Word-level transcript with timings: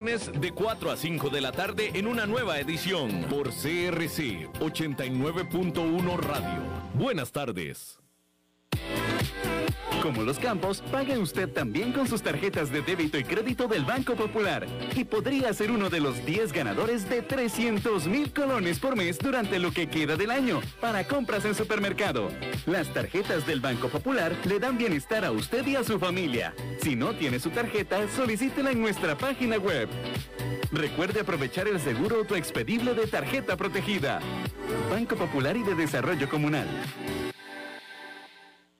de 0.00 0.52
4 0.52 0.90
a 0.90 0.96
5 0.96 1.28
de 1.28 1.42
la 1.42 1.52
tarde 1.52 1.90
en 1.92 2.06
una 2.06 2.24
nueva 2.24 2.58
edición 2.58 3.26
por 3.28 3.50
CRC 3.50 4.48
89.1 4.58 6.16
Radio. 6.16 6.62
Buenas 6.94 7.32
tardes. 7.32 7.99
Como 10.02 10.22
los 10.22 10.38
campos, 10.38 10.82
pague 10.90 11.18
usted 11.18 11.48
también 11.50 11.92
con 11.92 12.08
sus 12.08 12.22
tarjetas 12.22 12.72
de 12.72 12.80
débito 12.80 13.18
y 13.18 13.24
crédito 13.24 13.68
del 13.68 13.84
Banco 13.84 14.14
Popular 14.14 14.66
y 14.96 15.04
podría 15.04 15.52
ser 15.52 15.70
uno 15.70 15.90
de 15.90 16.00
los 16.00 16.24
10 16.24 16.52
ganadores 16.54 17.08
de 17.10 17.20
300 17.20 18.06
mil 18.06 18.32
colones 18.32 18.78
por 18.78 18.96
mes 18.96 19.18
durante 19.18 19.58
lo 19.58 19.72
que 19.72 19.90
queda 19.90 20.16
del 20.16 20.30
año 20.30 20.62
para 20.80 21.06
compras 21.06 21.44
en 21.44 21.54
supermercado. 21.54 22.30
Las 22.64 22.88
tarjetas 22.94 23.46
del 23.46 23.60
Banco 23.60 23.88
Popular 23.88 24.34
le 24.46 24.58
dan 24.58 24.78
bienestar 24.78 25.22
a 25.22 25.32
usted 25.32 25.66
y 25.66 25.76
a 25.76 25.84
su 25.84 25.98
familia. 25.98 26.54
Si 26.82 26.96
no 26.96 27.14
tiene 27.14 27.38
su 27.38 27.50
tarjeta, 27.50 28.08
solicítela 28.08 28.70
en 28.70 28.80
nuestra 28.80 29.18
página 29.18 29.58
web. 29.58 29.88
Recuerde 30.72 31.20
aprovechar 31.20 31.68
el 31.68 31.78
seguro 31.78 32.16
autoexpedible 32.16 32.94
de 32.94 33.06
tarjeta 33.06 33.56
protegida. 33.56 34.20
Banco 34.90 35.16
Popular 35.16 35.58
y 35.58 35.62
de 35.62 35.74
Desarrollo 35.74 36.28
Comunal. 36.28 36.68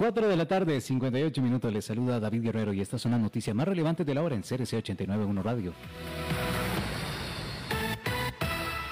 4 0.00 0.28
de 0.28 0.36
la 0.38 0.48
tarde, 0.48 0.80
58 0.80 1.42
minutos. 1.42 1.70
Les 1.70 1.84
saluda 1.84 2.18
David 2.18 2.44
Guerrero 2.44 2.72
y 2.72 2.80
estas 2.80 3.02
son 3.02 3.12
las 3.12 3.20
noticias 3.20 3.54
más 3.54 3.68
relevantes 3.68 4.06
de 4.06 4.14
la 4.14 4.22
hora 4.22 4.34
en 4.34 4.40
CRC 4.40 4.78
891 4.78 5.42
Radio. 5.42 5.74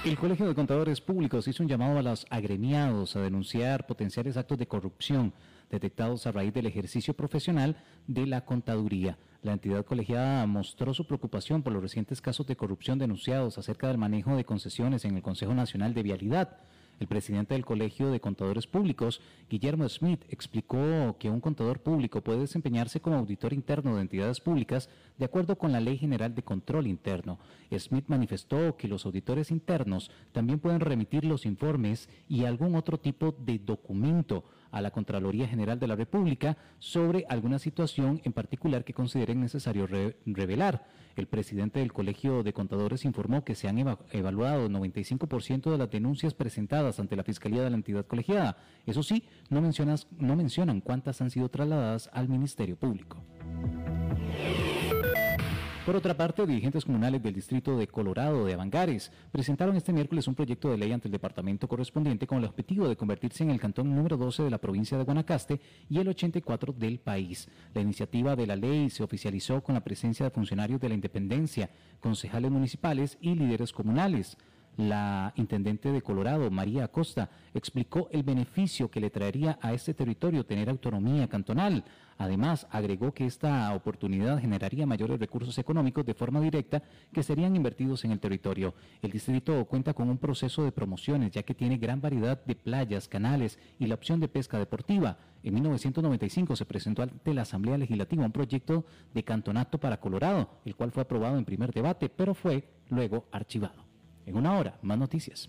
El 0.05 0.19
Colegio 0.19 0.47
de 0.47 0.55
Contadores 0.55 1.01
Públicos 1.01 1.49
hizo 1.49 1.63
un 1.63 1.69
llamado 1.71 1.99
a 1.99 2.03
los 2.03 2.27
agremiados 2.29 3.17
a 3.17 3.23
denunciar 3.23 3.87
potenciales 3.87 4.37
actos 4.37 4.59
de 4.59 4.69
corrupción 4.69 5.33
detectados 5.71 6.27
a 6.27 6.33
raíz 6.33 6.53
del 6.53 6.67
ejercicio 6.67 7.15
profesional 7.15 7.79
de 8.07 8.27
la 8.27 8.45
contaduría. 8.45 9.17
La 9.41 9.53
entidad 9.53 9.87
colegiada 9.87 10.47
mostró 10.47 10.93
su 10.93 11.07
preocupación 11.07 11.63
por 11.63 11.73
los 11.73 11.81
recientes 11.81 12.21
casos 12.21 12.47
de 12.47 12.57
corrupción 12.57 12.99
denunciados 12.99 13.57
acerca 13.57 13.89
del 13.89 13.97
manejo 13.97 14.37
de 14.37 14.45
concesiones 14.45 15.07
en 15.07 15.17
el 15.17 15.23
Consejo 15.23 15.55
Nacional 15.55 15.95
de 15.95 16.03
Vialidad. 16.03 16.59
El 17.01 17.07
presidente 17.07 17.55
del 17.55 17.65
Colegio 17.65 18.11
de 18.11 18.21
Contadores 18.21 18.67
Públicos, 18.67 19.21
Guillermo 19.49 19.89
Smith, 19.89 20.25
explicó 20.31 21.17
que 21.19 21.31
un 21.31 21.41
contador 21.41 21.79
público 21.81 22.23
puede 22.23 22.41
desempeñarse 22.41 23.01
como 23.01 23.17
auditor 23.17 23.53
interno 23.53 23.95
de 23.95 24.03
entidades 24.03 24.41
públicas 24.41 24.89
de 25.17 25.25
acuerdo 25.25 25.57
con 25.57 25.71
la 25.71 25.81
Ley 25.81 25.97
General 25.97 26.35
de 26.35 26.43
Control 26.43 26.89
Interno. 26.89 27.39
Smith 27.79 28.07
manifestó 28.09 28.77
que 28.77 28.89
los 28.89 29.07
auditores 29.07 29.51
internos 29.53 30.11
también 30.33 30.59
pueden 30.59 30.81
remitir 30.81 31.25
los 31.25 31.47
informes 31.47 32.09
y 32.29 32.45
algún 32.45 32.75
otro 32.75 32.99
tipo 32.99 33.35
de 33.39 33.59
documento 33.59 34.45
a 34.71 34.81
la 34.81 34.91
Contraloría 34.91 35.49
General 35.49 35.79
de 35.79 35.87
la 35.87 35.97
República 35.97 36.57
sobre 36.79 37.25
alguna 37.29 37.59
situación 37.59 38.21
en 38.25 38.33
particular 38.33 38.85
que 38.85 38.95
consideren 38.95 39.41
necesario 39.41 39.87
revelar. 40.27 40.87
El 41.17 41.27
presidente 41.27 41.81
del 41.81 41.93
Colegio 41.93 42.43
de 42.43 42.53
Contadores 42.53 43.05
informó 43.05 43.45
que 43.45 43.57
se 43.57 43.69
han 43.69 43.79
evaluado 44.13 44.67
el 44.67 44.73
95% 44.73 45.71
de 45.71 45.79
las 45.79 45.91
denuncias 45.91 46.33
presentadas 46.33 47.01
ante 47.01 47.17
la 47.17 47.25
Fiscalía 47.25 47.63
de 47.63 47.71
la 47.71 47.77
entidad 47.77 48.07
colegiada. 48.07 48.57
Eso 48.87 49.03
sí, 49.03 49.25
no 49.51 49.61
mencionan 49.61 50.81
cuántas 50.81 51.21
han 51.21 51.31
sido 51.31 51.49
trasladadas 51.49 52.09
al 52.13 52.29
Ministerio 52.29 52.77
Público. 52.77 53.19
Por 55.89 55.97
otra 55.97 56.15
parte, 56.15 56.47
dirigentes 56.47 56.85
comunales 56.85 57.23
del 57.23 57.33
distrito 57.33 57.79
de 57.79 57.87
Colorado 57.87 58.45
de 58.45 58.53
Avangares 58.53 59.11
presentaron 59.33 59.75
este 59.75 59.91
miércoles 59.91 60.29
un 60.29 60.35
proyecto 60.35 60.71
de 60.71 60.77
ley 60.77 60.93
ante 60.93 61.09
el 61.09 61.13
departamento 61.13 61.67
correspondiente 61.67 62.27
con 62.27 62.37
el 62.37 62.45
objetivo 62.45 62.87
de 62.87 62.97
convertirse 62.99 63.43
en 63.43 63.49
el 63.49 63.59
cantón 63.59 63.97
número 63.97 64.19
12 64.19 64.43
de 64.43 64.51
la 64.51 64.59
provincia 64.59 64.99
de 64.99 65.05
Guanacaste 65.05 65.63
y 65.89 65.99
el 65.99 66.09
84 66.09 66.75
del 66.75 66.99
país. 66.99 67.49
La 67.73 67.81
iniciativa 67.81 68.37
de 68.37 68.47
la 68.47 68.55
ley 68.55 68.91
se 68.91 69.03
oficializó 69.03 69.63
con 69.63 69.77
la 69.77 69.83
presencia 69.83 70.27
de 70.27 70.31
funcionarios 70.31 70.79
de 70.79 70.91
la 70.91 70.95
Independencia, 70.95 71.71
concejales 72.01 72.51
municipales 72.51 73.17
y 73.23 73.35
líderes 73.35 73.73
comunales. 73.73 74.37
La 74.79 75.33
intendente 75.35 75.91
de 75.91 76.03
Colorado, 76.03 76.49
María 76.53 76.85
Acosta, 76.85 77.29
explicó 77.53 78.09
el 78.13 78.23
beneficio 78.23 78.89
que 78.89 79.01
le 79.01 79.11
traería 79.11 79.59
a 79.61 79.73
este 79.73 79.93
territorio 79.93 80.47
tener 80.47 80.71
autonomía 80.71 81.27
cantonal. 81.27 81.83
Además, 82.17 82.65
agregó 82.71 83.13
que 83.13 83.27
esta 83.27 83.75
oportunidad 83.75 84.39
generaría 84.39 84.87
mayores 84.87 85.19
recursos 85.19 85.59
económicos 85.59 86.07
de 86.07 86.15
forma 86.15 86.41
directa 86.41 86.81
que 87.13 87.25
serían 87.25 87.57
invertidos 87.57 88.05
en 88.05 88.13
el 88.13 88.21
territorio. 88.21 88.73
El 89.03 89.11
distrito 89.11 89.65
cuenta 89.65 89.95
con 89.95 90.09
un 90.11 90.19
proceso 90.19 90.63
de 90.63 90.71
promociones 90.71 91.33
ya 91.33 91.43
que 91.43 91.57
tiene 91.57 91.79
gran 91.79 92.01
variedad 92.01 92.41
de 92.45 92.55
playas, 92.55 93.09
canales 93.09 93.59
y 93.81 93.87
la 93.87 93.97
opción 93.97 94.21
de 94.21 94.29
pesca 94.29 94.61
deportiva. 94.61 95.19
En 95.43 95.55
1995 95.55 96.55
se 96.55 96.67
presentó 96.67 97.03
ante 97.03 97.35
la 97.35 97.43
Asamblea 97.43 97.79
Legislativa 97.79 98.25
un 98.25 98.31
proyecto 98.31 98.85
de 99.13 99.25
cantonato 99.25 99.79
para 99.79 99.99
Colorado, 99.99 100.51
el 100.65 100.77
cual 100.77 100.93
fue 100.93 101.03
aprobado 101.03 101.37
en 101.37 101.45
primer 101.45 101.73
debate, 101.73 102.09
pero 102.09 102.33
fue 102.33 102.63
luego 102.91 103.27
archivado. 103.33 103.88
En 104.29 104.37
una 104.37 104.59
hora, 104.59 104.79
más 104.83 104.99
noticias. 104.99 105.49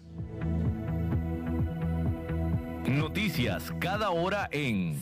Noticias 2.88 3.74
cada 3.80 4.10
hora 4.12 4.48
en... 4.52 5.02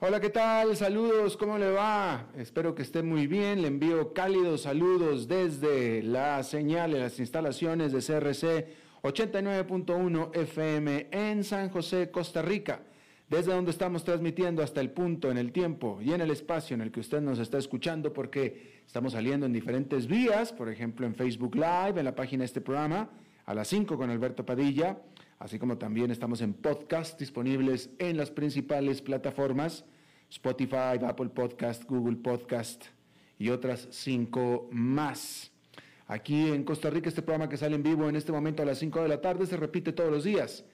Hola, 0.00 0.20
¿qué 0.20 0.30
tal? 0.30 0.76
Saludos, 0.76 1.36
¿cómo 1.36 1.58
le 1.58 1.72
va? 1.72 2.28
Espero 2.36 2.72
que 2.72 2.82
esté 2.82 3.02
muy 3.02 3.26
bien. 3.26 3.62
Le 3.62 3.66
envío 3.66 4.12
cálidos 4.12 4.62
saludos 4.62 5.26
desde 5.26 6.04
la 6.04 6.40
señal 6.44 6.92
de 6.92 7.00
las 7.00 7.18
instalaciones 7.18 7.90
de 7.90 7.98
CRC 7.98 8.68
89.1 9.02 10.36
FM 10.36 11.08
en 11.10 11.42
San 11.42 11.68
José, 11.70 12.12
Costa 12.12 12.42
Rica, 12.42 12.82
desde 13.28 13.52
donde 13.52 13.72
estamos 13.72 14.04
transmitiendo 14.04 14.62
hasta 14.62 14.80
el 14.80 14.90
punto, 14.90 15.32
en 15.32 15.36
el 15.36 15.50
tiempo 15.50 15.98
y 16.00 16.12
en 16.12 16.20
el 16.20 16.30
espacio 16.30 16.74
en 16.74 16.82
el 16.82 16.92
que 16.92 17.00
usted 17.00 17.20
nos 17.20 17.40
está 17.40 17.58
escuchando, 17.58 18.12
porque 18.12 18.82
estamos 18.86 19.14
saliendo 19.14 19.46
en 19.46 19.52
diferentes 19.52 20.06
vías, 20.06 20.52
por 20.52 20.68
ejemplo 20.68 21.08
en 21.08 21.16
Facebook 21.16 21.56
Live, 21.56 21.94
en 21.98 22.04
la 22.04 22.14
página 22.14 22.42
de 22.42 22.46
este 22.46 22.60
programa, 22.60 23.10
a 23.46 23.52
las 23.52 23.66
5 23.66 23.96
con 23.96 24.10
Alberto 24.10 24.46
Padilla 24.46 24.96
así 25.38 25.58
como 25.58 25.78
también 25.78 26.10
estamos 26.10 26.40
en 26.40 26.54
podcast 26.54 27.18
disponibles 27.18 27.90
en 27.98 28.16
las 28.16 28.30
principales 28.30 29.02
plataformas, 29.02 29.84
Spotify, 30.30 30.98
Apple 31.06 31.28
Podcast, 31.28 31.84
Google 31.84 32.16
Podcast 32.16 32.84
y 33.38 33.50
otras 33.50 33.88
cinco 33.90 34.68
más. 34.72 35.50
Aquí 36.06 36.48
en 36.48 36.64
Costa 36.64 36.90
Rica 36.90 37.08
este 37.08 37.22
programa 37.22 37.48
que 37.48 37.56
sale 37.56 37.76
en 37.76 37.82
vivo 37.82 38.08
en 38.08 38.16
este 38.16 38.32
momento 38.32 38.62
a 38.62 38.66
las 38.66 38.78
5 38.78 39.02
de 39.02 39.08
la 39.08 39.20
tarde 39.20 39.46
se 39.46 39.58
repite 39.58 39.92
todos 39.92 40.10
los 40.10 40.24
días 40.24 40.64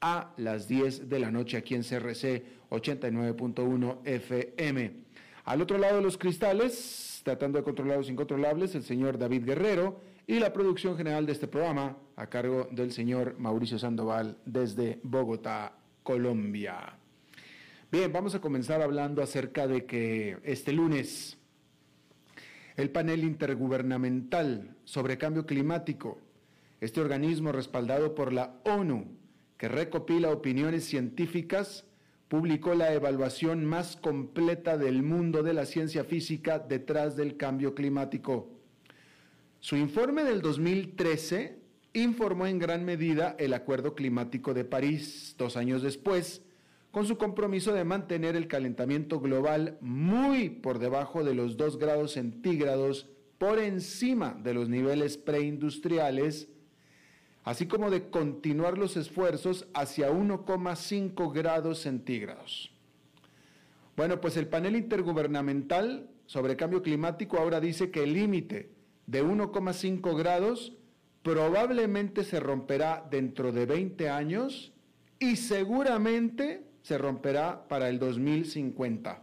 a 0.00 0.32
las 0.36 0.68
10 0.68 1.08
de 1.08 1.18
la 1.18 1.30
noche 1.30 1.56
aquí 1.56 1.74
en 1.74 1.82
CRC 1.82 2.44
89.1 2.70 3.98
FM. 4.04 4.92
Al 5.44 5.60
otro 5.62 5.78
lado 5.78 5.96
de 5.96 6.02
los 6.02 6.16
cristales, 6.16 7.20
tratando 7.24 7.58
de 7.58 7.64
controlar 7.64 7.98
los 7.98 8.08
incontrolables, 8.08 8.74
el 8.74 8.82
señor 8.82 9.18
David 9.18 9.44
Guerrero 9.44 10.00
y 10.26 10.38
la 10.38 10.52
producción 10.52 10.96
general 10.96 11.26
de 11.26 11.32
este 11.32 11.48
programa 11.48 11.96
a 12.16 12.26
cargo 12.28 12.68
del 12.70 12.92
señor 12.92 13.36
Mauricio 13.38 13.78
Sandoval 13.78 14.38
desde 14.44 15.00
Bogotá, 15.02 15.76
Colombia. 16.02 16.98
Bien, 17.90 18.12
vamos 18.12 18.34
a 18.34 18.40
comenzar 18.40 18.82
hablando 18.82 19.22
acerca 19.22 19.66
de 19.66 19.84
que 19.84 20.38
este 20.44 20.72
lunes 20.72 21.38
el 22.76 22.90
panel 22.90 23.22
intergubernamental 23.22 24.76
sobre 24.84 25.16
cambio 25.16 25.46
climático, 25.46 26.18
este 26.80 27.00
organismo 27.00 27.52
respaldado 27.52 28.14
por 28.14 28.32
la 28.32 28.60
ONU, 28.64 29.16
que 29.56 29.68
recopila 29.68 30.30
opiniones 30.30 30.84
científicas, 30.84 31.84
publicó 32.28 32.74
la 32.74 32.92
evaluación 32.92 33.64
más 33.64 33.96
completa 33.96 34.76
del 34.76 35.02
mundo 35.02 35.42
de 35.44 35.54
la 35.54 35.66
ciencia 35.66 36.04
física 36.04 36.58
detrás 36.58 37.16
del 37.16 37.36
cambio 37.36 37.74
climático. 37.74 38.50
Su 39.60 39.76
informe 39.76 40.24
del 40.24 40.42
2013 40.42 41.63
informó 41.94 42.46
en 42.46 42.58
gran 42.58 42.84
medida 42.84 43.36
el 43.38 43.54
Acuerdo 43.54 43.94
Climático 43.94 44.52
de 44.52 44.64
París, 44.64 45.34
dos 45.38 45.56
años 45.56 45.80
después, 45.80 46.42
con 46.90 47.06
su 47.06 47.16
compromiso 47.16 47.72
de 47.72 47.84
mantener 47.84 48.36
el 48.36 48.48
calentamiento 48.48 49.20
global 49.20 49.78
muy 49.80 50.50
por 50.50 50.78
debajo 50.78 51.24
de 51.24 51.34
los 51.34 51.56
2 51.56 51.78
grados 51.78 52.12
centígrados 52.12 53.08
por 53.38 53.58
encima 53.58 54.38
de 54.42 54.54
los 54.54 54.68
niveles 54.68 55.16
preindustriales, 55.16 56.48
así 57.44 57.66
como 57.66 57.90
de 57.90 58.10
continuar 58.10 58.76
los 58.76 58.96
esfuerzos 58.96 59.66
hacia 59.74 60.10
1,5 60.10 61.32
grados 61.32 61.78
centígrados. 61.78 62.72
Bueno, 63.96 64.20
pues 64.20 64.36
el 64.36 64.48
panel 64.48 64.74
intergubernamental 64.74 66.08
sobre 66.26 66.56
cambio 66.56 66.82
climático 66.82 67.38
ahora 67.38 67.60
dice 67.60 67.90
que 67.90 68.02
el 68.02 68.14
límite 68.14 68.70
de 69.06 69.24
1,5 69.24 70.16
grados 70.16 70.72
probablemente 71.24 72.22
se 72.22 72.38
romperá 72.38 73.04
dentro 73.10 73.50
de 73.50 73.64
20 73.64 74.10
años 74.10 74.72
y 75.18 75.36
seguramente 75.36 76.62
se 76.82 76.98
romperá 76.98 77.66
para 77.66 77.88
el 77.88 77.98
2050. 77.98 79.22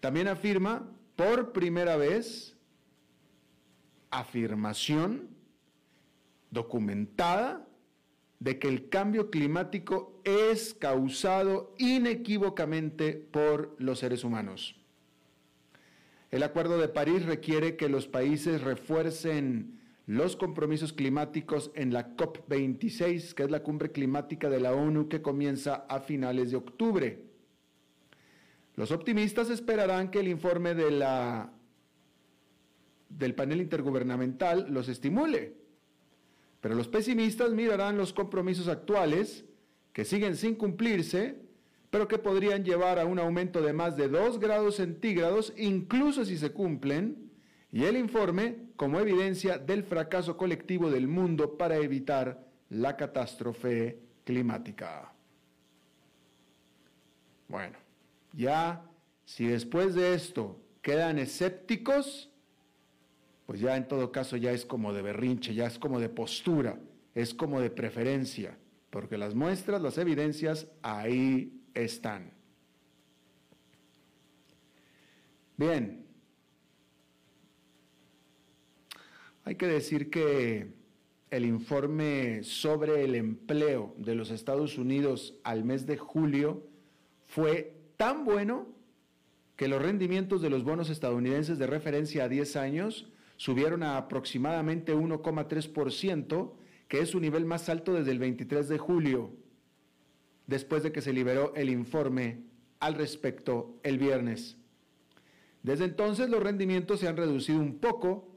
También 0.00 0.26
afirma 0.26 0.90
por 1.16 1.52
primera 1.52 1.96
vez, 1.96 2.56
afirmación 4.10 5.28
documentada 6.50 7.68
de 8.38 8.58
que 8.58 8.68
el 8.68 8.88
cambio 8.88 9.30
climático 9.30 10.18
es 10.24 10.72
causado 10.72 11.74
inequívocamente 11.76 13.12
por 13.12 13.76
los 13.78 13.98
seres 13.98 14.24
humanos. 14.24 14.76
El 16.30 16.42
Acuerdo 16.42 16.78
de 16.78 16.88
París 16.88 17.26
requiere 17.26 17.76
que 17.76 17.90
los 17.90 18.08
países 18.08 18.62
refuercen 18.62 19.83
los 20.06 20.36
compromisos 20.36 20.92
climáticos 20.92 21.70
en 21.74 21.92
la 21.92 22.16
COP26, 22.16 23.32
que 23.34 23.44
es 23.44 23.50
la 23.50 23.62
cumbre 23.62 23.90
climática 23.90 24.50
de 24.50 24.60
la 24.60 24.72
ONU 24.72 25.08
que 25.08 25.22
comienza 25.22 25.86
a 25.88 26.00
finales 26.00 26.50
de 26.50 26.56
octubre. 26.56 27.24
Los 28.76 28.90
optimistas 28.90 29.50
esperarán 29.50 30.10
que 30.10 30.20
el 30.20 30.28
informe 30.28 30.74
del 30.74 31.04
panel 33.34 33.60
intergubernamental 33.60 34.66
los 34.70 34.88
estimule, 34.88 35.56
pero 36.60 36.74
los 36.74 36.88
pesimistas 36.88 37.52
mirarán 37.52 37.96
los 37.96 38.12
compromisos 38.12 38.68
actuales 38.68 39.44
que 39.92 40.04
siguen 40.04 40.36
sin 40.36 40.54
cumplirse 40.54 41.44
pero 41.94 42.08
que 42.08 42.18
podrían 42.18 42.64
llevar 42.64 42.98
a 42.98 43.04
un 43.04 43.20
aumento 43.20 43.62
de 43.62 43.72
más 43.72 43.96
de 43.96 44.08
2 44.08 44.40
grados 44.40 44.74
centígrados, 44.74 45.52
incluso 45.56 46.24
si 46.24 46.36
se 46.36 46.50
cumplen, 46.50 47.23
y 47.74 47.86
el 47.86 47.96
informe 47.96 48.68
como 48.76 49.00
evidencia 49.00 49.58
del 49.58 49.82
fracaso 49.82 50.36
colectivo 50.36 50.92
del 50.92 51.08
mundo 51.08 51.58
para 51.58 51.74
evitar 51.74 52.46
la 52.70 52.96
catástrofe 52.96 53.98
climática. 54.22 55.12
Bueno, 57.48 57.76
ya 58.32 58.88
si 59.24 59.48
después 59.48 59.96
de 59.96 60.14
esto 60.14 60.60
quedan 60.82 61.18
escépticos, 61.18 62.30
pues 63.44 63.58
ya 63.58 63.76
en 63.76 63.88
todo 63.88 64.12
caso 64.12 64.36
ya 64.36 64.52
es 64.52 64.64
como 64.64 64.92
de 64.92 65.02
berrinche, 65.02 65.52
ya 65.52 65.66
es 65.66 65.76
como 65.76 65.98
de 65.98 66.08
postura, 66.08 66.78
es 67.12 67.34
como 67.34 67.60
de 67.60 67.70
preferencia, 67.70 68.56
porque 68.90 69.18
las 69.18 69.34
muestras, 69.34 69.82
las 69.82 69.98
evidencias 69.98 70.68
ahí 70.80 71.60
están. 71.74 72.34
Bien, 75.56 76.03
hay 79.44 79.56
que 79.56 79.66
decir 79.66 80.10
que 80.10 80.72
el 81.30 81.44
informe 81.44 82.42
sobre 82.42 83.04
el 83.04 83.14
empleo 83.14 83.94
de 83.98 84.14
los 84.14 84.30
Estados 84.30 84.78
Unidos 84.78 85.34
al 85.44 85.64
mes 85.64 85.86
de 85.86 85.96
julio 85.96 86.66
fue 87.26 87.76
tan 87.96 88.24
bueno 88.24 88.68
que 89.56 89.68
los 89.68 89.82
rendimientos 89.82 90.42
de 90.42 90.50
los 90.50 90.64
bonos 90.64 90.90
estadounidenses 90.90 91.58
de 91.58 91.66
referencia 91.66 92.24
a 92.24 92.28
10 92.28 92.56
años 92.56 93.10
subieron 93.36 93.82
a 93.82 93.96
aproximadamente 93.96 94.94
1,3%, 94.94 96.52
que 96.88 97.00
es 97.00 97.10
su 97.10 97.20
nivel 97.20 97.44
más 97.44 97.68
alto 97.68 97.92
desde 97.92 98.12
el 98.12 98.18
23 98.18 98.68
de 98.68 98.78
julio 98.78 99.32
después 100.46 100.82
de 100.82 100.92
que 100.92 101.00
se 101.00 101.12
liberó 101.12 101.54
el 101.54 101.70
informe 101.70 102.42
al 102.80 102.94
respecto 102.94 103.78
el 103.82 103.98
viernes. 103.98 104.56
Desde 105.62 105.86
entonces 105.86 106.28
los 106.28 106.42
rendimientos 106.42 107.00
se 107.00 107.08
han 107.08 107.16
reducido 107.16 107.58
un 107.58 107.78
poco, 107.78 108.33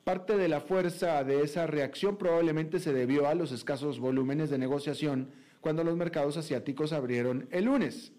Parte 0.04 0.36
de 0.36 0.48
la 0.48 0.60
fuerza 0.60 1.24
de 1.24 1.42
esa 1.42 1.66
reacción 1.66 2.16
probablemente 2.16 2.78
se 2.78 2.92
debió 2.92 3.26
a 3.26 3.34
los 3.34 3.50
escasos 3.50 3.98
volúmenes 3.98 4.50
de 4.50 4.58
negociación 4.58 5.30
cuando 5.60 5.82
los 5.82 5.96
mercados 5.96 6.36
asiáticos 6.36 6.92
abrieron 6.92 7.48
el 7.50 7.64
lunes. 7.64 8.12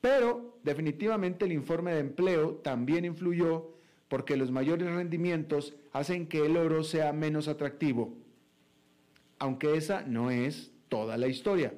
Pero 0.00 0.58
definitivamente 0.64 1.44
el 1.44 1.52
informe 1.52 1.92
de 1.92 2.00
empleo 2.00 2.56
también 2.56 3.04
influyó 3.04 3.76
porque 4.08 4.36
los 4.36 4.50
mayores 4.50 4.92
rendimientos 4.92 5.76
hacen 5.92 6.26
que 6.26 6.44
el 6.44 6.56
oro 6.56 6.82
sea 6.82 7.12
menos 7.12 7.46
atractivo. 7.46 8.16
Aunque 9.40 9.76
esa 9.76 10.02
no 10.02 10.30
es 10.30 10.70
toda 10.88 11.16
la 11.16 11.26
historia. 11.26 11.74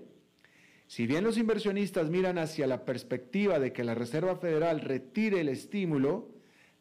Si 0.88 1.06
bien 1.06 1.24
los 1.24 1.38
inversionistas 1.38 2.10
miran 2.10 2.36
hacia 2.36 2.66
la 2.66 2.84
perspectiva 2.84 3.58
de 3.58 3.72
que 3.72 3.82
la 3.82 3.94
Reserva 3.94 4.36
Federal 4.36 4.80
retire 4.80 5.40
el 5.40 5.48
estímulo, 5.48 6.28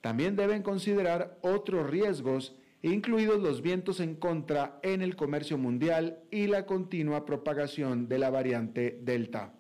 también 0.02 0.36
deben 0.36 0.64
considerar 0.64 1.38
otros 1.42 1.90
riesgos, 1.90 2.58
incluidos 2.82 3.40
los 3.40 3.62
vientos 3.62 4.02
en 4.02 4.16
contra 4.16 4.80
en 4.84 5.02
el 5.02 5.16
comercio 5.16 5.58
mundial 5.58 6.20
y 6.30 6.48
la 6.48 6.66
continua 6.66 7.26
propagación 7.26 8.10
de 8.10 8.20
la 8.20 8.32
variante 8.32 9.00
Delta. 9.02 9.54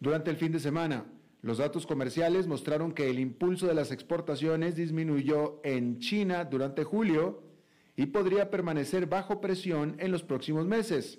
Durante 0.00 0.30
el 0.30 0.36
fin 0.36 0.52
de 0.52 0.60
semana, 0.60 1.04
los 1.42 1.58
datos 1.58 1.86
comerciales 1.86 2.46
mostraron 2.46 2.92
que 2.92 3.10
el 3.10 3.18
impulso 3.18 3.66
de 3.66 3.74
las 3.74 3.90
exportaciones 3.92 4.76
disminuyó 4.76 5.60
en 5.64 5.98
China 5.98 6.44
durante 6.44 6.84
julio 6.84 7.42
y 7.96 8.06
podría 8.06 8.50
permanecer 8.50 9.06
bajo 9.06 9.40
presión 9.40 9.96
en 9.98 10.12
los 10.12 10.22
próximos 10.22 10.66
meses. 10.66 11.18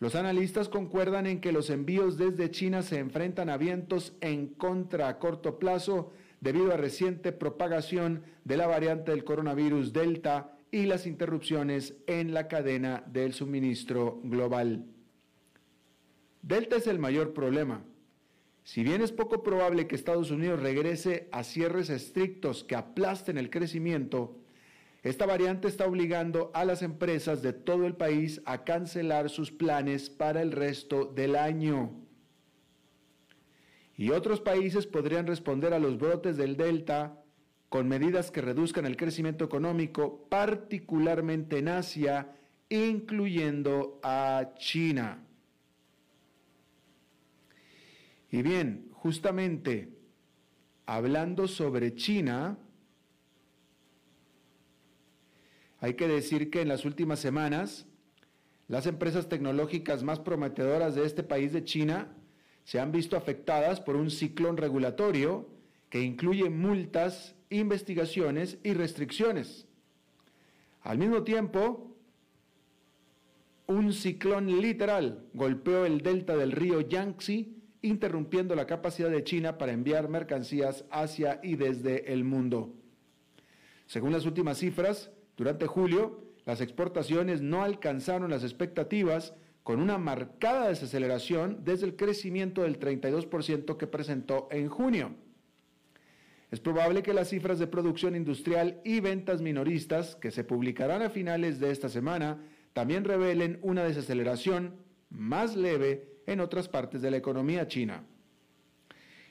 Los 0.00 0.16
analistas 0.16 0.68
concuerdan 0.68 1.26
en 1.26 1.40
que 1.40 1.52
los 1.52 1.70
envíos 1.70 2.18
desde 2.18 2.50
China 2.50 2.82
se 2.82 2.98
enfrentan 2.98 3.48
a 3.48 3.56
vientos 3.56 4.12
en 4.20 4.48
contra 4.48 5.08
a 5.08 5.18
corto 5.18 5.58
plazo 5.58 6.12
debido 6.40 6.72
a 6.72 6.76
reciente 6.76 7.32
propagación 7.32 8.22
de 8.44 8.56
la 8.56 8.66
variante 8.66 9.12
del 9.12 9.24
coronavirus 9.24 9.92
Delta 9.92 10.58
y 10.70 10.86
las 10.86 11.06
interrupciones 11.06 11.94
en 12.06 12.34
la 12.34 12.48
cadena 12.48 13.04
del 13.06 13.32
suministro 13.32 14.20
global. 14.24 14.84
Delta 16.42 16.76
es 16.76 16.86
el 16.88 16.98
mayor 16.98 17.32
problema 17.32 17.84
si 18.64 18.82
bien 18.82 19.02
es 19.02 19.12
poco 19.12 19.42
probable 19.42 19.86
que 19.86 19.94
Estados 19.94 20.30
Unidos 20.30 20.60
regrese 20.60 21.28
a 21.32 21.44
cierres 21.44 21.90
estrictos 21.90 22.64
que 22.64 22.74
aplasten 22.74 23.36
el 23.36 23.50
crecimiento, 23.50 24.38
esta 25.04 25.26
variante 25.26 25.68
está 25.68 25.86
obligando 25.86 26.50
a 26.54 26.64
las 26.64 26.80
empresas 26.80 27.42
de 27.42 27.52
todo 27.52 27.86
el 27.86 27.94
país 27.94 28.40
a 28.46 28.64
cancelar 28.64 29.28
sus 29.28 29.52
planes 29.52 30.08
para 30.08 30.40
el 30.40 30.50
resto 30.50 31.04
del 31.04 31.36
año. 31.36 31.92
Y 33.98 34.10
otros 34.10 34.40
países 34.40 34.86
podrían 34.86 35.26
responder 35.26 35.74
a 35.74 35.78
los 35.78 35.98
brotes 35.98 36.38
del 36.38 36.56
Delta 36.56 37.22
con 37.68 37.86
medidas 37.86 38.30
que 38.30 38.40
reduzcan 38.40 38.86
el 38.86 38.96
crecimiento 38.96 39.44
económico, 39.44 40.26
particularmente 40.30 41.58
en 41.58 41.68
Asia, 41.68 42.34
incluyendo 42.70 44.00
a 44.02 44.54
China. 44.56 45.22
Y 48.30 48.40
bien, 48.40 48.88
justamente 48.92 49.90
hablando 50.86 51.46
sobre 51.46 51.94
China, 51.94 52.56
hay 55.84 55.94
que 55.96 56.08
decir 56.08 56.48
que 56.48 56.62
en 56.62 56.68
las 56.68 56.86
últimas 56.86 57.18
semanas, 57.18 57.84
las 58.68 58.86
empresas 58.86 59.28
tecnológicas 59.28 60.02
más 60.02 60.18
prometedoras 60.18 60.94
de 60.94 61.04
este 61.04 61.22
país 61.22 61.52
de 61.52 61.62
China 61.62 62.08
se 62.64 62.80
han 62.80 62.90
visto 62.90 63.18
afectadas 63.18 63.82
por 63.82 63.94
un 63.96 64.10
ciclón 64.10 64.56
regulatorio 64.56 65.46
que 65.90 66.00
incluye 66.00 66.48
multas, 66.48 67.34
investigaciones 67.50 68.56
y 68.62 68.72
restricciones. 68.72 69.66
Al 70.80 70.96
mismo 70.96 71.22
tiempo, 71.22 71.94
un 73.66 73.92
ciclón 73.92 74.62
literal 74.62 75.26
golpeó 75.34 75.84
el 75.84 76.00
delta 76.00 76.34
del 76.34 76.52
río 76.52 76.80
Yangtze 76.80 77.48
interrumpiendo 77.82 78.54
la 78.54 78.66
capacidad 78.66 79.10
de 79.10 79.22
China 79.22 79.58
para 79.58 79.72
enviar 79.72 80.08
mercancías 80.08 80.86
hacia 80.90 81.40
y 81.42 81.56
desde 81.56 82.10
el 82.10 82.24
mundo. 82.24 82.72
Según 83.84 84.12
las 84.12 84.24
últimas 84.24 84.56
cifras, 84.56 85.10
durante 85.36 85.66
julio, 85.66 86.24
las 86.44 86.60
exportaciones 86.60 87.40
no 87.40 87.62
alcanzaron 87.64 88.30
las 88.30 88.44
expectativas 88.44 89.34
con 89.62 89.80
una 89.80 89.96
marcada 89.98 90.68
desaceleración 90.68 91.64
desde 91.64 91.86
el 91.86 91.96
crecimiento 91.96 92.62
del 92.62 92.78
32% 92.78 93.76
que 93.76 93.86
presentó 93.86 94.48
en 94.50 94.68
junio. 94.68 95.14
Es 96.50 96.60
probable 96.60 97.02
que 97.02 97.14
las 97.14 97.30
cifras 97.30 97.58
de 97.58 97.66
producción 97.66 98.14
industrial 98.14 98.80
y 98.84 99.00
ventas 99.00 99.40
minoristas 99.40 100.14
que 100.16 100.30
se 100.30 100.44
publicarán 100.44 101.02
a 101.02 101.10
finales 101.10 101.58
de 101.58 101.70
esta 101.70 101.88
semana 101.88 102.44
también 102.74 103.04
revelen 103.04 103.58
una 103.62 103.84
desaceleración 103.84 104.76
más 105.08 105.56
leve 105.56 106.20
en 106.26 106.40
otras 106.40 106.68
partes 106.68 107.02
de 107.02 107.10
la 107.10 107.16
economía 107.16 107.66
china. 107.66 108.04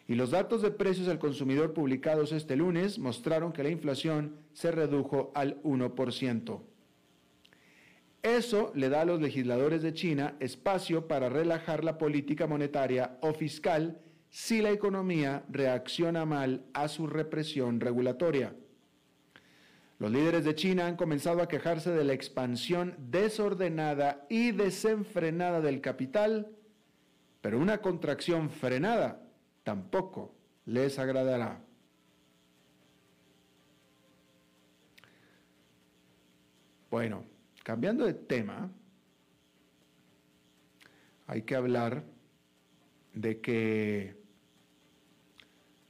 Y 0.08 0.16
los 0.16 0.32
datos 0.32 0.62
de 0.62 0.72
precios 0.72 1.08
al 1.08 1.20
consumidor 1.20 1.74
publicados 1.74 2.32
este 2.32 2.56
lunes 2.56 3.00
mostraron 3.00 3.54
que 3.54 3.64
la 3.64 3.70
inflación 3.70 4.36
se 4.54 4.72
redujo 4.72 5.32
al 5.34 5.62
1%. 5.64 6.62
Eso 8.22 8.72
le 8.76 8.90
da 8.90 9.02
a 9.02 9.06
los 9.06 9.22
legisladores 9.22 9.82
de 9.82 9.94
China 9.94 10.36
espacio 10.40 11.08
para 11.08 11.30
relajar 11.30 11.84
la 11.84 11.98
política 11.98 12.48
monetaria 12.48 13.18
o 13.22 13.34
fiscal 13.34 14.00
si 14.30 14.62
la 14.62 14.72
economía 14.72 15.44
reacciona 15.50 16.26
mal 16.26 16.66
a 16.74 16.88
su 16.88 17.08
represión 17.08 17.80
regulatoria. 17.80 18.56
Los 20.00 20.12
líderes 20.12 20.44
de 20.44 20.56
China 20.56 20.88
han 20.88 20.96
comenzado 20.96 21.42
a 21.42 21.48
quejarse 21.48 21.92
de 21.92 22.04
la 22.04 22.14
expansión 22.14 22.96
desordenada 22.98 24.26
y 24.30 24.52
desenfrenada 24.52 25.62
del 25.62 25.82
capital 25.82 26.50
pero 27.44 27.60
una 27.60 27.80
contracción 27.80 28.50
frenada 28.50 29.20
tampoco 29.64 30.34
les 30.66 31.00
agradará. 31.00 31.62
Bueno, 36.90 37.24
cambiando 37.64 38.06
de 38.06 38.14
tema, 38.14 38.72
hay 41.26 41.42
que 41.42 41.56
hablar 41.56 42.04
de 43.14 43.42
que 43.42 44.22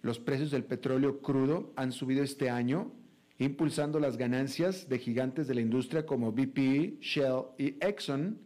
los 0.01 0.19
precios 0.19 0.51
del 0.51 0.63
petróleo 0.63 1.21
crudo 1.21 1.73
han 1.75 1.91
subido 1.91 2.23
este 2.23 2.49
año, 2.49 2.93
impulsando 3.37 3.99
las 3.99 4.17
ganancias 4.17 4.87
de 4.87 4.99
gigantes 4.99 5.47
de 5.47 5.55
la 5.55 5.61
industria 5.61 6.05
como 6.05 6.31
BP, 6.31 7.01
Shell 7.01 7.47
y 7.57 7.77
Exxon, 7.85 8.39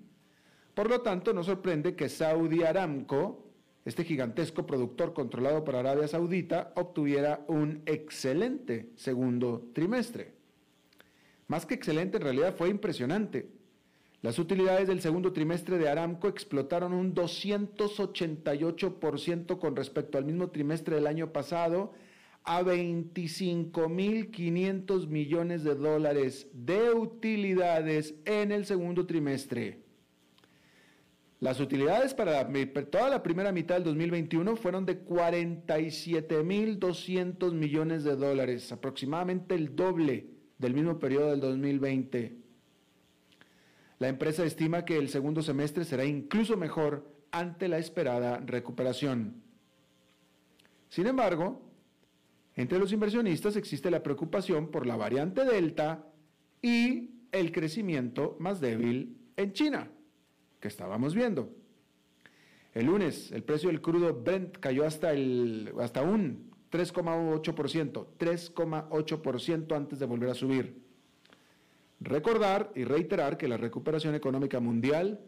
por 0.78 0.90
lo 0.92 1.02
tanto, 1.02 1.34
no 1.34 1.44
sorprende 1.44 1.96
que 1.96 2.08
Saudi 2.08 2.62
Aramco, 2.62 3.47
este 3.88 4.04
gigantesco 4.04 4.68
productor 4.68 5.14
controlado 5.14 5.64
por 5.64 5.78
Arabia 5.78 6.10
Saudita, 6.10 6.74
obtuviera 6.76 7.46
un 7.48 7.84
excelente 7.86 8.90
segundo 8.98 9.72
trimestre. 9.74 10.34
Más 11.48 11.66
que 11.66 11.76
excelente, 11.76 12.18
en 12.18 12.24
realidad 12.24 12.54
fue 12.58 12.68
impresionante. 12.68 13.50
Las 14.22 14.40
utilidades 14.40 14.90
del 14.90 15.00
segundo 15.00 15.32
trimestre 15.32 15.78
de 15.78 15.88
Aramco 15.88 16.28
explotaron 16.28 16.92
un 16.92 17.16
288% 17.16 19.58
con 19.58 19.78
respecto 19.78 20.18
al 20.18 20.26
mismo 20.26 20.50
trimestre 20.50 20.96
del 20.96 21.08
año 21.08 21.32
pasado 21.32 21.94
a 22.44 22.64
25.500 22.64 25.08
millones 25.08 25.64
de 25.64 25.76
dólares 25.76 26.50
de 26.52 26.92
utilidades 26.92 28.16
en 28.26 28.52
el 28.52 28.66
segundo 28.66 29.06
trimestre. 29.06 29.87
Las 31.40 31.60
utilidades 31.60 32.16
para 32.16 32.50
toda 32.90 33.10
la 33.10 33.22
primera 33.22 33.52
mitad 33.52 33.76
del 33.76 33.84
2021 33.84 34.56
fueron 34.56 34.88
de 34.88 35.06
47.200 35.06 37.54
millones 37.54 38.04
de 38.04 38.16
dólares, 38.16 38.72
aproximadamente 38.72 39.54
el 39.54 39.76
doble 39.76 40.32
del 40.58 40.74
mismo 40.74 40.98
periodo 40.98 41.30
del 41.30 41.40
2020. 41.40 42.38
La 44.00 44.08
empresa 44.08 44.44
estima 44.46 44.84
que 44.84 44.98
el 44.98 45.10
segundo 45.10 45.44
semestre 45.44 45.86
será 45.86 46.06
incluso 46.06 46.58
mejor 46.58 47.08
ante 47.30 47.68
la 47.68 47.78
esperada 47.78 48.40
recuperación. 48.40 49.44
Sin 50.90 51.06
embargo, 51.06 51.62
entre 52.56 52.80
los 52.80 52.92
inversionistas 52.92 53.56
existe 53.56 53.92
la 53.92 54.02
preocupación 54.02 54.72
por 54.72 54.88
la 54.88 54.96
variante 54.96 55.46
Delta 55.46 56.04
y 56.64 57.12
el 57.32 57.52
crecimiento 57.52 58.38
más 58.40 58.60
débil 58.60 59.20
en 59.36 59.54
China 59.54 59.92
estábamos 60.68 61.16
viendo. 61.16 61.50
El 62.74 62.86
lunes 62.86 63.32
el 63.32 63.44
precio 63.44 63.70
del 63.70 63.82
crudo 63.82 64.14
Brent 64.14 64.58
cayó 64.60 64.86
hasta, 64.86 65.12
el, 65.12 65.74
hasta 65.80 66.04
un 66.04 66.52
3,8%, 66.72 68.06
3,8% 68.20 69.76
antes 69.76 70.00
de 70.00 70.06
volver 70.06 70.30
a 70.30 70.36
subir. 70.36 70.86
Recordar 72.00 72.72
y 72.76 72.84
reiterar 72.84 73.38
que 73.38 73.48
la 73.48 73.58
recuperación 73.58 74.14
económica 74.14 74.60
mundial 74.60 75.20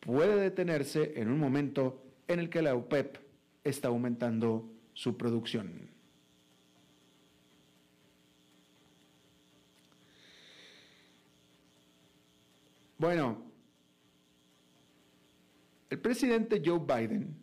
puede 0.00 0.36
detenerse 0.36 1.12
en 1.16 1.28
un 1.28 1.38
momento 1.38 2.02
en 2.28 2.38
el 2.38 2.48
que 2.48 2.62
la 2.62 2.74
OPEP 2.74 3.18
está 3.64 3.88
aumentando 3.88 4.70
su 4.94 5.16
producción. 5.16 5.90
Bueno, 12.96 13.42
el 15.94 16.00
presidente 16.00 16.60
Joe 16.64 16.80
Biden 16.80 17.36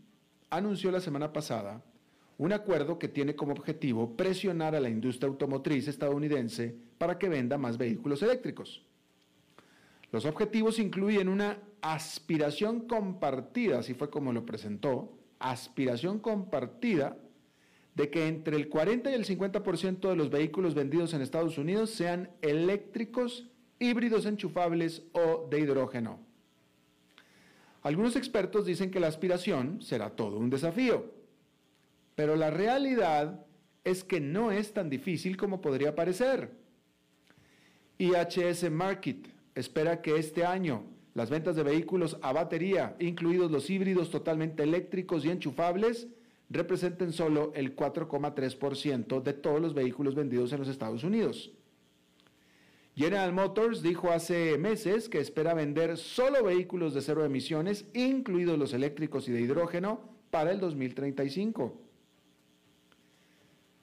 anunció 0.50 0.92
la 0.92 1.00
semana 1.00 1.32
pasada 1.32 1.82
un 2.38 2.52
acuerdo 2.52 3.00
que 3.00 3.08
tiene 3.08 3.34
como 3.34 3.54
objetivo 3.54 4.18
presionar 4.18 4.76
a 4.76 4.82
la 4.82 4.90
industria 4.90 5.30
automotriz 5.30 5.88
estadounidense 5.88 6.76
para 6.98 7.18
que 7.18 7.30
venda 7.30 7.58
más 7.58 7.78
vehículos 7.78 8.22
eléctricos. 8.24 8.82
Los 10.12 10.26
objetivos 10.26 10.80
incluyen 10.80 11.30
una 11.30 11.60
aspiración 11.82 12.82
compartida, 12.90 13.80
así 13.80 13.94
fue 13.94 14.10
como 14.10 14.34
lo 14.34 14.46
presentó, 14.46 15.18
aspiración 15.40 16.20
compartida 16.20 17.18
de 17.96 18.10
que 18.10 18.28
entre 18.28 18.58
el 18.58 18.68
40 18.68 19.12
y 19.12 19.14
el 19.14 19.26
50% 19.26 20.10
de 20.10 20.16
los 20.18 20.30
vehículos 20.30 20.76
vendidos 20.76 21.14
en 21.14 21.22
Estados 21.22 21.58
Unidos 21.58 21.92
sean 21.92 22.30
eléctricos, 22.42 23.48
híbridos 23.80 24.26
enchufables 24.26 25.04
o 25.14 25.48
de 25.50 25.62
hidrógeno. 25.62 26.31
Algunos 27.82 28.16
expertos 28.16 28.66
dicen 28.66 28.92
que 28.92 29.00
la 29.00 29.08
aspiración 29.08 29.82
será 29.82 30.12
todo 30.12 30.38
un 30.38 30.50
desafío, 30.50 31.12
pero 32.16 32.36
la 32.36 32.52
realidad 32.52 33.46
es 33.84 34.04
que 34.04 34.20
no 34.20 34.52
es 34.52 34.74
tan 34.74 34.90
difícil 34.90 35.38
como 35.38 35.62
podría 35.62 35.96
parecer. 35.96 36.52
IHS 37.98 38.70
Market 38.72 39.28
espera 39.56 40.02
que 40.02 40.18
este 40.18 40.46
año 40.46 40.84
las 41.14 41.30
ventas 41.30 41.56
de 41.56 41.64
vehículos 41.64 42.18
a 42.22 42.32
batería, 42.32 42.96
incluidos 43.00 43.52
los 43.52 43.70
híbridos 43.70 44.10
totalmente 44.10 44.64
eléctricos 44.64 45.26
y 45.26 45.30
enchufables, 45.30 46.08
representen 46.50 47.12
solo 47.12 47.52
el 47.56 47.76
4,3% 47.76 49.22
de 49.22 49.34
todos 49.34 49.62
los 49.62 49.74
vehículos 49.74 50.16
vendidos 50.16 50.54
en 50.54 50.60
los 50.60 50.68
Estados 50.68 51.04
Unidos. 51.04 51.52
General 52.96 53.32
Motors 53.32 53.82
dijo 53.82 54.12
hace 54.12 54.58
meses 54.58 55.08
que 55.08 55.20
espera 55.20 55.54
vender 55.54 55.98
solo 55.98 56.44
vehículos 56.44 56.94
de 56.94 57.02
cero 57.02 57.24
emisiones, 57.24 57.86
incluidos 57.94 58.60
los 58.60 58.74
eléctricos 58.74 59.30
y 59.30 59.32
de 59.32 59.42
hidrógeno, 59.42 60.02
para 60.30 60.52
el 60.52 60.60
2035. 60.60 61.80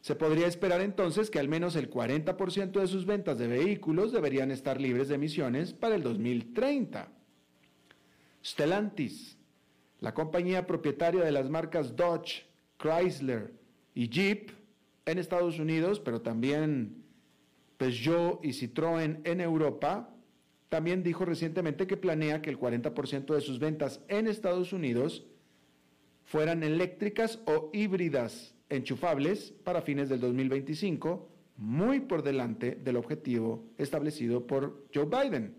Se 0.00 0.14
podría 0.14 0.46
esperar 0.46 0.80
entonces 0.80 1.30
que 1.30 1.38
al 1.38 1.48
menos 1.48 1.74
el 1.76 1.90
40% 1.90 2.80
de 2.80 2.86
sus 2.86 3.04
ventas 3.04 3.38
de 3.38 3.48
vehículos 3.48 4.12
deberían 4.12 4.50
estar 4.50 4.80
libres 4.80 5.08
de 5.08 5.16
emisiones 5.16 5.72
para 5.72 5.94
el 5.94 6.02
2030. 6.02 7.08
Stellantis, 8.44 9.36
la 10.00 10.14
compañía 10.14 10.66
propietaria 10.66 11.24
de 11.24 11.32
las 11.32 11.50
marcas 11.50 11.96
Dodge, 11.96 12.46
Chrysler 12.78 13.52
y 13.94 14.08
Jeep 14.08 14.50
en 15.06 15.18
Estados 15.18 15.58
Unidos, 15.58 15.98
pero 16.00 16.20
también 16.20 17.07
Peugeot 17.78 18.44
y 18.44 18.48
Citroën 18.48 19.20
en 19.24 19.40
Europa, 19.40 20.14
también 20.68 21.02
dijo 21.02 21.24
recientemente 21.24 21.86
que 21.86 21.96
planea 21.96 22.42
que 22.42 22.50
el 22.50 22.58
40% 22.58 23.34
de 23.34 23.40
sus 23.40 23.58
ventas 23.58 24.02
en 24.08 24.26
Estados 24.26 24.72
Unidos 24.72 25.24
fueran 26.24 26.62
eléctricas 26.62 27.40
o 27.46 27.70
híbridas 27.72 28.54
enchufables 28.68 29.54
para 29.64 29.80
fines 29.80 30.10
del 30.10 30.20
2025, 30.20 31.30
muy 31.56 32.00
por 32.00 32.22
delante 32.22 32.74
del 32.74 32.96
objetivo 32.96 33.64
establecido 33.78 34.46
por 34.46 34.86
Joe 34.94 35.06
Biden. 35.06 35.54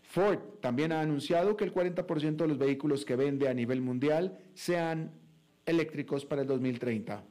Ford 0.00 0.38
también 0.60 0.92
ha 0.92 1.00
anunciado 1.00 1.56
que 1.56 1.64
el 1.64 1.74
40% 1.74 2.36
de 2.36 2.48
los 2.48 2.56
vehículos 2.56 3.04
que 3.04 3.16
vende 3.16 3.48
a 3.48 3.54
nivel 3.54 3.82
mundial 3.82 4.38
sean 4.54 5.12
eléctricos 5.66 6.24
para 6.24 6.42
el 6.42 6.48
2030. 6.48 7.24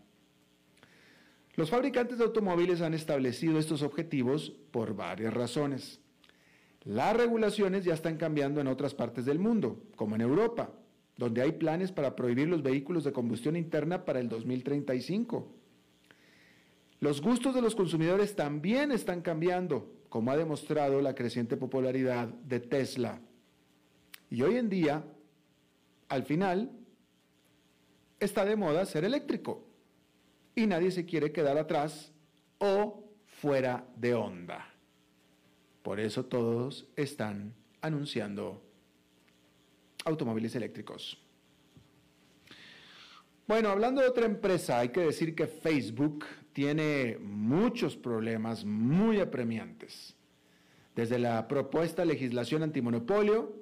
Los 1.56 1.70
fabricantes 1.70 2.18
de 2.18 2.24
automóviles 2.24 2.82
han 2.82 2.96
establecido 2.96 3.60
estos 3.60 3.84
objetivos 3.84 4.52
por 4.72 4.96
varias 4.96 5.34
razones. 5.34 6.00
Las 6.84 7.16
regulaciones 7.16 7.86
ya 7.86 7.94
están 7.94 8.18
cambiando 8.18 8.60
en 8.60 8.68
otras 8.68 8.96
partes 8.96 9.26
del 9.26 9.38
mundo, 9.38 9.84
como 9.96 10.16
en 10.16 10.22
Europa, 10.22 10.72
donde 11.16 11.44
hay 11.44 11.52
planes 11.52 11.92
para 11.92 12.16
prohibir 12.16 12.48
los 12.48 12.64
vehículos 12.64 13.04
de 13.04 13.14
combustión 13.14 13.56
interna 13.56 14.04
para 14.04 14.20
el 14.20 14.30
2035. 14.30 15.48
Los 17.00 17.22
gustos 17.22 17.54
de 17.54 17.62
los 17.62 17.76
consumidores 17.76 18.36
también 18.36 18.92
están 18.92 19.22
cambiando, 19.22 19.94
como 20.10 20.32
ha 20.32 20.38
demostrado 20.38 21.02
la 21.02 21.14
creciente 21.14 21.56
popularidad 21.56 22.30
de 22.30 22.62
Tesla. 22.62 23.22
Y 24.32 24.42
hoy 24.42 24.58
en 24.58 24.70
día, 24.70 25.06
al 26.10 26.24
final, 26.24 26.72
está 28.20 28.44
de 28.44 28.56
moda 28.56 28.88
ser 28.88 29.06
eléctrico 29.06 29.68
y 30.56 30.68
nadie 30.68 30.92
se 30.92 31.06
quiere 31.06 31.32
quedar 31.32 31.58
atrás 31.58 32.12
o 32.60 33.04
fuera 33.26 33.86
de 33.96 34.14
onda. 34.14 34.74
Por 35.82 36.00
eso 36.00 36.26
todos 36.26 36.88
están 36.96 37.54
anunciando 37.82 38.64
automóviles 40.06 40.56
eléctricos. 40.56 41.20
Bueno, 43.48 43.70
hablando 43.70 44.02
de 44.02 44.08
otra 44.08 44.26
empresa, 44.26 44.80
hay 44.80 44.90
que 44.90 45.02
decir 45.02 45.36
que 45.36 45.48
Facebook 45.48 46.26
tiene 46.54 47.18
muchos 47.20 47.98
problemas 47.98 48.64
muy 48.64 49.20
apremiantes. 49.20 50.16
Desde 50.96 51.20
la 51.20 51.48
propuesta 51.48 52.06
legislación 52.06 52.64
antimonopolio 52.64 53.54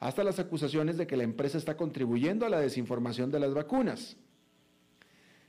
hasta 0.00 0.24
las 0.24 0.38
acusaciones 0.38 0.96
de 0.96 1.06
que 1.06 1.16
la 1.16 1.24
empresa 1.24 1.58
está 1.58 1.76
contribuyendo 1.76 2.46
a 2.46 2.48
la 2.48 2.60
desinformación 2.60 3.30
de 3.30 3.40
las 3.40 3.52
vacunas. 3.52 4.16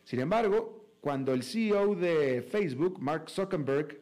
Sin 0.04 0.20
embargo, 0.20 0.79
cuando 1.02 1.34
el 1.34 1.44
CEO 1.44 1.96
de 1.96 2.42
Facebook, 2.42 3.00
Mark 3.00 3.30
Zuckerberg, 3.30 4.00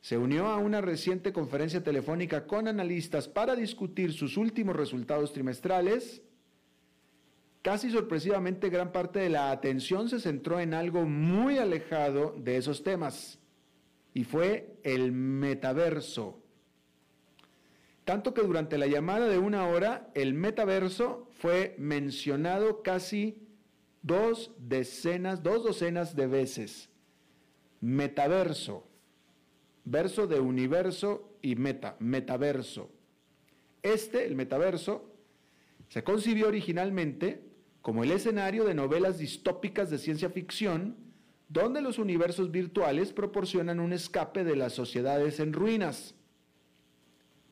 se 0.00 0.18
unió 0.18 0.48
a 0.48 0.58
una 0.58 0.82
reciente 0.82 1.32
conferencia 1.32 1.82
telefónica 1.82 2.46
con 2.46 2.68
analistas 2.68 3.26
para 3.26 3.56
discutir 3.56 4.12
sus 4.12 4.36
últimos 4.36 4.76
resultados 4.76 5.32
trimestrales, 5.32 6.20
casi 7.62 7.90
sorpresivamente 7.90 8.68
gran 8.68 8.92
parte 8.92 9.20
de 9.20 9.30
la 9.30 9.50
atención 9.50 10.10
se 10.10 10.20
centró 10.20 10.60
en 10.60 10.74
algo 10.74 11.06
muy 11.06 11.56
alejado 11.56 12.34
de 12.36 12.58
esos 12.58 12.82
temas, 12.82 13.38
y 14.12 14.24
fue 14.24 14.76
el 14.82 15.12
metaverso. 15.12 16.42
Tanto 18.04 18.34
que 18.34 18.42
durante 18.42 18.76
la 18.76 18.86
llamada 18.86 19.28
de 19.28 19.38
una 19.38 19.66
hora, 19.66 20.10
el 20.14 20.34
metaverso 20.34 21.30
fue 21.38 21.74
mencionado 21.78 22.82
casi 22.82 23.43
dos 24.04 24.52
decenas, 24.58 25.42
dos 25.42 25.64
docenas 25.64 26.14
de 26.14 26.26
veces. 26.26 26.90
Metaverso, 27.80 28.86
verso 29.84 30.26
de 30.26 30.38
universo 30.38 31.36
y 31.42 31.56
meta, 31.56 31.96
metaverso. 31.98 32.90
Este, 33.82 34.26
el 34.26 34.36
metaverso, 34.36 35.10
se 35.88 36.04
concibió 36.04 36.48
originalmente 36.48 37.42
como 37.82 38.04
el 38.04 38.12
escenario 38.12 38.64
de 38.64 38.74
novelas 38.74 39.18
distópicas 39.18 39.90
de 39.90 39.98
ciencia 39.98 40.30
ficción, 40.30 40.96
donde 41.48 41.82
los 41.82 41.98
universos 41.98 42.50
virtuales 42.50 43.12
proporcionan 43.12 43.80
un 43.80 43.92
escape 43.92 44.44
de 44.44 44.56
las 44.56 44.72
sociedades 44.72 45.40
en 45.40 45.52
ruinas. 45.52 46.14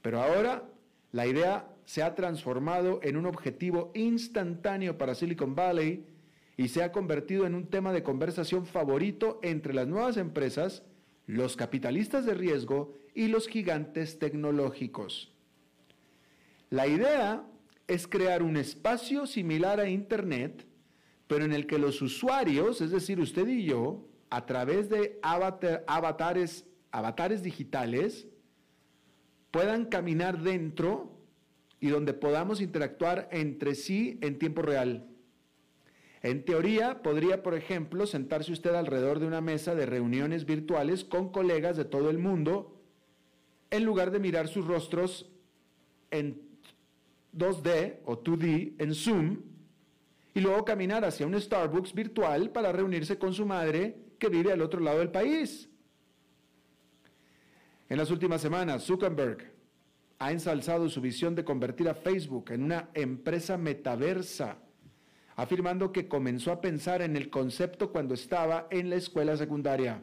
Pero 0.00 0.22
ahora 0.22 0.68
la 1.12 1.26
idea 1.26 1.68
se 1.84 2.02
ha 2.02 2.14
transformado 2.14 3.00
en 3.02 3.16
un 3.16 3.26
objetivo 3.26 3.90
instantáneo 3.94 4.98
para 4.98 5.14
Silicon 5.14 5.54
Valley 5.54 6.11
y 6.56 6.68
se 6.68 6.82
ha 6.82 6.92
convertido 6.92 7.46
en 7.46 7.54
un 7.54 7.66
tema 7.66 7.92
de 7.92 8.02
conversación 8.02 8.66
favorito 8.66 9.40
entre 9.42 9.74
las 9.74 9.88
nuevas 9.88 10.16
empresas, 10.16 10.82
los 11.26 11.56
capitalistas 11.56 12.26
de 12.26 12.34
riesgo 12.34 12.94
y 13.14 13.28
los 13.28 13.48
gigantes 13.48 14.18
tecnológicos. 14.18 15.32
La 16.70 16.86
idea 16.86 17.44
es 17.86 18.06
crear 18.06 18.42
un 18.42 18.56
espacio 18.56 19.26
similar 19.26 19.80
a 19.80 19.88
Internet, 19.88 20.66
pero 21.26 21.44
en 21.44 21.52
el 21.52 21.66
que 21.66 21.78
los 21.78 22.00
usuarios, 22.02 22.80
es 22.80 22.90
decir, 22.90 23.20
usted 23.20 23.46
y 23.48 23.64
yo, 23.64 24.06
a 24.30 24.46
través 24.46 24.88
de 24.88 25.18
avatares, 25.22 26.66
avatares 26.90 27.42
digitales, 27.42 28.26
puedan 29.50 29.86
caminar 29.86 30.40
dentro 30.42 31.18
y 31.80 31.88
donde 31.88 32.14
podamos 32.14 32.60
interactuar 32.60 33.28
entre 33.32 33.74
sí 33.74 34.18
en 34.22 34.38
tiempo 34.38 34.62
real. 34.62 35.11
En 36.22 36.44
teoría, 36.44 37.02
podría, 37.02 37.42
por 37.42 37.54
ejemplo, 37.54 38.06
sentarse 38.06 38.52
usted 38.52 38.74
alrededor 38.74 39.18
de 39.18 39.26
una 39.26 39.40
mesa 39.40 39.74
de 39.74 39.86
reuniones 39.86 40.46
virtuales 40.46 41.04
con 41.04 41.32
colegas 41.32 41.76
de 41.76 41.84
todo 41.84 42.10
el 42.10 42.18
mundo, 42.18 42.80
en 43.70 43.84
lugar 43.84 44.12
de 44.12 44.20
mirar 44.20 44.46
sus 44.46 44.66
rostros 44.66 45.30
en 46.12 46.40
2D 47.36 48.00
o 48.04 48.22
2D 48.22 48.74
en 48.78 48.94
Zoom, 48.94 49.40
y 50.34 50.40
luego 50.40 50.64
caminar 50.64 51.04
hacia 51.04 51.26
un 51.26 51.38
Starbucks 51.38 51.92
virtual 51.92 52.50
para 52.50 52.72
reunirse 52.72 53.18
con 53.18 53.34
su 53.34 53.44
madre 53.44 53.96
que 54.18 54.28
vive 54.28 54.52
al 54.52 54.62
otro 54.62 54.80
lado 54.80 55.00
del 55.00 55.10
país. 55.10 55.68
En 57.88 57.98
las 57.98 58.10
últimas 58.10 58.40
semanas, 58.40 58.84
Zuckerberg 58.84 59.52
ha 60.18 60.30
ensalzado 60.30 60.88
su 60.88 61.00
visión 61.00 61.34
de 61.34 61.44
convertir 61.44 61.88
a 61.88 61.94
Facebook 61.94 62.52
en 62.52 62.62
una 62.62 62.90
empresa 62.94 63.58
metaversa, 63.58 64.58
afirmando 65.42 65.90
que 65.90 66.06
comenzó 66.06 66.52
a 66.52 66.60
pensar 66.60 67.02
en 67.02 67.16
el 67.16 67.28
concepto 67.28 67.90
cuando 67.90 68.14
estaba 68.14 68.68
en 68.70 68.90
la 68.90 68.96
escuela 68.96 69.36
secundaria. 69.36 70.02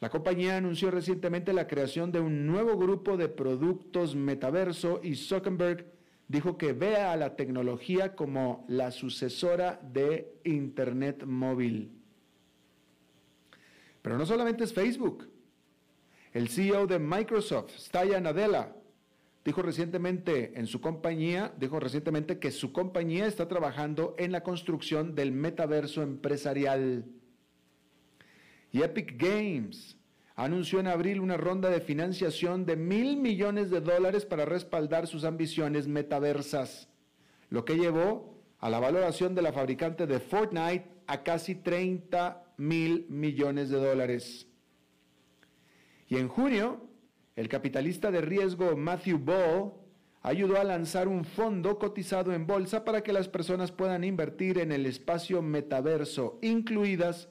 La 0.00 0.08
compañía 0.08 0.56
anunció 0.56 0.90
recientemente 0.90 1.52
la 1.52 1.66
creación 1.66 2.12
de 2.12 2.20
un 2.20 2.46
nuevo 2.46 2.78
grupo 2.78 3.16
de 3.16 3.28
productos 3.28 4.14
metaverso 4.14 5.00
y 5.02 5.16
Zuckerberg 5.16 5.84
dijo 6.28 6.56
que 6.56 6.72
vea 6.72 7.12
a 7.12 7.16
la 7.16 7.34
tecnología 7.34 8.14
como 8.14 8.64
la 8.68 8.92
sucesora 8.92 9.80
de 9.82 10.32
Internet 10.44 11.24
móvil. 11.24 11.90
Pero 14.00 14.16
no 14.16 14.24
solamente 14.24 14.62
es 14.64 14.72
Facebook. 14.72 15.28
El 16.32 16.48
CEO 16.48 16.86
de 16.86 17.00
Microsoft, 17.00 17.76
Satya 17.76 18.20
Nadella, 18.20 18.72
dijo 19.44 19.62
recientemente 19.62 20.58
en 20.58 20.66
su 20.66 20.80
compañía, 20.80 21.52
dijo 21.58 21.80
recientemente 21.80 22.38
que 22.38 22.50
su 22.50 22.72
compañía 22.72 23.26
está 23.26 23.48
trabajando 23.48 24.14
en 24.18 24.32
la 24.32 24.42
construcción 24.42 25.14
del 25.14 25.32
metaverso 25.32 26.02
empresarial. 26.02 27.04
Y 28.72 28.82
Epic 28.82 29.16
Games 29.16 29.96
anunció 30.36 30.80
en 30.80 30.86
abril 30.86 31.20
una 31.20 31.36
ronda 31.36 31.70
de 31.70 31.80
financiación 31.80 32.64
de 32.64 32.76
mil 32.76 33.16
millones 33.16 33.70
de 33.70 33.80
dólares 33.80 34.24
para 34.24 34.44
respaldar 34.44 35.06
sus 35.06 35.24
ambiciones 35.24 35.88
metaversas, 35.88 36.88
lo 37.48 37.64
que 37.64 37.76
llevó 37.76 38.40
a 38.58 38.70
la 38.70 38.78
valoración 38.78 39.34
de 39.34 39.42
la 39.42 39.52
fabricante 39.52 40.06
de 40.06 40.20
Fortnite 40.20 40.86
a 41.06 41.22
casi 41.22 41.54
30 41.56 42.54
mil 42.58 43.06
millones 43.08 43.70
de 43.70 43.78
dólares. 43.78 44.46
Y 46.08 46.16
en 46.16 46.28
junio, 46.28 46.89
el 47.36 47.48
capitalista 47.48 48.10
de 48.10 48.20
riesgo 48.20 48.76
Matthew 48.76 49.18
Ball 49.18 49.72
ayudó 50.22 50.60
a 50.60 50.64
lanzar 50.64 51.08
un 51.08 51.24
fondo 51.24 51.78
cotizado 51.78 52.32
en 52.32 52.46
bolsa 52.46 52.84
para 52.84 53.02
que 53.02 53.12
las 53.12 53.28
personas 53.28 53.72
puedan 53.72 54.04
invertir 54.04 54.58
en 54.58 54.72
el 54.72 54.86
espacio 54.86 55.40
metaverso, 55.42 56.38
incluidas 56.42 57.28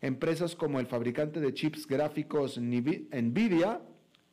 empresas 0.00 0.54
como 0.54 0.78
el 0.78 0.86
fabricante 0.86 1.40
de 1.40 1.52
chips 1.52 1.86
gráficos 1.86 2.58
Nvidia, 2.58 3.80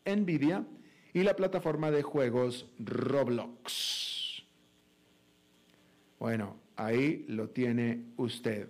Nvidia 0.05 0.65
y 1.13 1.23
la 1.23 1.35
plataforma 1.35 1.89
de 1.91 2.03
juegos 2.03 2.69
Roblox. 2.77 4.43
Bueno, 6.19 6.57
ahí 6.75 7.25
lo 7.27 7.49
tiene 7.49 8.05
usted. 8.17 8.69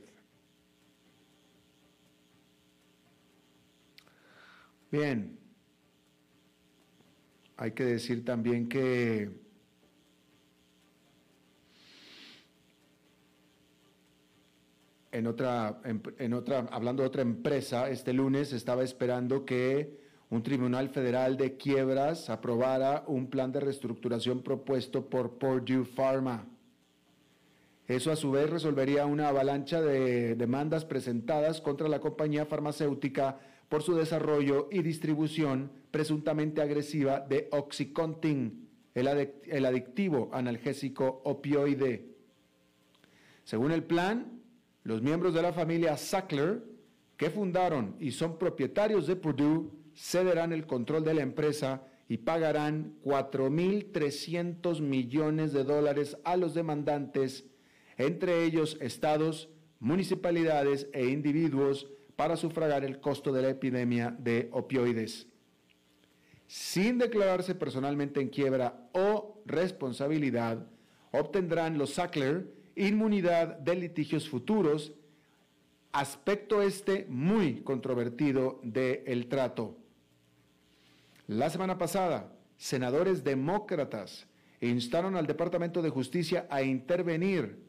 Bien, 4.91 5.38
hay 7.57 7.71
que 7.71 7.85
decir 7.85 8.25
también 8.25 8.67
que 8.67 9.29
en 15.11 15.27
otra, 15.27 15.79
en, 15.85 16.33
otra, 16.33 16.67
hablando 16.71 17.03
de 17.03 17.07
otra 17.07 17.21
empresa, 17.21 17.89
este 17.89 18.11
lunes 18.11 18.51
estaba 18.51 18.83
esperando 18.83 19.45
que 19.45 20.03
un 20.29 20.43
tribunal 20.43 20.89
federal 20.89 21.37
de 21.37 21.55
quiebras 21.55 22.29
aprobara 22.29 23.05
un 23.07 23.27
plan 23.27 23.51
de 23.53 23.61
reestructuración 23.61 24.41
propuesto 24.41 25.09
por 25.09 25.37
Purdue 25.37 25.85
Pharma. 25.85 26.45
Eso 27.87 28.11
a 28.11 28.15
su 28.15 28.31
vez 28.31 28.49
resolvería 28.49 29.05
una 29.05 29.29
avalancha 29.29 29.79
de 29.79 30.35
demandas 30.35 30.83
presentadas 30.83 31.61
contra 31.61 31.87
la 31.87 31.99
compañía 31.99 32.45
farmacéutica 32.45 33.39
por 33.69 33.82
su 33.82 33.95
desarrollo 33.95 34.67
y 34.71 34.82
distribución 34.82 35.71
presuntamente 35.91 36.62
agresiva 36.62 37.19
de 37.19 37.47
Oxycontin, 37.51 38.67
el, 38.93 39.65
adictivo 39.65 40.30
analgésico 40.34 41.21
opioide. 41.25 42.15
Según 43.43 43.71
el 43.71 43.84
plan, 43.84 44.41
los 44.84 45.01
miembros 45.01 45.34
de 45.34 45.41
la 45.41 45.54
familia 45.54 45.97
Sackler, 45.97 46.63
que 47.17 47.30
fundaron 47.30 47.95
y 47.99 48.12
son 48.12 48.38
propietarios 48.38 49.08
de 49.08 49.15
Purdue, 49.15 49.71
cederán 49.95 50.51
el 50.51 50.65
control 50.65 51.04
de 51.04 51.13
la 51.13 51.21
empresa 51.21 51.84
y 52.08 52.17
pagarán 52.17 52.95
4.300 53.04 54.82
millones 54.82 55.54
de 55.54 55.63
dólares 55.63 56.17
a 56.23 56.38
los 56.38 56.54
demandantes, 56.54 57.45
entre 57.97 58.43
ellos 58.43 58.78
estados, 58.82 59.49
municipalidades 59.80 60.88
e 60.93 61.08
individuos, 61.08 61.88
para 62.15 62.38
sufragar 62.38 62.84
el 62.84 62.99
costo 62.99 63.32
de 63.32 63.41
la 63.41 63.49
epidemia 63.49 64.15
de 64.17 64.49
opioides. 64.51 65.28
Sin 66.47 66.97
declararse 66.97 67.56
personalmente 67.56 68.21
en 68.21 68.30
quiebra 68.30 68.89
o 68.93 69.41
responsabilidad, 69.45 70.65
obtendrán 71.12 71.78
los 71.78 71.95
Sackler 71.95 72.54
inmunidad 72.75 73.58
de 73.60 73.75
litigios 73.75 74.30
futuros, 74.30 74.93
aspecto 75.91 76.62
este 76.62 77.06
muy 77.10 77.62
controvertido 77.62 78.60
del 78.63 79.28
trato. 79.28 79.78
La 81.28 81.49
semana 81.49 81.78
pasada, 81.78 82.34
senadores 82.58 83.23
demócratas 83.23 84.28
instaron 84.62 85.15
al 85.15 85.25
Departamento 85.25 85.82
de 85.82 85.89
Justicia 85.89 86.47
a 86.49 86.62
intervenir 86.62 87.64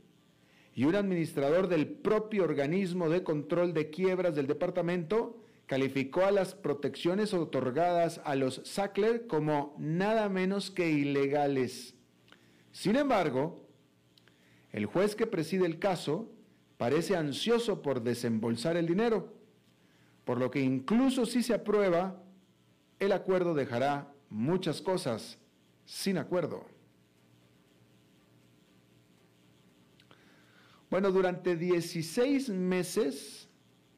y 0.77 0.85
un 0.85 0.95
administrador 0.95 1.69
del 1.69 1.89
propio 1.89 2.45
organismo 2.45 3.09
de 3.09 3.25
control 3.25 3.73
de 3.73 3.89
quiebras 3.89 4.37
del 4.37 4.47
departamento 4.47 5.43
calificó 5.65 6.27
a 6.27 6.31
las 6.31 6.55
protecciones 6.55 7.33
otorgadas 7.33 8.21
a 8.25 8.37
los 8.37 8.61
Sackler 8.65 9.27
como 9.27 9.75
nada 9.79 10.29
menos 10.29 10.71
que 10.71 10.91
ilegales. 10.91 11.95
Sin 12.73 12.97
embargo, 12.97 13.67
el 14.71 14.85
juez 14.85 15.17
que 15.17 15.27
preside 15.27 15.65
el 15.65 15.79
caso 15.79 16.31
parece 16.77 17.17
ansioso 17.17 17.81
por 17.81 18.03
desembolsar 18.03 18.77
el 18.77 18.87
dinero, 18.87 19.33
por 20.27 20.39
lo 20.39 20.51
que 20.51 20.61
incluso 20.61 21.25
si 21.25 21.43
se 21.43 21.55
aprueba, 21.55 22.23
el 22.99 23.13
acuerdo 23.13 23.55
dejará 23.55 24.13
muchas 24.29 24.83
cosas 24.83 25.39
sin 25.87 26.19
acuerdo. 26.19 26.76
Bueno, 30.97 31.13
durante 31.13 31.57
16 31.57 32.49
meses 32.49 33.51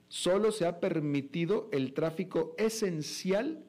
solo 0.08 0.50
se 0.50 0.66
ha 0.66 0.80
permitido 0.80 1.68
el 1.70 1.94
tráfico 1.94 2.56
esencial 2.58 3.64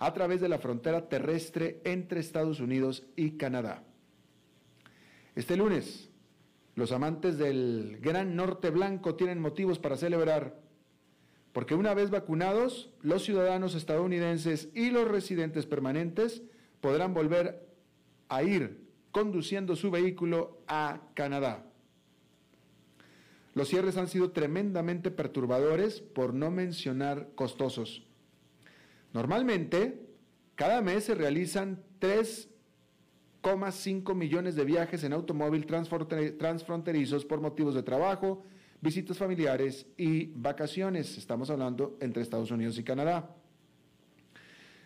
a 0.00 0.12
través 0.12 0.40
de 0.40 0.48
la 0.48 0.58
frontera 0.58 1.08
terrestre 1.08 1.80
entre 1.84 2.18
Estados 2.18 2.58
Unidos 2.58 3.06
y 3.14 3.36
Canadá. 3.36 3.84
Este 5.36 5.56
lunes, 5.56 6.10
los 6.74 6.90
amantes 6.90 7.38
del 7.38 7.98
Gran 8.00 8.34
Norte 8.34 8.70
Blanco 8.70 9.14
tienen 9.14 9.40
motivos 9.40 9.78
para 9.78 9.96
celebrar, 9.96 10.60
porque 11.52 11.76
una 11.76 11.94
vez 11.94 12.10
vacunados, 12.10 12.92
los 13.00 13.22
ciudadanos 13.22 13.76
estadounidenses 13.76 14.70
y 14.74 14.90
los 14.90 15.06
residentes 15.06 15.66
permanentes 15.66 16.42
podrán 16.80 17.14
volver 17.14 17.64
a 18.28 18.42
ir 18.42 18.88
conduciendo 19.12 19.76
su 19.76 19.92
vehículo 19.92 20.64
a 20.66 21.00
Canadá. 21.14 21.68
Los 23.54 23.68
cierres 23.68 23.96
han 23.96 24.08
sido 24.08 24.30
tremendamente 24.30 25.10
perturbadores, 25.10 26.00
por 26.00 26.32
no 26.32 26.50
mencionar 26.50 27.28
costosos. 27.34 28.02
Normalmente, 29.12 30.06
cada 30.54 30.80
mes 30.80 31.04
se 31.04 31.14
realizan 31.14 31.82
3,5 32.00 34.14
millones 34.14 34.56
de 34.56 34.64
viajes 34.64 35.04
en 35.04 35.12
automóvil 35.12 35.66
transfronterizos 35.66 37.26
por 37.26 37.42
motivos 37.42 37.74
de 37.74 37.82
trabajo, 37.82 38.42
visitas 38.80 39.18
familiares 39.18 39.86
y 39.98 40.32
vacaciones. 40.34 41.18
Estamos 41.18 41.50
hablando 41.50 41.98
entre 42.00 42.22
Estados 42.22 42.50
Unidos 42.50 42.78
y 42.78 42.84
Canadá. 42.84 43.36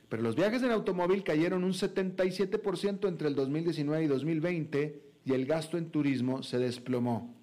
Pero 0.09 0.23
los 0.23 0.37
viajes 0.37 0.63
en 0.63 0.71
automóvil 0.71 1.25
cayeron 1.25 1.63
un 1.63 1.73
77% 1.73 3.09
entre 3.09 3.29
el 3.29 3.35
2019 3.35 4.05
y 4.05 4.07
2020 4.07 5.03
y 5.25 5.33
el 5.33 5.47
gasto 5.47 5.79
en 5.79 5.91
turismo 5.91 6.43
se 6.43 6.59
desplomó. 6.59 7.36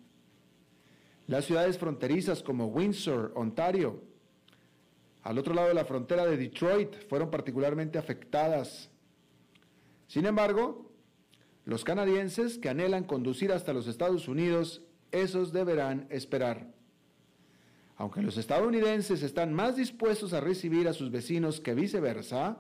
Las 1.28 1.46
ciudades 1.46 1.78
fronterizas 1.78 2.44
como 2.44 2.68
Windsor, 2.68 3.32
Ontario, 3.36 4.04
al 5.22 5.38
otro 5.38 5.54
lado 5.54 5.70
de 5.70 5.74
la 5.74 5.86
frontera 5.86 6.26
de 6.26 6.36
Detroit, 6.36 7.08
fueron 7.08 7.32
particularmente 7.32 7.98
afectadas. 7.98 8.90
Sin 10.08 10.26
embargo, 10.26 10.92
los 11.64 11.86
canadienses 11.86 12.58
que 12.58 12.68
anhelan 12.68 13.06
conducir 13.06 13.54
hasta 13.54 13.72
los 13.72 13.88
Estados 13.88 14.28
Unidos, 14.28 14.82
esos 15.12 15.54
deberán 15.54 16.08
esperar. 16.10 16.74
Aunque 17.96 18.22
los 18.22 18.38
estadounidenses 18.38 19.24
están 19.24 19.54
más 19.54 19.78
dispuestos 19.78 20.34
a 20.34 20.42
recibir 20.42 20.90
a 20.90 20.94
sus 20.94 21.10
vecinos 21.10 21.62
que 21.62 21.74
viceversa, 21.74 22.58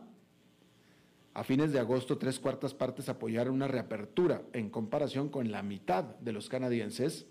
a 1.34 1.44
fines 1.44 1.74
de 1.74 1.80
agosto 1.80 2.18
tres 2.18 2.40
cuartas 2.40 2.74
partes 2.74 3.10
apoyaron 3.10 3.56
una 3.56 3.68
reapertura 3.68 4.44
en 4.54 4.70
comparación 4.70 5.28
con 5.28 5.52
la 5.52 5.64
mitad 5.64 6.04
de 6.04 6.32
los 6.32 6.48
canadienses 6.48 7.26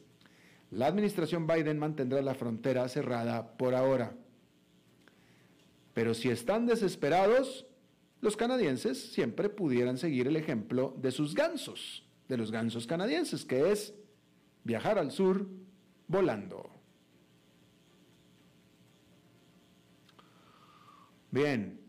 la 0.73 0.87
administración 0.87 1.47
Biden 1.47 1.79
mantendrá 1.79 2.23
la 2.23 2.35
frontera 2.35 2.89
cerrada 2.89 3.57
por 3.59 3.75
ahora. 3.75 4.17
Pero 5.93 6.15
si 6.15 6.31
están 6.31 6.65
desesperados, 6.67 7.67
los 8.23 8.37
canadienses 8.37 9.13
siempre 9.13 9.51
pudieran 9.51 9.99
seguir 9.99 10.29
el 10.29 10.37
ejemplo 10.37 10.97
de 10.99 11.11
sus 11.11 11.35
gansos, 11.35 12.07
de 12.27 12.39
los 12.39 12.51
gansos 12.51 12.87
canadienses, 12.87 13.45
que 13.45 13.71
es 13.71 13.93
viajar 14.65 14.99
al 14.99 15.11
sur 15.11 15.47
volando. 16.09 16.71
Bien, 21.31 21.81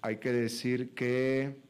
hay 0.00 0.18
que 0.18 0.32
decir 0.32 0.94
que 0.94 1.60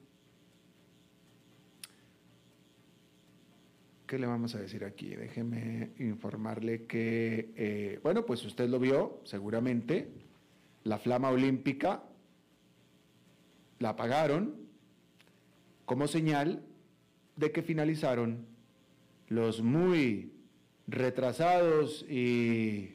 ¿Qué 4.08 4.18
le 4.18 4.26
vamos 4.26 4.54
a 4.54 4.58
decir 4.58 4.84
aquí? 4.84 5.14
Déjeme 5.14 5.90
informarle 5.98 6.86
que, 6.86 7.52
eh, 7.56 8.00
bueno, 8.02 8.24
pues 8.24 8.42
usted 8.42 8.66
lo 8.66 8.78
vio 8.78 9.20
seguramente, 9.24 10.08
la 10.84 10.98
flama 10.98 11.28
olímpica 11.28 12.04
la 13.78 13.90
apagaron 13.90 14.54
como 15.84 16.08
señal 16.08 16.64
de 17.36 17.52
que 17.52 17.62
finalizaron 17.62 18.46
los 19.28 19.60
muy 19.60 20.32
retrasados 20.86 22.06
y, 22.08 22.94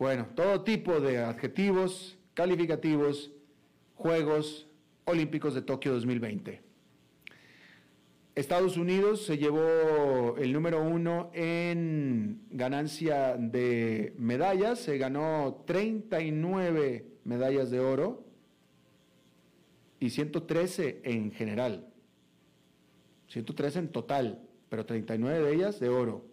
bueno, 0.00 0.26
todo 0.34 0.62
tipo 0.64 0.98
de 0.98 1.18
adjetivos 1.18 2.18
calificativos 2.34 3.30
Juegos 3.94 4.66
Olímpicos 5.04 5.54
de 5.54 5.62
Tokio 5.62 5.92
2020. 5.92 6.67
Estados 8.38 8.76
Unidos 8.76 9.26
se 9.26 9.36
llevó 9.36 10.36
el 10.38 10.52
número 10.52 10.80
uno 10.80 11.28
en 11.34 12.46
ganancia 12.50 13.36
de 13.36 14.14
medallas, 14.16 14.78
se 14.78 14.96
ganó 14.96 15.64
39 15.66 17.18
medallas 17.24 17.72
de 17.72 17.80
oro 17.80 18.24
y 19.98 20.10
113 20.10 21.00
en 21.02 21.32
general. 21.32 21.92
113 23.26 23.80
en 23.80 23.88
total, 23.88 24.48
pero 24.68 24.86
39 24.86 25.40
de 25.40 25.54
ellas 25.54 25.80
de 25.80 25.88
oro. 25.88 26.24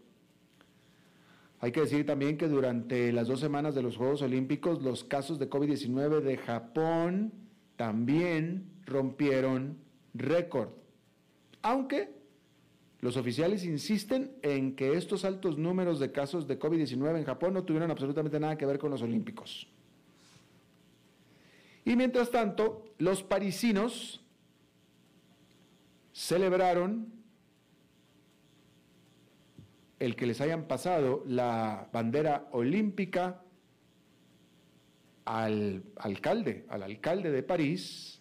Hay 1.59 1.71
que 1.71 1.81
decir 1.81 2.05
también 2.05 2.37
que 2.37 2.47
durante 2.47 3.11
las 3.13 3.27
dos 3.27 3.39
semanas 3.39 3.73
de 3.73 3.81
los 3.81 3.97
Juegos 3.97 4.21
Olímpicos, 4.21 4.83
los 4.83 5.03
casos 5.03 5.39
de 5.39 5.49
COVID-19 5.49 6.21
de 6.21 6.37
Japón 6.37 7.33
también 7.77 8.69
rompieron 8.85 9.79
récord. 10.13 10.84
Aunque 11.65 12.13
los 12.99 13.17
oficiales 13.17 13.65
insisten 13.65 14.37
en 14.43 14.75
que 14.75 14.95
estos 14.95 15.25
altos 15.25 15.57
números 15.57 15.99
de 15.99 16.11
casos 16.11 16.47
de 16.47 16.59
COVID-19 16.59 17.17
en 17.17 17.23
Japón 17.23 17.55
no 17.55 17.63
tuvieron 17.63 17.89
absolutamente 17.89 18.39
nada 18.39 18.55
que 18.55 18.67
ver 18.67 18.77
con 18.77 18.91
los 18.91 19.01
Olímpicos. 19.01 19.67
Y 21.83 21.95
mientras 21.95 22.29
tanto, 22.29 22.93
los 22.99 23.23
parisinos 23.23 24.23
celebraron 26.13 27.11
el 29.97 30.15
que 30.15 30.27
les 30.27 30.39
hayan 30.41 30.67
pasado 30.67 31.23
la 31.25 31.89
bandera 31.91 32.47
olímpica 32.51 33.41
al 35.25 35.81
alcalde, 35.95 36.67
al 36.69 36.83
alcalde 36.83 37.31
de 37.31 37.41
París, 37.41 38.14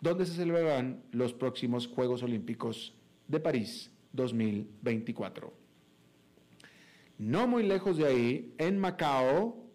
donde 0.00 0.26
se 0.26 0.34
celebrarán 0.34 1.02
los 1.12 1.32
próximos 1.32 1.86
Juegos 1.86 2.22
Olímpicos 2.22 2.94
de 3.28 3.40
París 3.40 3.90
2024. 4.12 5.52
No 7.18 7.46
muy 7.46 7.62
lejos 7.62 7.96
de 7.96 8.06
ahí, 8.06 8.54
en 8.58 8.78
Macao, 8.78 9.66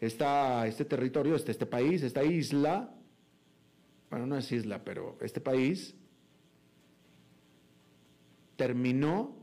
está 0.00 0.66
este 0.66 0.84
territorio, 0.84 1.34
este, 1.34 1.50
este 1.50 1.66
país, 1.66 2.02
esta 2.02 2.22
isla, 2.22 2.94
bueno, 4.10 4.26
no 4.26 4.36
es 4.36 4.50
isla, 4.52 4.84
pero 4.84 5.18
este 5.20 5.40
país 5.40 5.94
terminó 8.56 9.36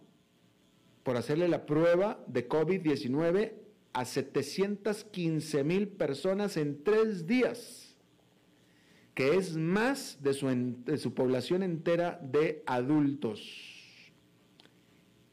por 1.03 1.17
hacerle 1.17 1.47
la 1.47 1.65
prueba 1.65 2.23
de 2.27 2.47
COVID-19 2.47 3.53
a 3.91 4.05
715 4.05 5.63
mil 5.63 5.87
personas 5.89 6.57
en 6.57 6.83
tres 6.83 7.27
días, 7.27 7.82
que 9.13 9.35
es 9.35 9.55
más 9.55 10.17
de 10.21 10.33
su, 10.33 10.47
de 10.85 10.97
su 10.97 11.13
población 11.13 11.63
entera 11.63 12.19
de 12.23 12.63
adultos. 12.65 13.41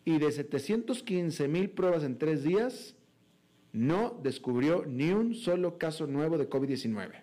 Y 0.05 0.19
de 0.19 0.33
715 0.33 1.49
mil 1.49 1.71
pruebas 1.71 2.05
en 2.05 2.19
tres 2.19 2.43
días, 2.43 2.97
no 3.73 4.19
descubrió 4.23 4.85
ni 4.87 5.11
un 5.11 5.35
solo 5.35 5.79
caso 5.79 6.07
nuevo 6.07 6.37
de 6.37 6.49
COVID-19. 6.49 7.23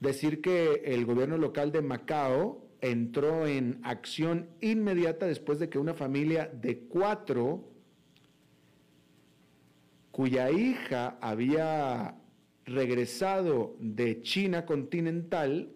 Decir 0.00 0.40
que 0.40 0.82
el 0.84 1.06
gobierno 1.06 1.38
local 1.38 1.72
de 1.72 1.82
Macao 1.82 2.64
entró 2.80 3.46
en 3.46 3.80
acción 3.82 4.50
inmediata 4.60 5.26
después 5.26 5.58
de 5.58 5.70
que 5.70 5.78
una 5.78 5.94
familia 5.94 6.50
de 6.52 6.80
cuatro, 6.80 7.64
cuya 10.10 10.50
hija 10.50 11.16
había 11.20 12.16
regresado 12.64 13.76
de 13.78 14.22
China 14.22 14.64
continental, 14.66 15.72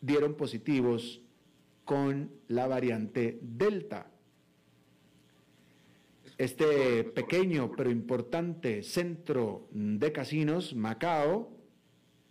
dieron 0.00 0.34
positivos 0.34 1.22
con 1.84 2.30
la 2.48 2.66
variante 2.66 3.38
Delta. 3.42 4.10
Este 6.38 7.04
pequeño 7.04 7.72
pero 7.76 7.90
importante 7.90 8.82
centro 8.82 9.68
de 9.72 10.10
casinos, 10.12 10.74
Macao, 10.74 11.50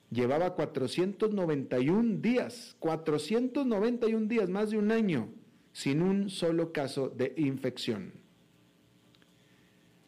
llevaba 0.09 0.55
491 0.55 2.17
días, 2.19 2.75
491 2.79 4.27
días, 4.27 4.49
más 4.49 4.71
de 4.71 4.77
un 4.77 4.91
año, 4.91 5.29
sin 5.73 6.01
un 6.01 6.29
solo 6.29 6.71
caso 6.71 7.09
de 7.09 7.33
infección. 7.38 8.13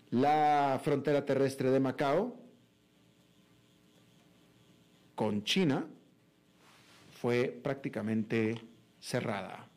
La 0.10 0.82
frontera 0.84 1.24
terrestre 1.26 1.70
de 1.70 1.80
Macao 1.80 2.41
con 5.22 5.44
China 5.44 5.86
fue 7.12 7.56
prácticamente 7.62 8.56
cerrada. 9.00 9.68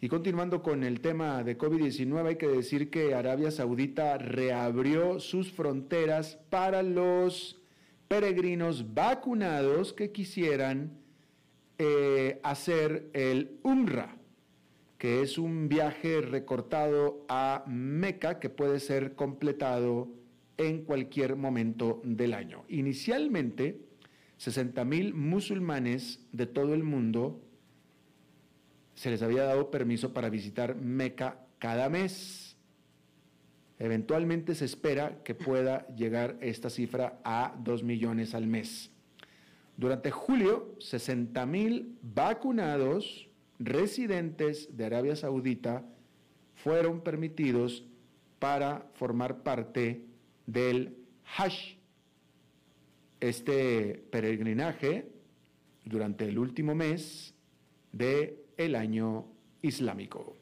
Y 0.00 0.08
continuando 0.08 0.62
con 0.62 0.82
el 0.82 1.02
tema 1.02 1.44
de 1.44 1.58
COVID-19, 1.58 2.26
hay 2.26 2.36
que 2.36 2.48
decir 2.48 2.88
que 2.88 3.12
Arabia 3.12 3.50
Saudita 3.50 4.16
reabrió 4.16 5.20
sus 5.20 5.52
fronteras 5.52 6.38
para 6.48 6.82
los 6.82 7.60
peregrinos 8.08 8.94
vacunados 8.94 9.92
que 9.92 10.10
quisieran 10.10 10.92
eh, 11.76 12.40
hacer 12.42 13.10
el 13.12 13.58
UMRA, 13.64 14.16
que 14.96 15.20
es 15.20 15.36
un 15.36 15.68
viaje 15.68 16.22
recortado 16.22 17.26
a 17.28 17.64
Meca 17.66 18.40
que 18.40 18.48
puede 18.48 18.80
ser 18.80 19.14
completado 19.14 20.08
en 20.58 20.84
cualquier 20.84 21.36
momento 21.36 22.02
del 22.04 22.34
año. 22.34 22.64
Inicialmente, 22.68 23.80
60 24.36 24.84
mil 24.84 25.14
musulmanes 25.14 26.20
de 26.32 26.46
todo 26.46 26.74
el 26.74 26.82
mundo 26.82 27.40
se 28.94 29.10
les 29.10 29.22
había 29.22 29.44
dado 29.44 29.70
permiso 29.70 30.12
para 30.12 30.28
visitar 30.28 30.74
Meca 30.74 31.46
cada 31.58 31.88
mes. 31.88 32.56
Eventualmente 33.78 34.56
se 34.56 34.64
espera 34.64 35.22
que 35.22 35.36
pueda 35.36 35.86
llegar 35.94 36.36
esta 36.40 36.68
cifra 36.68 37.20
a 37.22 37.54
2 37.60 37.84
millones 37.84 38.34
al 38.34 38.48
mes. 38.48 38.90
Durante 39.76 40.10
julio, 40.10 40.74
60 40.80 41.46
mil 41.46 41.96
vacunados 42.02 43.28
residentes 43.60 44.76
de 44.76 44.86
Arabia 44.86 45.14
Saudita 45.14 45.84
fueron 46.56 47.02
permitidos 47.02 47.84
para 48.40 48.88
formar 48.94 49.44
parte 49.44 50.07
del 50.48 50.96
Hajj. 51.36 51.76
Este 53.20 54.02
peregrinaje 54.10 55.10
durante 55.84 56.24
el 56.26 56.38
último 56.38 56.74
mes 56.74 57.34
de 57.92 58.44
el 58.56 58.74
año 58.74 59.26
islámico. 59.60 60.36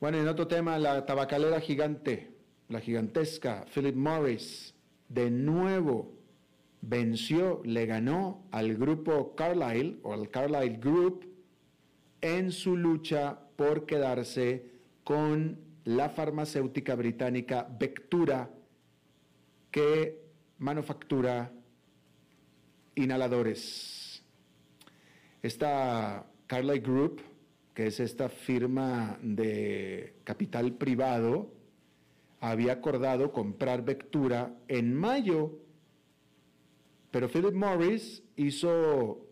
Bueno, 0.00 0.18
en 0.18 0.26
otro 0.26 0.48
tema, 0.48 0.78
la 0.78 1.06
tabacalera 1.06 1.60
gigante, 1.60 2.34
la 2.68 2.80
gigantesca 2.80 3.64
Philip 3.72 3.94
Morris, 3.94 4.74
de 5.08 5.30
nuevo 5.30 6.18
venció, 6.80 7.62
le 7.64 7.86
ganó 7.86 8.42
al 8.50 8.74
grupo 8.74 9.36
Carlyle 9.36 9.98
o 10.02 10.14
al 10.14 10.30
Carlyle 10.30 10.78
Group 10.78 11.26
en 12.20 12.50
su 12.50 12.76
lucha 12.76 13.38
por 13.54 13.86
quedarse 13.86 14.72
con 15.04 15.58
la 15.84 16.08
farmacéutica 16.08 16.94
británica 16.94 17.66
Vectura 17.78 18.50
que 19.70 20.22
manufactura 20.58 21.52
inhaladores. 22.94 24.22
Esta 25.42 26.26
Carlyle 26.46 26.80
Group, 26.80 27.22
que 27.74 27.86
es 27.86 27.98
esta 28.00 28.28
firma 28.28 29.18
de 29.22 30.20
capital 30.24 30.74
privado, 30.74 31.52
había 32.40 32.72
acordado 32.72 33.32
comprar 33.32 33.84
Vectura 33.84 34.54
en 34.68 34.94
mayo, 34.94 35.58
pero 37.10 37.28
Philip 37.28 37.54
Morris 37.54 38.22
hizo, 38.36 39.26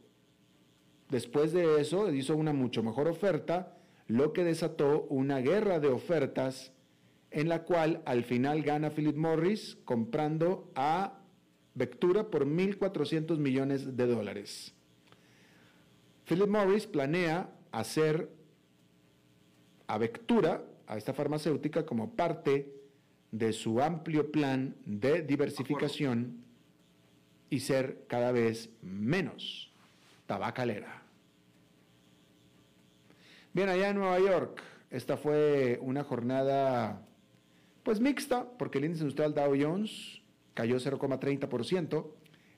después 1.08 1.52
de 1.52 1.80
eso, 1.80 2.12
hizo 2.12 2.36
una 2.36 2.52
mucho 2.52 2.82
mejor 2.82 3.08
oferta, 3.08 3.76
lo 4.11 4.33
que 4.33 4.42
desató 4.42 5.07
una 5.09 5.38
guerra 5.38 5.79
de 5.79 5.87
ofertas 5.87 6.73
en 7.31 7.49
la 7.49 7.62
cual 7.62 8.03
al 8.07 8.25
final 8.25 8.62
gana 8.62 8.90
Philip 8.90 9.16
Morris 9.16 9.79
comprando 9.85 10.73
a 10.75 11.20
Vectura 11.75 12.29
por 12.29 12.44
1.400 12.44 13.38
millones 13.38 13.96
de 13.96 14.07
dólares. 14.09 14.75
Philip 16.25 16.49
Morris 16.49 16.88
planea 16.88 17.51
hacer 17.70 18.29
a 19.87 19.96
Vectura, 19.96 20.64
a 20.88 20.96
esta 20.96 21.14
farmacéutica, 21.14 21.87
como 21.87 22.16
parte 22.16 22.75
de 23.31 23.53
su 23.53 23.81
amplio 23.81 24.33
plan 24.33 24.75
de 24.85 25.23
diversificación 25.23 26.42
y 27.49 27.61
ser 27.61 28.07
cada 28.09 28.33
vez 28.33 28.70
menos 28.83 29.73
tabacalera. 30.27 30.99
Bien, 33.52 33.68
allá 33.68 33.88
en 33.88 33.96
Nueva 33.96 34.20
York, 34.20 34.62
esta 34.90 35.16
fue 35.16 35.80
una 35.82 36.04
jornada 36.04 37.04
pues 37.82 37.98
mixta, 38.00 38.48
porque 38.58 38.78
el 38.78 38.84
índice 38.84 39.02
industrial 39.02 39.34
Dow 39.34 39.52
Jones 39.60 40.22
cayó 40.54 40.76
0,30%, 40.76 42.06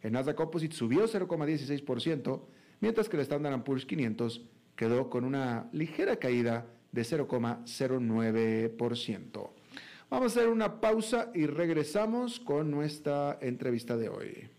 el 0.03 0.13
Nasdaq 0.13 0.37
Composite 0.37 0.77
subió 0.77 1.09
0,16%, 1.09 2.43
mientras 2.81 3.09
que 3.09 3.17
el 3.17 3.23
Standard 3.23 3.63
Poor's 3.63 3.87
500 3.87 4.43
quedó 4.77 5.09
con 5.09 5.25
una 5.25 5.71
ligera 5.73 6.17
caída 6.17 6.67
de 6.91 7.03
0,09%. 7.03 9.51
Vamos 10.11 10.25
a 10.25 10.27
hacer 10.27 10.51
una 10.51 10.79
pausa 10.81 11.31
y 11.33 11.47
regresamos 11.47 12.39
con 12.39 12.71
nuestra 12.71 13.39
entrevista 13.41 13.97
de 13.97 14.11
hoy. 14.11 14.51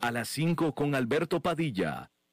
A 0.00 0.10
las 0.10 0.28
5 0.30 0.74
con 0.74 0.96
Alberto 0.96 1.40
Padilla, 1.40 2.10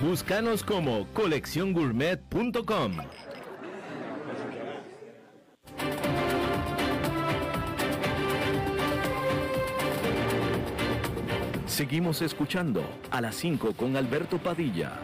Búscanos 0.00 0.64
como 0.64 1.06
colecciongourmet.com. 1.12 2.92
Seguimos 11.66 12.20
escuchando 12.22 12.84
a 13.10 13.20
las 13.20 13.36
5 13.36 13.74
con 13.74 13.96
Alberto 13.96 14.38
Padilla. 14.38 15.00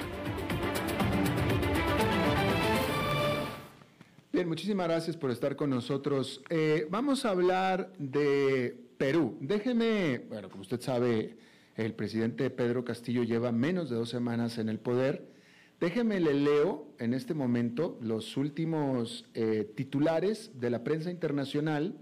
Bien, 4.32 4.48
muchísimas 4.48 4.86
gracias 4.86 5.16
por 5.16 5.30
estar 5.30 5.56
con 5.56 5.70
nosotros. 5.70 6.42
Eh, 6.48 6.86
vamos 6.90 7.24
a 7.24 7.30
hablar 7.30 7.92
de 7.98 8.76
Perú. 8.98 9.36
Déjeme, 9.40 10.18
bueno, 10.28 10.48
como 10.50 10.62
usted 10.62 10.80
sabe, 10.80 11.36
el 11.78 11.94
presidente 11.94 12.50
Pedro 12.50 12.84
Castillo 12.84 13.22
lleva 13.22 13.52
menos 13.52 13.88
de 13.88 13.96
dos 13.96 14.10
semanas 14.10 14.58
en 14.58 14.68
el 14.68 14.80
poder. 14.80 15.28
Déjeme 15.80 16.18
le 16.18 16.34
leo 16.34 16.92
en 16.98 17.14
este 17.14 17.34
momento 17.34 17.96
los 18.02 18.36
últimos 18.36 19.24
eh, 19.34 19.70
titulares 19.76 20.50
de 20.58 20.70
la 20.70 20.82
prensa 20.82 21.08
internacional. 21.10 21.96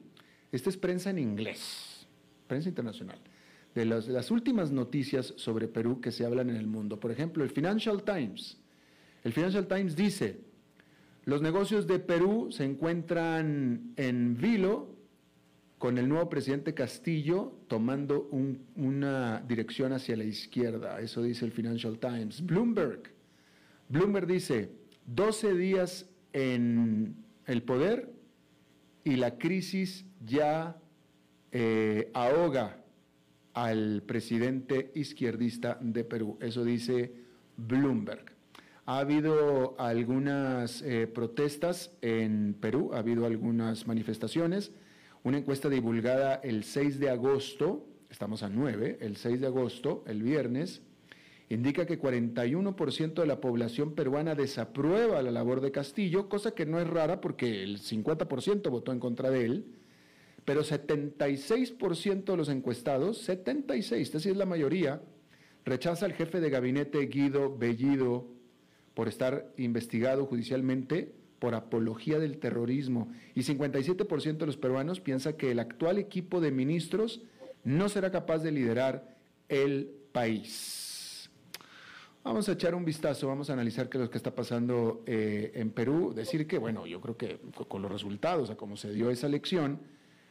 Esta 0.51 0.71
es 0.71 0.79
prensa 0.79 1.11
en 1.11 1.19
inglés, 1.19 2.07
prensa 2.47 2.71
internacional. 2.71 3.19
De 3.75 3.85
las, 3.85 4.07
de 4.07 4.15
las 4.15 4.31
últimas 4.31 4.73
noticias 4.73 5.35
sobre 5.37 5.69
Perú 5.69 6.01
que 6.01 6.11
se 6.11 6.25
hablan 6.25 6.49
en 6.49 6.57
el 6.57 6.67
mundo. 6.67 6.99
Por 6.99 7.11
ejemplo, 7.11 7.45
el 7.45 7.51
Financial 7.51 8.03
Times. 8.03 8.57
El 9.25 9.35
Financial 9.35 9.67
Times 9.67 9.95
dice, 9.95 10.41
los 11.27 11.43
negocios 11.43 11.87
de 11.87 11.99
Perú 11.99 12.49
se 12.51 12.65
encuentran 12.65 13.93
en 13.97 14.39
vilo 14.39 14.96
con 15.79 15.99
el 15.99 16.09
nuevo 16.09 16.29
presidente 16.31 16.75
Castillo 16.75 17.53
tomando 17.69 18.31
una 18.77 19.43
dirección 19.47 19.93
hacia 19.93 20.17
la 20.17 20.25
izquierda. 20.25 21.01
Eso 21.01 21.23
dice 21.23 21.45
el 21.45 21.53
Financial 21.53 21.99
Times. 21.99 22.45
Bloomberg. 22.45 23.03
Bloomberg 23.89 24.27
dice, 24.27 24.71
12 25.07 25.55
días 25.55 26.09
en 26.33 27.17
el 27.47 27.63
poder 27.63 28.11
y 29.05 29.17
la 29.17 29.39
crisis 29.39 30.05
ya 30.25 30.77
eh, 31.53 32.11
ahoga 32.15 32.83
al 33.53 34.03
presidente 34.03 34.91
izquierdista 34.95 35.79
de 35.81 36.05
Perú. 36.05 36.39
Eso 36.41 36.65
dice 36.65 37.13
Bloomberg. 37.57 38.33
Ha 38.87 38.99
habido 38.99 39.75
algunas 39.79 40.83
eh, 40.83 41.07
protestas 41.07 41.91
en 42.03 42.55
Perú, 42.61 42.91
ha 42.93 42.99
habido 42.99 43.27
algunas 43.27 43.87
manifestaciones. 43.87 44.73
Una 45.27 45.39
encuesta 45.39 45.69
divulgada 45.69 46.37
el 46.37 46.63
6 46.63 47.01
de 47.01 47.11
agosto, 47.11 47.85
estamos 48.09 48.45
a 48.45 48.49
9, 48.49 48.99
el 49.01 49.17
6 49.17 49.41
de 49.41 49.49
agosto, 49.49 50.05
el 50.07 50.23
viernes, 50.23 50.83
indica 51.49 51.85
que 51.85 52.01
41% 52.01 53.15
de 53.15 53.27
la 53.27 53.41
población 53.41 53.97
peruana 53.97 54.37
desaprueba 54.37 55.21
la 55.23 55.33
labor 55.33 55.63
de 55.63 55.73
Castillo, 55.73 56.29
cosa 56.29 56.53
que 56.53 56.65
no 56.65 56.79
es 56.79 56.87
rara 56.87 57.21
porque 57.21 57.65
el 57.65 57.81
50% 57.81 58.71
votó 58.71 58.93
en 58.93 59.01
contra 59.01 59.31
de 59.31 59.47
él, 59.47 59.75
pero 60.45 60.63
76% 60.63 62.25
de 62.25 62.37
los 62.37 62.49
encuestados, 62.49 63.19
76, 63.19 64.01
esta 64.01 64.21
sí 64.21 64.29
es 64.29 64.37
la 64.37 64.47
mayoría, 64.47 65.03
rechaza 65.65 66.07
al 66.07 66.13
jefe 66.13 66.39
de 66.39 66.51
gabinete 66.51 67.05
Guido 67.07 67.59
Bellido 67.59 68.29
por 68.95 69.09
estar 69.09 69.53
investigado 69.57 70.25
judicialmente 70.27 71.16
por 71.39 71.55
apología 71.55 72.19
del 72.19 72.39
terrorismo 72.39 73.13
y 73.35 73.41
57% 73.41 74.37
de 74.39 74.47
los 74.47 74.57
peruanos 74.57 75.01
piensa 75.01 75.37
que 75.37 75.51
el 75.51 75.59
actual 75.59 75.99
equipo 75.99 76.41
de 76.41 76.51
ministros 76.51 77.23
no 77.65 77.89
será 77.89 78.11
capaz 78.11 78.39
de 78.39 78.53
liderar 78.53 79.17
el 79.49 79.91
país. 80.13 81.29
Vamos 82.27 82.49
a 82.49 82.53
echar 82.53 82.75
un 82.75 82.85
vistazo, 82.85 83.29
vamos 83.29 83.51
a 83.51 83.53
analizar 83.53 83.89
qué 83.89 83.99
es 83.99 84.05
lo 84.05 84.11
que 84.11 84.17
está 84.17 84.35
pasando 84.35 85.05
eh, 85.07 85.53
en 85.55 85.71
Perú. 85.71 86.13
Decir 86.13 86.49
que, 86.49 86.59
bueno, 86.59 86.85
yo 86.85 87.01
creo 87.01 87.17
que 87.17 87.39
con 87.69 87.83
los 87.83 87.93
resultados, 87.93 88.51
a 88.51 88.57
cómo 88.57 88.77
se 88.77 88.93
dio 88.93 89.11
esa 89.11 89.29
elección, 89.29 89.79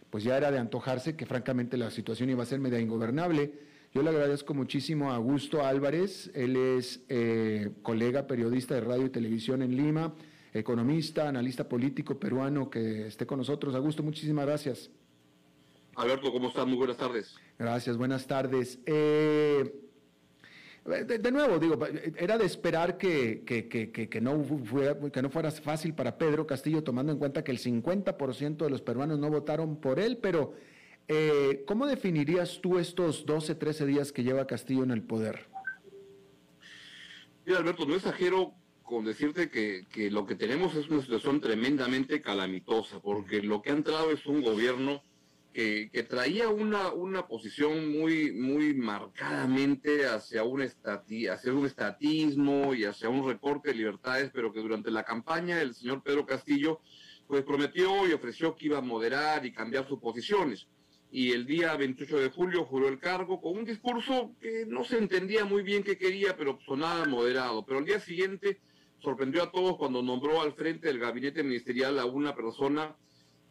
pues 0.10 0.24
ya 0.24 0.36
era 0.36 0.52
de 0.52 0.58
antojarse 0.58 1.15
que 1.15 1.26
francamente 1.26 1.78
la 1.78 1.91
situación 1.91 2.30
iba 2.30 2.44
a 2.44 2.46
ser 2.46 2.60
media 2.60 2.82
ingobernable. 2.82 3.54
Yo 3.94 4.02
le 4.04 4.10
agradezco 4.10 4.54
muchísimo 4.54 5.12
a 5.12 5.15
Augusto 5.15 5.65
Álvarez, 5.65 6.30
él 6.36 6.58
es 6.58 7.02
eh, 7.08 7.72
colega 7.82 8.28
periodista 8.28 8.76
de 8.76 8.82
radio 8.82 9.06
y 9.06 9.10
televisión 9.10 9.62
en 9.62 9.78
Lima, 9.78 10.13
economista, 10.60 11.28
analista 11.28 11.68
político 11.68 12.18
peruano 12.18 12.70
que 12.70 13.08
esté 13.08 13.26
con 13.26 13.39
nosotros. 13.39 13.76
Augusto, 13.76 14.04
muchísimas 14.04 14.45
gracias. 14.45 14.89
Alberto, 15.95 16.32
¿cómo 16.32 16.49
estás? 16.49 16.66
Muy 16.66 16.78
buenas 16.78 16.97
tardes. 16.97 17.36
Gracias, 17.58 17.97
buenas 17.97 18.26
tardes. 18.28 18.80
Eh, 18.86 19.82
de, 20.86 21.32
nuevo, 21.32 21.58
digo, 21.58 21.80
era 22.18 22.38
de 22.38 22.45
esperar 22.45 22.97
que, 22.97 23.43
que, 23.43 24.22
no 24.22 24.43
fuera, 24.43 24.99
que 25.12 25.22
no 25.22 25.30
fuera 25.30 25.51
fácil 25.51 25.93
para 25.93 26.18
Pedro 26.18 26.45
Castillo, 26.45 26.84
tomando 26.84 27.12
en 27.12 27.18
cuenta 27.18 27.43
que 27.43 27.51
el 27.51 27.60
50% 27.60 28.58
de 28.58 28.70
los 28.70 28.82
peruanos 28.82 29.20
no 29.20 29.30
votaron 29.30 29.78
por 29.78 29.99
él, 29.99 30.18
pero 30.18 30.53
eh, 31.08 31.64
¿cómo 31.66 31.86
definirías 31.88 32.60
tú 32.62 32.78
estos 32.78 33.26
12, 33.26 33.56
13 33.56 33.86
días 33.86 34.12
que 34.12 34.24
lleva 34.24 34.47
Castillo 34.47 34.84
en 34.84 34.91
el 34.91 35.01
poder? 35.01 35.47
Mira, 37.45 37.60
Alberto, 37.60 37.86
no 37.86 37.95
exagero 37.95 38.53
con 38.86 39.04
decirte 39.04 39.50
que, 39.50 39.86
que, 39.92 40.12
lo 40.12 40.26
que 40.26 40.36
tenemos 40.36 40.76
es 40.76 40.90
una 40.90 41.02
situación 41.02 41.42
tremendamente 41.42 42.22
calamitosa, 42.22 43.02
porque 43.02 43.42
lo 43.42 43.62
que 43.62 43.72
ha 43.72 43.74
entrado 43.74 44.12
es 44.12 44.26
un 44.26 44.42
gobierno 44.42 45.02
que, 45.56 46.06
traía 46.10 46.50
una, 46.50 46.92
una 46.92 47.28
posición 47.28 47.90
muy, 47.98 48.34
muy 48.34 48.74
marcadamente 48.74 50.06
hacia 50.06 50.44
un, 50.44 50.62
estati, 50.62 51.28
hacia 51.28 51.54
un 51.54 51.66
estatismo 51.66 52.74
y 52.74 52.84
hacia 52.84 53.08
un 53.08 53.26
recorte 53.26 53.70
de 53.70 53.76
libertades, 53.76 54.32
pero 54.34 54.52
que 54.52 54.60
durante 54.60 54.92
la 54.92 55.04
campaña 55.04 55.62
el 55.62 55.74
señor 55.74 56.04
Pedro 56.04 56.26
Castillo 56.26 56.82
pues 57.26 57.44
prometió 57.44 58.06
y 58.06 58.12
ofreció 58.12 58.54
que 58.54 58.66
iba 58.66 58.80
a 58.80 58.82
moderar 58.82 59.46
y 59.46 59.54
cambiar 59.54 59.88
sus 59.88 60.00
posiciones. 60.00 60.68
Y 61.10 61.32
el 61.32 61.46
día 61.46 61.74
28 61.78 62.18
de 62.18 62.30
julio 62.30 62.66
juró 62.66 62.90
el 62.90 63.00
cargo 63.00 63.40
con 63.40 63.58
un 63.58 63.64
discurso 63.64 64.36
que 64.42 64.66
no 64.68 64.84
se 64.84 64.98
entendía 64.98 65.46
muy 65.46 65.64
bien 65.64 65.84
qué 65.84 65.98
quería, 65.98 66.36
pero 66.36 66.60
sonaba 66.66 67.06
moderado. 67.06 67.66
Pero 67.66 67.80
al 67.80 67.86
día 67.86 68.02
siguiente 68.02 68.60
sorprendió 69.00 69.43
a 69.43 69.52
todos 69.52 69.78
cuando 69.78 70.02
nombró 70.02 70.41
al 70.41 70.54
frente 70.54 70.88
del 70.88 71.00
gabinete 71.00 71.43
ministerial 71.43 72.00
a 72.00 72.06
una 72.06 72.36
persona 72.36 72.96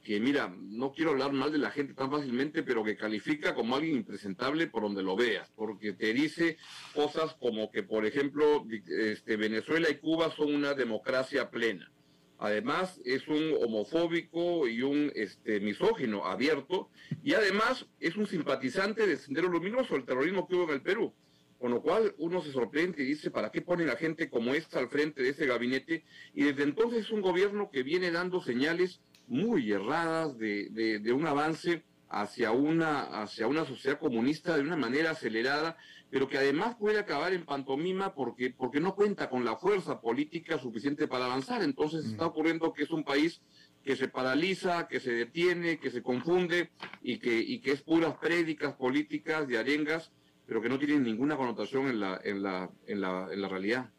que, 0.02 0.20
mira, 0.20 0.54
no 0.58 0.92
quiero 0.92 1.12
hablar 1.12 1.32
mal 1.32 1.50
de 1.50 1.58
la 1.58 1.70
gente 1.70 1.94
tan 1.94 2.10
fácilmente, 2.10 2.62
pero 2.62 2.84
que 2.84 2.96
califica 2.96 3.54
como 3.54 3.74
alguien 3.74 3.96
impresentable 3.96 4.66
por 4.66 4.82
donde 4.82 5.02
lo 5.02 5.16
veas, 5.16 5.50
porque 5.56 5.94
te 5.94 6.12
dice 6.12 6.58
cosas 6.94 7.34
como 7.34 7.70
que, 7.70 7.82
por 7.82 8.04
ejemplo, 8.04 8.66
este, 8.86 9.36
Venezuela 9.36 9.88
y 9.88 9.96
Cuba 9.96 10.30
son 10.36 10.54
una 10.54 10.74
democracia 10.74 11.50
plena 11.50 11.90
Además, 12.38 13.00
es 13.04 13.26
un 13.28 13.54
homofóbico 13.62 14.68
y 14.68 14.82
un 14.82 15.12
este, 15.14 15.60
misógino 15.60 16.26
abierto. 16.26 16.90
Y 17.22 17.34
además, 17.34 17.86
es 18.00 18.16
un 18.16 18.26
simpatizante 18.26 19.06
de 19.06 19.16
Sendero 19.16 19.48
Luminoso, 19.48 19.96
el 19.96 20.04
terrorismo 20.04 20.46
que 20.46 20.56
hubo 20.56 20.64
en 20.64 20.74
el 20.74 20.82
Perú. 20.82 21.14
Con 21.64 21.70
lo 21.70 21.80
cual, 21.80 22.14
uno 22.18 22.42
se 22.42 22.52
sorprende 22.52 23.02
y 23.02 23.06
dice, 23.06 23.30
¿para 23.30 23.50
qué 23.50 23.62
ponen 23.62 23.88
a 23.88 23.96
gente 23.96 24.28
como 24.28 24.52
esta 24.52 24.78
al 24.78 24.90
frente 24.90 25.22
de 25.22 25.30
ese 25.30 25.46
gabinete? 25.46 26.04
Y 26.34 26.42
desde 26.42 26.62
entonces 26.62 27.06
es 27.06 27.10
un 27.10 27.22
gobierno 27.22 27.70
que 27.70 27.82
viene 27.82 28.10
dando 28.10 28.42
señales 28.42 29.00
muy 29.28 29.72
erradas 29.72 30.36
de, 30.36 30.68
de 30.68 31.12
un 31.14 31.26
avance 31.26 31.82
hacia 32.10 32.50
una, 32.50 33.04
hacia 33.22 33.46
una 33.46 33.64
sociedad 33.64 33.98
comunista 33.98 34.54
de 34.54 34.60
una 34.60 34.76
manera 34.76 35.12
acelerada 35.12 35.78
pero 36.14 36.28
que 36.28 36.38
además 36.38 36.76
puede 36.76 37.00
acabar 37.00 37.32
en 37.32 37.44
pantomima 37.44 38.14
porque, 38.14 38.50
porque 38.50 38.78
no 38.78 38.94
cuenta 38.94 39.28
con 39.28 39.44
la 39.44 39.56
fuerza 39.56 40.00
política 40.00 40.60
suficiente 40.60 41.08
para 41.08 41.24
avanzar. 41.24 41.60
Entonces 41.64 42.04
está 42.04 42.26
ocurriendo 42.26 42.72
que 42.72 42.84
es 42.84 42.90
un 42.90 43.02
país 43.02 43.40
que 43.82 43.96
se 43.96 44.06
paraliza, 44.06 44.86
que 44.86 45.00
se 45.00 45.10
detiene, 45.10 45.80
que 45.80 45.90
se 45.90 46.04
confunde 46.04 46.70
y 47.02 47.18
que, 47.18 47.36
y 47.36 47.58
que 47.58 47.72
es 47.72 47.82
puras 47.82 48.14
prédicas 48.18 48.74
políticas 48.74 49.48
de 49.48 49.58
arengas, 49.58 50.12
pero 50.46 50.60
que 50.60 50.68
no 50.68 50.78
tienen 50.78 51.02
ninguna 51.02 51.36
connotación 51.36 51.88
en 51.88 52.00
la, 52.00 52.20
en 52.22 52.42
la, 52.42 52.70
en 52.86 53.00
la, 53.00 53.28
en 53.32 53.42
la 53.42 53.48
realidad. 53.48 53.90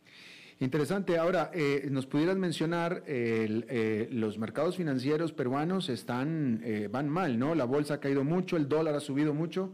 Interesante. 0.59 1.17
Ahora, 1.17 1.51
eh, 1.53 1.87
¿nos 1.91 2.05
pudieras 2.05 2.37
mencionar, 2.37 3.03
eh, 3.07 4.07
los 4.11 4.37
mercados 4.37 4.77
financieros 4.77 5.33
peruanos 5.33 5.89
están, 5.89 6.61
eh, 6.63 6.87
van 6.89 7.09
mal, 7.09 7.37
¿no? 7.37 7.55
La 7.55 7.65
bolsa 7.65 7.95
ha 7.95 7.99
caído 7.99 8.23
mucho, 8.23 8.55
el 8.55 8.69
dólar 8.69 8.95
ha 8.95 9.01
subido 9.01 9.33
mucho. 9.33 9.73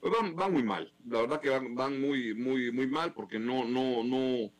Pues 0.00 0.12
van, 0.34 0.52
muy 0.52 0.62
mal, 0.62 0.92
la 1.08 1.22
verdad 1.22 1.40
que 1.40 1.48
van, 1.48 1.74
van 1.74 2.00
muy, 2.00 2.32
muy, 2.34 2.70
muy 2.70 2.86
mal 2.86 3.14
porque 3.14 3.40
no, 3.40 3.64
no, 3.64 4.04
no, 4.04 4.52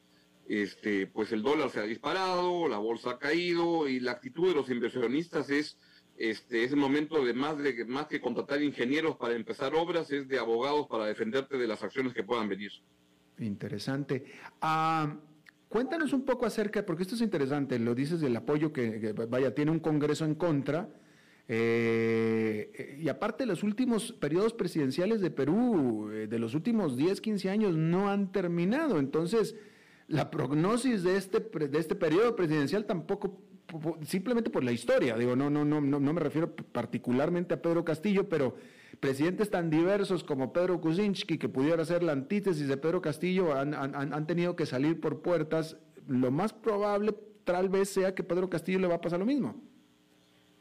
este, 0.48 1.06
pues 1.06 1.30
el 1.30 1.42
dólar 1.42 1.70
se 1.70 1.78
ha 1.78 1.84
disparado, 1.84 2.66
la 2.66 2.78
bolsa 2.78 3.10
ha 3.10 3.18
caído 3.18 3.88
y 3.88 4.00
la 4.00 4.12
actitud 4.12 4.48
de 4.48 4.54
los 4.54 4.68
inversionistas 4.68 5.48
es, 5.50 5.78
este, 6.18 6.64
ese 6.64 6.76
momento 6.76 7.24
de 7.24 7.32
más, 7.32 7.56
de 7.58 7.84
más 7.86 8.06
que 8.06 8.20
contratar 8.20 8.62
ingenieros 8.62 9.16
para 9.16 9.34
empezar 9.34 9.74
obras, 9.74 10.10
es 10.10 10.28
de 10.28 10.38
abogados 10.38 10.86
para 10.88 11.06
defenderte 11.06 11.56
de 11.56 11.66
las 11.66 11.82
acciones 11.82 12.12
que 12.12 12.24
puedan 12.24 12.48
venir. 12.48 12.72
Interesante. 13.38 14.24
Ah, 14.60 15.16
cuéntanos 15.68 16.12
un 16.12 16.24
poco 16.24 16.46
acerca, 16.46 16.84
porque 16.84 17.04
esto 17.04 17.14
es 17.14 17.20
interesante, 17.20 17.78
lo 17.78 17.94
dices 17.94 18.20
del 18.20 18.36
apoyo 18.36 18.72
que 18.72 19.14
vaya, 19.28 19.54
tiene 19.54 19.70
un 19.70 19.80
Congreso 19.80 20.24
en 20.24 20.34
contra 20.34 20.88
eh, 21.50 22.98
y 23.00 23.08
aparte, 23.08 23.46
los 23.46 23.62
últimos 23.62 24.12
periodos 24.12 24.52
presidenciales 24.52 25.22
de 25.22 25.30
Perú, 25.30 26.10
eh, 26.12 26.26
de 26.26 26.38
los 26.38 26.54
últimos 26.54 26.96
10, 26.96 27.22
15 27.22 27.48
años, 27.48 27.74
no 27.74 28.10
han 28.10 28.30
terminado. 28.30 28.98
Entonces, 28.98 29.56
la 30.08 30.30
prognosis 30.30 31.02
de 31.02 31.16
este, 31.16 31.40
de 31.40 31.78
este 31.78 31.94
periodo 31.94 32.36
presidencial 32.36 32.84
tampoco, 32.84 33.40
simplemente 34.02 34.50
por 34.50 34.64
la 34.64 34.72
historia, 34.72 35.16
digo, 35.16 35.36
no, 35.36 35.50
no, 35.50 35.64
no, 35.64 35.80
no, 35.80 36.12
me 36.12 36.20
refiero 36.20 36.54
particularmente 36.54 37.54
a 37.54 37.62
Pedro 37.62 37.84
Castillo, 37.84 38.28
pero 38.28 38.56
presidentes 39.00 39.50
tan 39.50 39.70
diversos 39.70 40.24
como 40.24 40.52
Pedro 40.52 40.80
Kuczynski, 40.80 41.38
que 41.38 41.48
pudiera 41.48 41.84
ser 41.84 42.02
la 42.02 42.12
antítesis 42.12 42.66
de 42.68 42.76
Pedro 42.76 43.00
Castillo, 43.02 43.54
han, 43.54 43.74
han, 43.74 43.94
han 43.94 44.26
tenido 44.26 44.56
que 44.56 44.66
salir 44.66 45.00
por 45.00 45.22
puertas. 45.22 45.76
Lo 46.06 46.30
más 46.30 46.52
probable 46.52 47.14
tal 47.44 47.68
vez 47.68 47.90
sea 47.90 48.14
que 48.14 48.22
Pedro 48.22 48.50
Castillo 48.50 48.78
le 48.78 48.88
va 48.88 48.96
a 48.96 49.00
pasar 49.00 49.18
lo 49.18 49.26
mismo. 49.26 49.67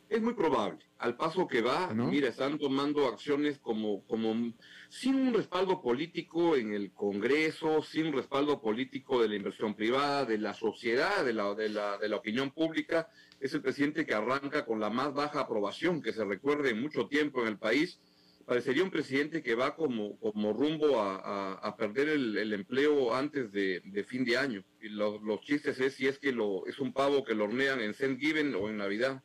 Es 0.10 0.22
muy 0.22 0.34
probable. 0.34 0.80
Al 0.99 1.18
paso 1.18 1.47
que 1.47 1.62
va, 1.62 1.93
mira, 1.93 2.30
están 2.30 2.58
tomando 2.58 3.08
acciones 3.08 3.60
como, 3.60 4.05
como 4.08 4.53
sin 4.89 5.16
un 5.16 5.34
respaldo 5.34 5.82
político 5.82 6.55
en 6.55 6.74
el 6.74 6.93
Congreso, 6.93 7.84
sin 7.84 8.08
un 8.08 8.14
respaldo 8.14 8.62
político 8.62 9.22
de 9.22 9.28
la 9.28 9.36
inversión 9.36 9.76
privada, 9.76 10.24
de 10.24 10.38
la 10.38 10.53
sociedad, 10.53 11.26
de 11.26 11.34
la, 11.34 11.53
de 11.55 11.70
la, 11.70 11.97
de 11.97 12.08
la 12.08 12.16
opinión 12.16 12.51
pública. 12.51 13.10
Es 13.41 13.53
el 13.53 13.62
presidente 13.62 14.05
que 14.05 14.14
arranca 14.14 14.66
con 14.66 14.80
la 14.80 14.89
más 14.89 15.14
baja 15.14 15.41
aprobación 15.41 16.01
que 16.01 16.14
se 16.14 16.24
recuerde 16.24 16.70
en 16.70 16.82
mucho 16.82 17.08
tiempo 17.08 17.41
en 17.41 17.49
el 17.49 17.58
país. 17.58 17.99
Parecería 18.45 18.84
un 18.84 18.91
presidente 18.91 19.43
que 19.43 19.55
va 19.55 19.76
como, 19.76 20.18
como 20.20 20.53
rumbo 20.53 21.01
a, 21.01 21.55
a, 21.55 21.76
perder 21.76 22.08
el, 22.08 22.53
empleo 22.53 23.14
antes 23.14 23.51
de, 23.51 23.82
de, 23.84 24.03
fin 24.05 24.24
de 24.24 24.38
año. 24.38 24.64
Y 24.82 24.88
los, 24.88 25.22
los 25.22 25.41
chistes 25.41 25.82
es 25.82 25.95
si 25.95 26.08
es 26.08 26.18
que 26.18 26.32
lo, 26.32 26.66
es 26.66 26.80
un 26.80 26.93
pavo 26.93 27.26
que 27.26 27.36
lo 27.36 27.43
hornean 27.43 27.82
en 27.82 27.93
Thanksgiving 27.93 28.55
o 28.55 28.70
en 28.70 28.78
Navidad. 28.78 29.22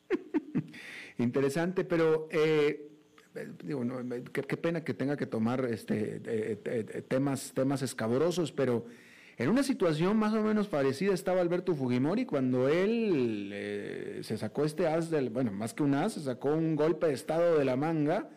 Interesante, 1.17 1.83
pero 1.83 2.27
eh, 2.31 2.89
digo, 3.63 3.83
qué, 4.31 4.57
pena 4.57 4.83
que 4.83 4.93
tenga 4.93 5.17
que 5.17 5.25
tomar 5.25 5.65
este, 5.65 6.19
temas, 7.07 7.53
temas 7.53 7.81
escabrosos, 7.81 8.51
pero 8.51 8.85
en 9.37 9.49
una 9.49 9.63
situación 9.63 10.17
más 10.17 10.33
o 10.33 10.43
menos 10.43 10.67
parecida 10.67 11.13
estaba 11.13 11.41
Alberto 11.41 11.73
Fujimori 11.73 12.25
cuando 12.25 12.69
él 12.69 13.49
eh, 13.51 14.19
se 14.21 14.37
sacó 14.37 14.63
este 14.63 14.87
as, 14.87 15.09
del, 15.09 15.31
bueno, 15.31 15.51
más 15.51 15.73
que 15.73 15.81
un 15.81 15.95
as, 15.95 16.13
se 16.13 16.21
sacó 16.21 16.53
un 16.53 16.75
golpe 16.75 17.07
de 17.07 17.13
estado 17.13 17.57
de 17.57 17.65
la 17.65 17.75
manga 17.75 18.29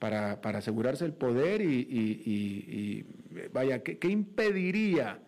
para, 0.00 0.40
para 0.40 0.58
asegurarse 0.58 1.04
el 1.04 1.12
poder 1.12 1.60
y, 1.60 3.06
vaya, 3.52 3.82
¿qué, 3.82 4.08
impediría 4.08 5.20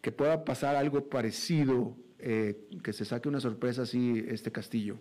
que 0.00 0.10
pueda 0.10 0.44
pasar 0.44 0.74
algo 0.74 1.10
parecido, 1.10 1.94
eh, 2.18 2.56
que 2.82 2.94
se 2.94 3.04
saque 3.04 3.28
una 3.28 3.40
sorpresa 3.40 3.82
así 3.82 4.24
este 4.26 4.50
Castillo? 4.50 4.98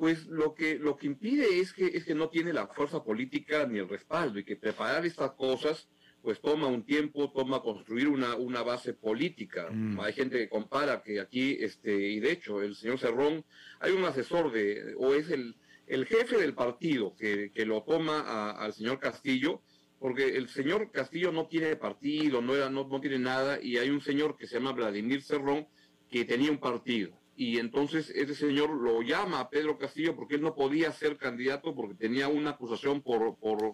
Pues 0.00 0.26
lo 0.28 0.54
que, 0.54 0.78
lo 0.78 0.96
que 0.96 1.06
impide 1.08 1.60
es 1.60 1.74
que, 1.74 1.88
es 1.88 2.06
que 2.06 2.14
no 2.14 2.30
tiene 2.30 2.54
la 2.54 2.66
fuerza 2.68 3.04
política 3.04 3.66
ni 3.66 3.78
el 3.78 3.86
respaldo 3.86 4.38
y 4.38 4.44
que 4.44 4.56
preparar 4.56 5.04
estas 5.04 5.32
cosas 5.32 5.88
pues 6.22 6.40
toma 6.40 6.68
un 6.68 6.86
tiempo, 6.86 7.30
toma 7.30 7.60
construir 7.60 8.08
una, 8.08 8.34
una 8.34 8.62
base 8.62 8.94
política. 8.94 9.68
Mm. 9.70 10.00
Hay 10.00 10.14
gente 10.14 10.38
que 10.38 10.48
compara 10.48 11.02
que 11.02 11.20
aquí, 11.20 11.58
este, 11.60 11.94
y 11.94 12.18
de 12.18 12.32
hecho, 12.32 12.62
el 12.62 12.76
señor 12.76 12.98
Cerrón, 12.98 13.44
hay 13.78 13.92
un 13.92 14.04
asesor 14.04 14.50
de, 14.50 14.94
o 14.96 15.12
es 15.12 15.28
el, 15.30 15.56
el 15.86 16.06
jefe 16.06 16.38
del 16.38 16.54
partido 16.54 17.14
que, 17.14 17.52
que 17.52 17.66
lo 17.66 17.82
toma 17.82 18.52
al 18.52 18.72
señor 18.72 19.00
Castillo, 19.00 19.60
porque 19.98 20.34
el 20.36 20.48
señor 20.48 20.90
Castillo 20.92 21.30
no 21.30 21.46
tiene 21.46 21.76
partido, 21.76 22.40
no, 22.40 22.54
era, 22.54 22.70
no, 22.70 22.88
no 22.88 23.00
tiene 23.02 23.18
nada, 23.18 23.58
y 23.62 23.76
hay 23.76 23.90
un 23.90 24.00
señor 24.00 24.38
que 24.38 24.46
se 24.46 24.54
llama 24.54 24.72
Vladimir 24.72 25.22
Cerrón 25.22 25.66
que 26.10 26.24
tenía 26.24 26.50
un 26.50 26.58
partido 26.58 27.19
y 27.40 27.58
entonces 27.58 28.10
ese 28.10 28.34
señor 28.34 28.68
lo 28.68 29.00
llama 29.00 29.40
a 29.40 29.48
Pedro 29.48 29.78
Castillo 29.78 30.14
porque 30.14 30.34
él 30.34 30.42
no 30.42 30.54
podía 30.54 30.92
ser 30.92 31.16
candidato 31.16 31.74
porque 31.74 31.94
tenía 31.94 32.28
una 32.28 32.50
acusación 32.50 33.00
por, 33.00 33.34
por 33.38 33.72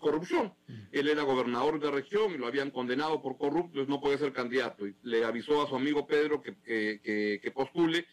corrupción. 0.00 0.52
Mm. 0.66 0.72
Él 0.90 1.08
era 1.10 1.22
gobernador 1.22 1.78
de 1.78 1.92
región 1.92 2.32
y 2.32 2.36
lo 2.36 2.48
habían 2.48 2.72
condenado 2.72 3.22
por 3.22 3.38
corrupto, 3.38 3.78
entonces 3.78 3.88
no 3.88 4.00
podía 4.00 4.18
ser 4.18 4.32
candidato. 4.32 4.84
Y 4.84 4.96
le 5.04 5.24
avisó 5.24 5.62
a 5.62 5.68
su 5.68 5.76
amigo 5.76 6.08
Pedro 6.08 6.42
que, 6.42 6.56
que, 6.64 7.50
postule 7.52 8.04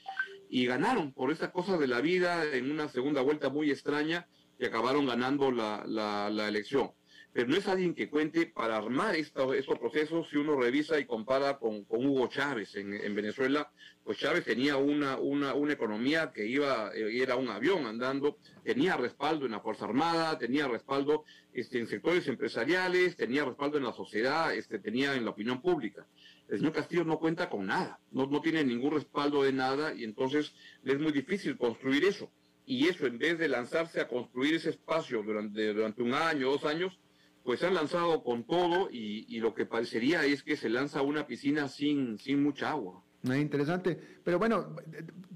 y 0.51 0.67
ganaron 0.67 1.13
por 1.13 1.31
esa 1.31 1.51
cosa 1.51 1.79
de 1.79 1.87
la 1.87 1.99
vida 1.99 2.45
en 2.45 2.69
una 2.69 2.89
segunda 2.89 3.23
vuelta 3.23 3.49
muy 3.49 3.71
extraña 3.71 4.27
y 4.59 4.65
acabaron 4.65 5.07
ganando 5.07 5.51
la, 5.51 5.83
la, 5.87 6.29
la 6.29 6.47
elección 6.47 6.91
pero 7.33 7.47
no 7.47 7.55
es 7.55 7.67
alguien 7.67 7.93
que 7.93 8.09
cuente 8.09 8.45
para 8.45 8.75
armar 8.75 9.15
estos, 9.15 9.55
procesos. 9.79 10.27
Si 10.29 10.37
uno 10.37 10.59
revisa 10.59 10.99
y 10.99 11.05
compara 11.05 11.57
con, 11.57 11.85
Hugo 11.87 12.27
Chávez 12.27 12.75
en, 12.75 13.15
Venezuela, 13.15 13.71
pues 14.03 14.17
Chávez 14.17 14.43
tenía 14.43 14.75
una, 14.75 15.17
una, 15.17 15.53
una 15.53 15.73
economía 15.73 16.31
que 16.33 16.45
iba, 16.45 16.91
eh, 16.93 17.21
era 17.21 17.37
un 17.37 17.49
avión 17.49 17.85
andando, 17.85 18.37
tenía 18.63 18.97
respaldo 18.97 19.45
en 19.45 19.53
la 19.53 19.61
Fuerza 19.61 19.85
Armada, 19.85 20.37
tenía 20.37 20.67
respaldo 20.67 21.23
este, 21.53 21.79
en 21.79 21.87
sectores 21.87 22.27
empresariales, 22.27 23.15
tenía 23.15 23.45
respaldo 23.45 23.77
en 23.77 23.85
la 23.85 23.93
sociedad, 23.93 24.53
este, 24.53 24.79
tenía 24.79 25.15
en 25.15 25.23
la 25.23 25.31
opinión 25.31 25.61
pública. 25.61 26.05
El 26.49 26.57
señor 26.57 26.73
Castillo 26.73 27.05
no 27.05 27.17
cuenta 27.17 27.49
con 27.49 27.65
nada, 27.65 28.01
no, 28.11 28.25
no 28.25 28.41
tiene 28.41 28.65
ningún 28.65 28.91
respaldo 28.91 29.43
de 29.43 29.53
nada 29.53 29.93
y 29.93 30.03
entonces 30.03 30.53
es 30.83 30.99
muy 30.99 31.13
difícil 31.13 31.57
construir 31.57 32.03
eso. 32.03 32.29
Y 32.65 32.87
eso, 32.87 33.07
en 33.07 33.17
vez 33.17 33.39
de 33.39 33.47
lanzarse 33.47 34.01
a 34.01 34.07
construir 34.07 34.55
ese 34.55 34.69
espacio 34.69 35.23
durante, 35.23 35.73
durante 35.73 36.03
un 36.03 36.13
año, 36.13 36.51
dos 36.51 36.65
años, 36.65 36.99
pues 37.43 37.59
se 37.59 37.67
han 37.67 37.73
lanzado 37.73 38.23
con 38.23 38.43
todo 38.43 38.89
y, 38.91 39.39
lo 39.39 39.53
que 39.53 39.65
parecería 39.65 40.23
es 40.25 40.43
que 40.43 40.55
se 40.55 40.69
lanza 40.69 41.01
una 41.01 41.25
piscina 41.25 41.67
sin, 41.67 42.17
sin 42.19 42.43
mucha 42.43 42.71
agua. 42.71 43.01
interesante. 43.23 43.99
Pero 44.23 44.37
bueno, 44.37 44.75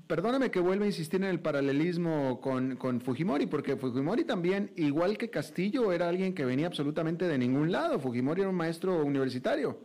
perdóname 0.07 0.51
que 0.51 0.59
vuelva 0.59 0.85
a 0.85 0.87
insistir 0.87 1.21
en 1.21 1.29
el 1.29 1.39
paralelismo 1.39 2.39
con, 2.41 2.75
con, 2.75 3.01
Fujimori, 3.01 3.47
porque 3.47 3.75
Fujimori 3.75 4.23
también, 4.23 4.71
igual 4.75 5.17
que 5.17 5.29
Castillo, 5.29 5.91
era 5.91 6.07
alguien 6.07 6.35
que 6.35 6.45
venía 6.45 6.67
absolutamente 6.67 7.27
de 7.27 7.37
ningún 7.37 7.71
lado. 7.71 7.99
Fujimori 7.99 8.41
era 8.41 8.49
un 8.49 8.55
maestro 8.55 9.03
universitario. 9.03 9.79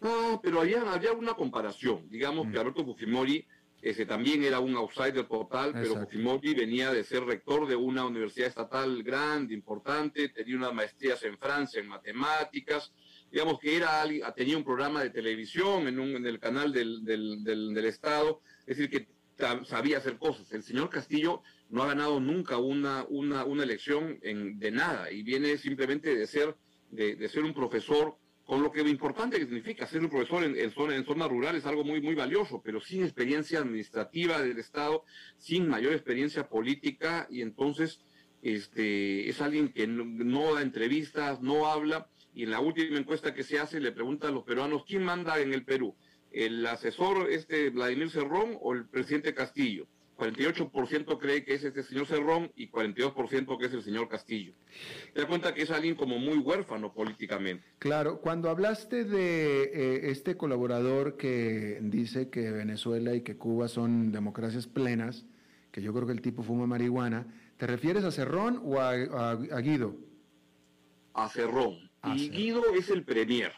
No, 0.00 0.40
pero 0.42 0.60
había, 0.60 0.92
había 0.92 1.12
una 1.12 1.34
comparación. 1.34 2.08
Digamos 2.10 2.46
que 2.46 2.56
mm. 2.56 2.60
Alberto 2.60 2.84
Fujimori 2.84 3.46
ese 3.84 4.06
también 4.06 4.42
era 4.42 4.60
un 4.60 4.74
outsider 4.76 5.26
total, 5.28 5.74
pero 5.74 5.96
Fujimori 6.00 6.54
venía 6.54 6.90
de 6.90 7.04
ser 7.04 7.22
rector 7.22 7.68
de 7.68 7.76
una 7.76 8.06
universidad 8.06 8.48
estatal 8.48 9.02
grande, 9.02 9.52
importante, 9.52 10.30
tenía 10.30 10.56
unas 10.56 10.72
maestrías 10.72 11.22
en 11.22 11.36
Francia 11.36 11.80
en 11.80 11.88
matemáticas, 11.88 12.94
digamos 13.30 13.58
que 13.58 13.76
era 13.76 14.02
tenía 14.34 14.56
un 14.56 14.64
programa 14.64 15.02
de 15.02 15.10
televisión 15.10 15.86
en, 15.86 15.98
un, 15.98 16.16
en 16.16 16.26
el 16.26 16.40
canal 16.40 16.72
del, 16.72 17.04
del, 17.04 17.44
del, 17.44 17.84
Estado, 17.84 18.40
es 18.60 18.78
decir, 18.78 18.88
que 18.88 19.06
sabía 19.66 19.98
hacer 19.98 20.16
cosas. 20.16 20.50
El 20.52 20.62
señor 20.62 20.88
Castillo 20.88 21.42
no 21.68 21.82
ha 21.82 21.88
ganado 21.88 22.20
nunca 22.20 22.56
una, 22.56 23.04
una, 23.10 23.44
una 23.44 23.64
elección 23.64 24.18
en, 24.22 24.58
de 24.58 24.70
nada 24.70 25.12
y 25.12 25.22
viene 25.22 25.58
simplemente 25.58 26.14
de 26.14 26.26
ser, 26.26 26.56
de, 26.90 27.16
de 27.16 27.28
ser 27.28 27.44
un 27.44 27.52
profesor 27.52 28.16
con 28.44 28.62
lo 28.62 28.70
que 28.70 28.80
importante 28.80 29.38
que 29.38 29.46
significa 29.46 29.86
ser 29.86 30.02
un 30.02 30.10
profesor 30.10 30.44
en, 30.44 30.56
en, 30.56 30.70
zona, 30.70 30.94
en 30.94 31.04
zona 31.04 31.26
rural 31.26 31.56
es 31.56 31.64
algo 31.64 31.82
muy, 31.82 32.00
muy 32.00 32.14
valioso, 32.14 32.60
pero 32.62 32.80
sin 32.80 33.02
experiencia 33.02 33.60
administrativa 33.60 34.42
del 34.42 34.58
Estado, 34.58 35.04
sin 35.38 35.66
mayor 35.68 35.92
experiencia 35.94 36.48
política, 36.48 37.26
y 37.30 37.40
entonces 37.40 38.00
este, 38.42 39.28
es 39.28 39.40
alguien 39.40 39.72
que 39.72 39.86
no, 39.86 40.54
da 40.54 40.60
entrevistas, 40.60 41.40
no 41.40 41.66
habla, 41.66 42.08
y 42.34 42.42
en 42.42 42.50
la 42.50 42.60
última 42.60 42.98
encuesta 42.98 43.32
que 43.32 43.42
se 43.42 43.58
hace 43.58 43.80
le 43.80 43.92
pregunta 43.92 44.28
a 44.28 44.30
los 44.30 44.44
peruanos, 44.44 44.84
¿quién 44.86 45.02
manda 45.02 45.38
en 45.40 45.54
el 45.54 45.64
Perú? 45.64 45.96
¿El 46.30 46.66
asesor 46.66 47.30
este 47.30 47.70
Vladimir 47.70 48.10
Cerrón 48.10 48.58
o 48.60 48.74
el 48.74 48.86
presidente 48.86 49.34
Castillo? 49.34 49.86
48% 50.16 51.18
cree 51.18 51.44
que 51.44 51.54
es 51.54 51.64
este 51.64 51.82
señor 51.82 52.06
Cerrón 52.06 52.52
y 52.56 52.68
42% 52.68 53.58
que 53.58 53.66
es 53.66 53.72
el 53.72 53.82
señor 53.82 54.08
Castillo. 54.08 54.52
Te 55.12 55.20
das 55.20 55.28
cuenta 55.28 55.54
que 55.54 55.62
es 55.62 55.70
alguien 55.70 55.94
como 55.94 56.18
muy 56.18 56.38
huérfano 56.38 56.92
políticamente. 56.92 57.64
Claro, 57.78 58.20
cuando 58.20 58.50
hablaste 58.50 59.04
de 59.04 59.62
eh, 59.64 60.10
este 60.10 60.36
colaborador 60.36 61.16
que 61.16 61.78
dice 61.82 62.30
que 62.30 62.50
Venezuela 62.50 63.14
y 63.14 63.22
que 63.22 63.36
Cuba 63.36 63.68
son 63.68 64.12
democracias 64.12 64.66
plenas, 64.66 65.26
que 65.72 65.82
yo 65.82 65.92
creo 65.92 66.06
que 66.06 66.12
el 66.12 66.22
tipo 66.22 66.42
fuma 66.42 66.66
marihuana, 66.66 67.26
¿te 67.56 67.66
refieres 67.66 68.04
a 68.04 68.12
Cerrón 68.12 68.60
o 68.64 68.80
a, 68.80 69.34
Guido? 69.60 69.96
A 71.14 71.28
Cerrón. 71.28 71.90
y 72.04 72.30
Guido 72.30 72.62
es 72.74 72.90
el 72.90 73.04
premier. 73.04 73.52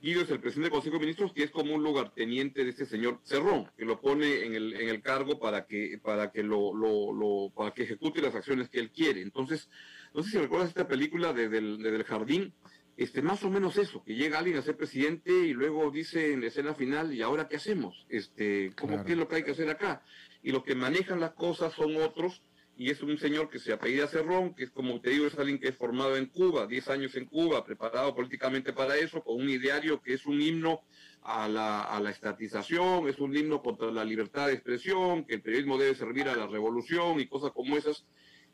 Guido 0.00 0.22
es 0.22 0.30
el 0.30 0.38
presidente 0.38 0.66
del 0.66 0.72
Consejo 0.72 0.94
de 0.96 1.00
Ministros, 1.00 1.32
que 1.32 1.42
es 1.42 1.50
como 1.50 1.74
un 1.74 1.82
lugarteniente 1.82 2.62
de 2.62 2.70
este 2.70 2.86
señor 2.86 3.20
Cerrón, 3.24 3.68
que 3.76 3.84
lo 3.84 4.00
pone 4.00 4.44
en 4.44 4.54
el, 4.54 4.74
en 4.74 4.88
el 4.88 5.02
cargo 5.02 5.40
para 5.40 5.66
que, 5.66 5.98
para 6.02 6.30
que 6.30 6.44
lo, 6.44 6.72
lo, 6.72 7.50
para 7.54 7.72
que 7.72 7.82
ejecute 7.82 8.22
las 8.22 8.34
acciones 8.34 8.68
que 8.68 8.78
él 8.78 8.90
quiere. 8.92 9.22
Entonces, 9.22 9.68
no 10.14 10.22
sé 10.22 10.30
si 10.30 10.38
recuerdas 10.38 10.68
esta 10.68 10.86
película 10.86 11.32
de, 11.32 11.48
del, 11.48 12.04
jardín, 12.04 12.54
este, 12.96 13.22
más 13.22 13.42
o 13.42 13.50
menos 13.50 13.76
eso, 13.76 14.04
que 14.04 14.14
llega 14.14 14.38
alguien 14.38 14.56
a 14.56 14.62
ser 14.62 14.76
presidente 14.76 15.32
y 15.32 15.52
luego 15.52 15.90
dice 15.90 16.32
en 16.32 16.42
la 16.42 16.46
escena 16.46 16.74
final, 16.74 17.12
¿y 17.12 17.22
ahora 17.22 17.48
qué 17.48 17.56
hacemos? 17.56 18.06
Este, 18.08 18.72
¿cómo, 18.78 19.04
¿Qué 19.04 19.12
es 19.12 19.18
lo 19.18 19.26
que 19.26 19.36
hay 19.36 19.42
que 19.42 19.52
hacer 19.52 19.68
acá? 19.68 20.02
Y 20.42 20.52
los 20.52 20.62
que 20.62 20.76
manejan 20.76 21.18
las 21.18 21.32
cosas 21.32 21.72
son 21.74 21.96
otros 21.96 22.42
y 22.78 22.90
es 22.90 23.02
un 23.02 23.18
señor 23.18 23.50
que 23.50 23.58
se 23.58 23.72
apellida 23.72 24.06
Cerrón, 24.06 24.54
que 24.54 24.62
es 24.62 24.70
como 24.70 25.00
te 25.00 25.10
digo, 25.10 25.26
es 25.26 25.36
alguien 25.36 25.58
que 25.58 25.66
es 25.66 25.76
formado 25.76 26.16
en 26.16 26.26
Cuba, 26.26 26.68
10 26.68 26.88
años 26.90 27.16
en 27.16 27.26
Cuba, 27.26 27.64
preparado 27.64 28.14
políticamente 28.14 28.72
para 28.72 28.96
eso, 28.96 29.20
con 29.24 29.34
un 29.34 29.50
ideario 29.50 30.00
que 30.00 30.14
es 30.14 30.26
un 30.26 30.40
himno 30.40 30.82
a 31.22 31.48
la, 31.48 31.82
a 31.82 31.98
la 31.98 32.10
estatización, 32.10 33.08
es 33.08 33.18
un 33.18 33.36
himno 33.36 33.62
contra 33.62 33.90
la 33.90 34.04
libertad 34.04 34.46
de 34.46 34.52
expresión, 34.52 35.24
que 35.24 35.34
el 35.34 35.42
periodismo 35.42 35.76
debe 35.76 35.96
servir 35.96 36.28
a 36.28 36.36
la 36.36 36.46
revolución 36.46 37.18
y 37.18 37.26
cosas 37.26 37.50
como 37.50 37.76
esas, 37.76 38.06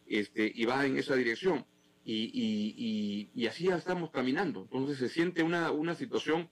este, 0.07 0.51
y 0.55 0.65
va 0.65 0.87
en 0.87 0.97
esa 0.97 1.17
dirección. 1.17 1.67
Y, 2.03 2.31
y, 2.33 3.31
y, 3.35 3.47
así 3.47 3.65
ya 3.65 3.77
estamos 3.77 4.11
caminando. 4.11 4.63
Entonces 4.63 4.99
se 4.99 5.09
siente 5.11 5.43
una, 5.43 5.71
una 5.71 5.95
situación 5.95 6.49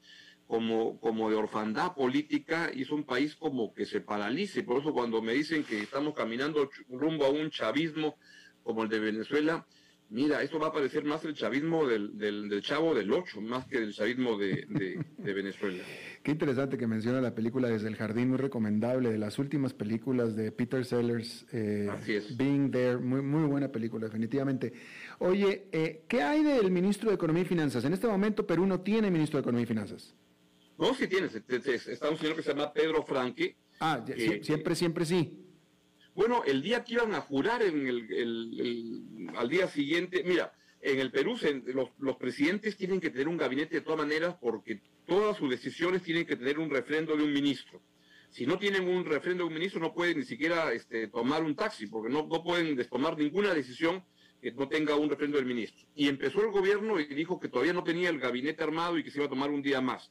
como, 0.52 1.00
como 1.00 1.30
de 1.30 1.36
orfandad 1.36 1.94
política 1.94 2.70
y 2.74 2.82
es 2.82 2.90
un 2.90 3.04
país 3.04 3.34
como 3.36 3.72
que 3.72 3.86
se 3.86 4.02
paralice. 4.02 4.62
Por 4.62 4.82
eso 4.82 4.92
cuando 4.92 5.22
me 5.22 5.32
dicen 5.32 5.64
que 5.64 5.80
estamos 5.80 6.12
caminando 6.12 6.68
rumbo 6.90 7.24
a 7.24 7.30
un 7.30 7.48
chavismo 7.48 8.18
como 8.62 8.82
el 8.82 8.90
de 8.90 8.98
Venezuela, 8.98 9.66
mira, 10.10 10.42
eso 10.42 10.58
va 10.58 10.66
a 10.66 10.72
parecer 10.74 11.06
más 11.06 11.24
el 11.24 11.32
chavismo 11.32 11.86
del, 11.86 12.18
del, 12.18 12.60
chavo 12.60 12.94
del 12.94 13.10
8, 13.10 13.40
más 13.40 13.64
que 13.64 13.78
el 13.78 13.94
chavismo 13.94 14.36
de, 14.36 14.66
de, 15.16 15.32
Venezuela. 15.32 15.82
Qué 16.22 16.32
interesante 16.32 16.76
que 16.76 16.86
menciona 16.86 17.22
la 17.22 17.34
película 17.34 17.68
Desde 17.68 17.88
el 17.88 17.96
Jardín, 17.96 18.28
muy 18.28 18.36
recomendable, 18.36 19.10
de 19.10 19.16
las 19.16 19.38
últimas 19.38 19.72
películas 19.72 20.36
de 20.36 20.52
Peter 20.52 20.84
Sellers. 20.84 21.46
Eh, 21.50 21.88
Así 21.90 22.12
es. 22.12 22.36
Being 22.36 22.70
There, 22.70 22.98
muy, 22.98 23.22
muy 23.22 23.46
buena 23.46 23.72
película, 23.72 24.04
definitivamente. 24.04 24.74
Oye, 25.18 25.68
eh, 25.72 26.02
¿qué 26.06 26.22
hay 26.22 26.42
del 26.42 26.70
ministro 26.70 27.08
de 27.08 27.14
Economía 27.14 27.42
y 27.42 27.46
Finanzas? 27.46 27.86
En 27.86 27.94
este 27.94 28.06
momento 28.06 28.46
Perú 28.46 28.66
no 28.66 28.82
tiene 28.82 29.10
ministro 29.10 29.38
de 29.38 29.40
Economía 29.40 29.62
y 29.62 29.66
Finanzas. 29.66 30.14
No, 30.78 30.94
sí 30.94 31.06
tienes. 31.06 31.34
Está 31.34 32.10
un 32.10 32.18
señor 32.18 32.36
que 32.36 32.42
se 32.42 32.50
llama 32.50 32.72
Pedro 32.72 33.02
Franque. 33.02 33.56
Ah, 33.80 34.04
siempre, 34.40 34.74
siempre 34.74 35.04
sí. 35.04 35.38
Bueno, 36.14 36.44
el 36.44 36.62
día 36.62 36.84
que 36.84 36.94
iban 36.94 37.14
a 37.14 37.20
jurar 37.20 37.62
en 37.62 37.86
el, 37.86 39.30
al 39.34 39.48
día 39.48 39.66
siguiente, 39.66 40.22
mira, 40.24 40.52
en 40.82 40.98
el 40.98 41.10
Perú 41.10 41.38
los, 41.66 41.88
los, 41.98 42.16
presidentes 42.16 42.76
tienen 42.76 43.00
que 43.00 43.10
tener 43.10 43.28
un 43.28 43.36
gabinete 43.36 43.76
de 43.76 43.80
todas 43.80 44.00
maneras 44.00 44.36
porque 44.40 44.80
todas 45.06 45.36
sus 45.38 45.48
decisiones 45.48 46.02
tienen 46.02 46.26
que 46.26 46.36
tener 46.36 46.58
un 46.58 46.68
refrendo 46.68 47.16
de 47.16 47.22
un 47.22 47.32
ministro. 47.32 47.80
Si 48.30 48.46
no 48.46 48.58
tienen 48.58 48.88
un 48.88 49.04
refrendo 49.04 49.44
de 49.44 49.48
un 49.48 49.54
ministro, 49.54 49.80
no 49.80 49.94
pueden 49.94 50.18
ni 50.18 50.24
siquiera 50.24 50.72
este, 50.72 51.08
tomar 51.08 51.42
un 51.42 51.54
taxi, 51.54 51.86
porque 51.86 52.12
no, 52.12 52.26
no 52.26 52.42
pueden 52.42 52.76
tomar 52.88 53.16
ninguna 53.16 53.54
decisión 53.54 54.04
que 54.40 54.52
no 54.52 54.68
tenga 54.68 54.96
un 54.96 55.08
refrendo 55.08 55.36
del 55.36 55.46
ministro. 55.46 55.86
Y 55.94 56.08
empezó 56.08 56.42
el 56.42 56.50
gobierno 56.50 56.98
y 56.98 57.06
dijo 57.06 57.38
que 57.38 57.48
todavía 57.48 57.72
no 57.72 57.84
tenía 57.84 58.10
el 58.10 58.18
gabinete 58.18 58.62
armado 58.62 58.98
y 58.98 59.04
que 59.04 59.10
se 59.10 59.18
iba 59.18 59.26
a 59.26 59.30
tomar 59.30 59.50
un 59.50 59.62
día 59.62 59.80
más. 59.80 60.10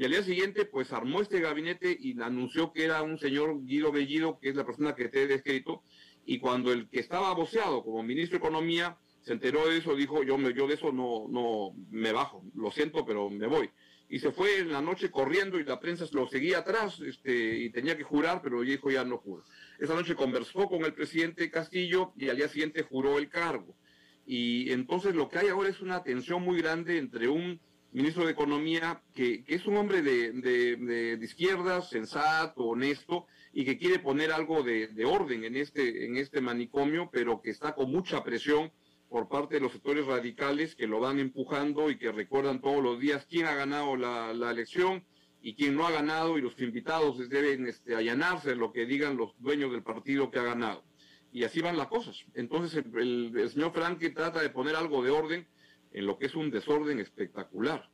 Y 0.00 0.04
al 0.04 0.12
día 0.12 0.22
siguiente, 0.22 0.64
pues 0.64 0.94
armó 0.94 1.20
este 1.20 1.40
gabinete 1.40 1.94
y 2.00 2.18
anunció 2.22 2.72
que 2.72 2.84
era 2.84 3.02
un 3.02 3.18
señor 3.18 3.62
Guido 3.66 3.92
Bellido, 3.92 4.38
que 4.40 4.48
es 4.48 4.56
la 4.56 4.64
persona 4.64 4.94
que 4.94 5.10
te 5.10 5.24
he 5.24 5.26
descrito. 5.26 5.82
Y 6.24 6.38
cuando 6.38 6.72
el 6.72 6.88
que 6.88 7.00
estaba 7.00 7.34
voceado 7.34 7.84
como 7.84 8.02
ministro 8.02 8.38
de 8.38 8.46
Economía 8.46 8.96
se 9.20 9.34
enteró 9.34 9.68
de 9.68 9.76
eso, 9.76 9.94
dijo, 9.94 10.22
yo, 10.22 10.38
me, 10.38 10.54
yo 10.54 10.66
de 10.66 10.76
eso 10.76 10.90
no, 10.90 11.26
no 11.28 11.74
me 11.90 12.12
bajo, 12.12 12.42
lo 12.54 12.70
siento, 12.70 13.04
pero 13.04 13.28
me 13.28 13.46
voy. 13.46 13.68
Y 14.08 14.20
se 14.20 14.32
fue 14.32 14.60
en 14.60 14.72
la 14.72 14.80
noche 14.80 15.10
corriendo 15.10 15.60
y 15.60 15.64
la 15.64 15.78
prensa 15.78 16.06
lo 16.12 16.26
seguía 16.26 16.60
atrás 16.60 16.98
este, 17.00 17.58
y 17.58 17.68
tenía 17.68 17.94
que 17.94 18.02
jurar, 18.02 18.40
pero 18.42 18.62
dijo 18.62 18.90
ya 18.90 19.04
no 19.04 19.18
juro. 19.18 19.44
Esa 19.78 19.94
noche 19.94 20.14
conversó 20.14 20.66
con 20.66 20.82
el 20.82 20.94
presidente 20.94 21.50
Castillo 21.50 22.14
y 22.16 22.30
al 22.30 22.38
día 22.38 22.48
siguiente 22.48 22.84
juró 22.84 23.18
el 23.18 23.28
cargo. 23.28 23.76
Y 24.24 24.72
entonces 24.72 25.14
lo 25.14 25.28
que 25.28 25.40
hay 25.40 25.48
ahora 25.48 25.68
es 25.68 25.82
una 25.82 26.02
tensión 26.02 26.42
muy 26.42 26.56
grande 26.62 26.96
entre 26.96 27.28
un 27.28 27.60
ministro 27.92 28.24
de 28.24 28.32
Economía, 28.32 29.02
que, 29.14 29.44
es 29.46 29.66
un 29.66 29.76
hombre 29.76 30.02
de, 30.02 30.32
de, 30.32 31.18
izquierda, 31.24 31.82
sensato, 31.82 32.64
honesto, 32.64 33.26
y 33.52 33.64
que 33.64 33.78
quiere 33.78 33.98
poner 33.98 34.32
algo 34.32 34.62
de, 34.62 35.04
orden 35.04 35.44
en 35.44 35.56
este, 35.56 36.06
en 36.06 36.16
este 36.16 36.40
manicomio, 36.40 37.10
pero 37.12 37.40
que 37.42 37.50
está 37.50 37.74
con 37.74 37.90
mucha 37.90 38.22
presión 38.22 38.70
por 39.08 39.28
parte 39.28 39.56
de 39.56 39.60
los 39.60 39.72
sectores 39.72 40.06
radicales 40.06 40.76
que 40.76 40.86
lo 40.86 41.00
van 41.00 41.18
empujando 41.18 41.90
y 41.90 41.98
que 41.98 42.12
recuerdan 42.12 42.60
todos 42.60 42.80
los 42.80 43.00
días 43.00 43.26
quién 43.28 43.46
ha 43.46 43.54
ganado 43.54 43.96
la, 43.96 44.30
elección 44.50 45.04
y 45.42 45.54
quién 45.54 45.74
no 45.74 45.86
ha 45.86 45.90
ganado, 45.90 46.38
y 46.38 46.42
los 46.42 46.60
invitados 46.60 47.28
deben 47.28 47.66
este, 47.66 47.96
allanarse 47.96 48.54
lo 48.54 48.72
que 48.72 48.86
digan 48.86 49.16
los 49.16 49.32
dueños 49.38 49.72
del 49.72 49.82
partido 49.82 50.30
que 50.30 50.38
ha 50.38 50.44
ganado. 50.44 50.84
Y 51.32 51.44
así 51.44 51.60
van 51.60 51.76
las 51.76 51.86
cosas. 51.86 52.24
Entonces 52.34 52.84
el, 52.94 53.32
el 53.36 53.50
señor 53.50 53.72
Franque 53.72 54.10
trata 54.10 54.42
de 54.42 54.50
poner 54.50 54.76
algo 54.76 55.02
de 55.02 55.10
orden 55.10 55.46
en 55.92 56.06
lo 56.06 56.18
que 56.18 56.26
es 56.26 56.34
un 56.34 56.50
desorden 56.50 57.00
espectacular. 57.00 57.90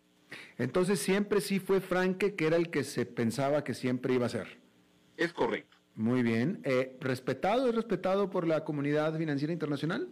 Entonces 0.58 0.98
siempre 0.98 1.40
sí 1.40 1.60
fue 1.60 1.80
Franke 1.80 2.34
que 2.34 2.46
era 2.46 2.56
el 2.56 2.70
que 2.70 2.84
se 2.84 3.06
pensaba 3.06 3.64
que 3.64 3.74
siempre 3.74 4.14
iba 4.14 4.26
a 4.26 4.30
ser. 4.30 4.58
Es 5.16 5.32
correcto. 5.32 5.76
Muy 5.94 6.22
bien. 6.22 6.60
Eh, 6.64 6.96
¿Respetado? 7.00 7.68
¿Es 7.68 7.74
respetado 7.74 8.28
por 8.28 8.46
la 8.46 8.64
comunidad 8.64 9.16
financiera 9.16 9.52
internacional? 9.52 10.08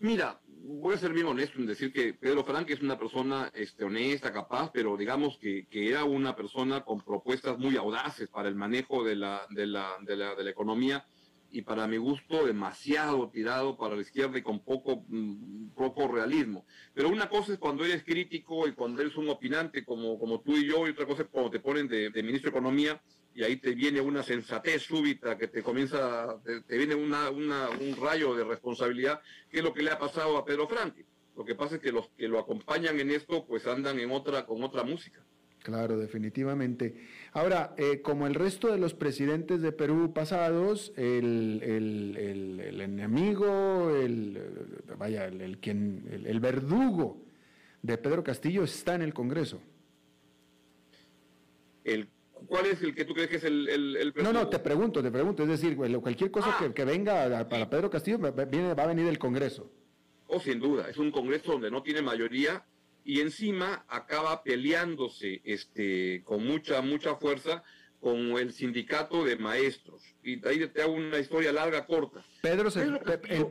Mira, 0.00 0.38
voy 0.46 0.94
a 0.94 0.98
ser 0.98 1.12
bien 1.12 1.26
honesto 1.26 1.58
en 1.58 1.66
decir 1.66 1.92
que 1.92 2.12
Pedro 2.12 2.44
Franque 2.44 2.74
es 2.74 2.82
una 2.82 2.98
persona 2.98 3.50
este, 3.54 3.84
honesta, 3.84 4.32
capaz, 4.32 4.70
pero 4.72 4.96
digamos 4.96 5.38
que, 5.38 5.66
que, 5.70 5.88
era 5.88 6.04
una 6.04 6.36
persona 6.36 6.82
con 6.82 7.00
propuestas 7.00 7.58
muy 7.58 7.76
audaces 7.76 8.28
para 8.28 8.48
el 8.48 8.54
manejo 8.54 9.02
de 9.02 9.16
la, 9.16 9.46
de 9.50 9.66
la, 9.66 9.92
de 10.02 10.16
la, 10.16 10.34
de 10.34 10.44
la 10.44 10.50
economía 10.50 11.06
y 11.54 11.62
para 11.62 11.86
mi 11.86 11.98
gusto 11.98 12.44
demasiado 12.44 13.30
tirado 13.30 13.76
para 13.76 13.94
la 13.94 14.02
izquierda 14.02 14.36
y 14.36 14.42
con 14.42 14.58
poco, 14.64 15.04
mm, 15.06 15.68
poco 15.76 16.08
realismo. 16.08 16.66
Pero 16.92 17.08
una 17.08 17.28
cosa 17.28 17.52
es 17.52 17.60
cuando 17.60 17.84
eres 17.84 18.02
crítico 18.02 18.66
y 18.66 18.72
cuando 18.72 19.00
eres 19.00 19.16
un 19.16 19.28
opinante 19.28 19.84
como, 19.84 20.18
como 20.18 20.40
tú 20.40 20.56
y 20.56 20.66
yo, 20.66 20.84
y 20.84 20.90
otra 20.90 21.06
cosa 21.06 21.22
es 21.22 21.28
cuando 21.28 21.52
te 21.52 21.60
ponen 21.60 21.86
de, 21.86 22.10
ministro 22.24 22.50
de 22.50 22.58
Economía 22.58 23.00
y 23.36 23.44
ahí 23.44 23.56
te 23.56 23.72
viene 23.72 24.00
una 24.00 24.24
sensatez 24.24 24.82
súbita 24.82 25.38
que 25.38 25.46
te 25.46 25.62
comienza, 25.62 26.40
te, 26.42 26.76
viene 26.76 26.96
una, 26.96 27.30
una, 27.30 27.70
un 27.70 27.96
rayo 28.02 28.34
de 28.34 28.42
responsabilidad, 28.42 29.20
que 29.48 29.58
es 29.58 29.64
lo 29.64 29.72
que 29.72 29.84
le 29.84 29.92
ha 29.92 29.98
pasado 29.98 30.36
a 30.36 30.44
Pedro 30.44 30.66
Franque. 30.66 31.06
Lo 31.36 31.44
que 31.44 31.54
pasa 31.54 31.76
es 31.76 31.80
que 31.80 31.92
los 31.92 32.08
que 32.16 32.26
lo 32.26 32.40
acompañan 32.40 32.98
en 32.98 33.12
esto 33.12 33.46
pues 33.46 33.64
andan 33.68 34.00
en 34.00 34.10
otra, 34.10 34.44
con 34.44 34.60
otra 34.64 34.82
música. 34.82 35.24
Claro, 35.64 35.96
definitivamente. 35.96 36.94
Ahora, 37.34 37.74
eh, 37.76 38.00
como 38.00 38.28
el 38.28 38.34
resto 38.34 38.70
de 38.70 38.78
los 38.78 38.94
presidentes 38.94 39.60
de 39.60 39.72
Perú 39.72 40.12
pasados, 40.14 40.92
el, 40.96 41.60
el, 41.64 42.80
enemigo, 42.80 43.90
el, 43.90 44.40
vaya, 44.96 45.26
el, 45.26 45.58
quien, 45.58 46.04
el, 46.24 46.38
verdugo 46.38 47.24
de 47.82 47.98
Pedro 47.98 48.22
Castillo 48.22 48.62
está 48.62 48.94
en 48.94 49.02
el 49.02 49.12
Congreso. 49.12 49.60
El, 51.82 52.08
¿Cuál 52.46 52.66
es 52.66 52.80
el 52.82 52.94
que 52.94 53.04
tú 53.04 53.14
crees 53.14 53.28
que 53.28 53.36
es 53.36 53.44
el, 53.44 54.12
No, 54.14 54.32
no, 54.32 54.46
te 54.46 54.60
pregunto, 54.60 55.02
te 55.02 55.10
pregunto. 55.10 55.42
Es 55.42 55.48
decir, 55.48 55.76
cualquier 55.76 56.30
cosa 56.30 56.56
ah. 56.60 56.72
que, 56.72 56.84
venga 56.84 57.48
para 57.48 57.68
Pedro 57.68 57.90
Castillo 57.90 58.18
viene, 58.48 58.74
va 58.74 58.84
a 58.84 58.86
venir 58.86 59.06
del 59.06 59.18
Congreso. 59.18 59.72
Oh, 60.28 60.38
sin 60.38 60.60
duda. 60.60 60.88
Es 60.88 60.98
un 60.98 61.10
Congreso 61.10 61.50
donde 61.50 61.68
no 61.68 61.82
tiene 61.82 62.00
mayoría 62.00 62.64
y 63.04 63.20
encima 63.20 63.84
acaba 63.88 64.42
peleándose 64.42 65.42
este, 65.44 66.22
con 66.24 66.44
mucha, 66.44 66.80
mucha 66.80 67.16
fuerza 67.16 67.62
con 68.00 68.18
el 68.38 68.52
sindicato 68.52 69.24
de 69.24 69.36
maestros. 69.36 70.02
Y 70.22 70.46
ahí 70.46 70.66
te 70.68 70.82
hago 70.82 70.92
una 70.92 71.18
historia 71.18 71.52
larga, 71.52 71.86
corta. 71.86 72.24
Pedro, 72.42 72.70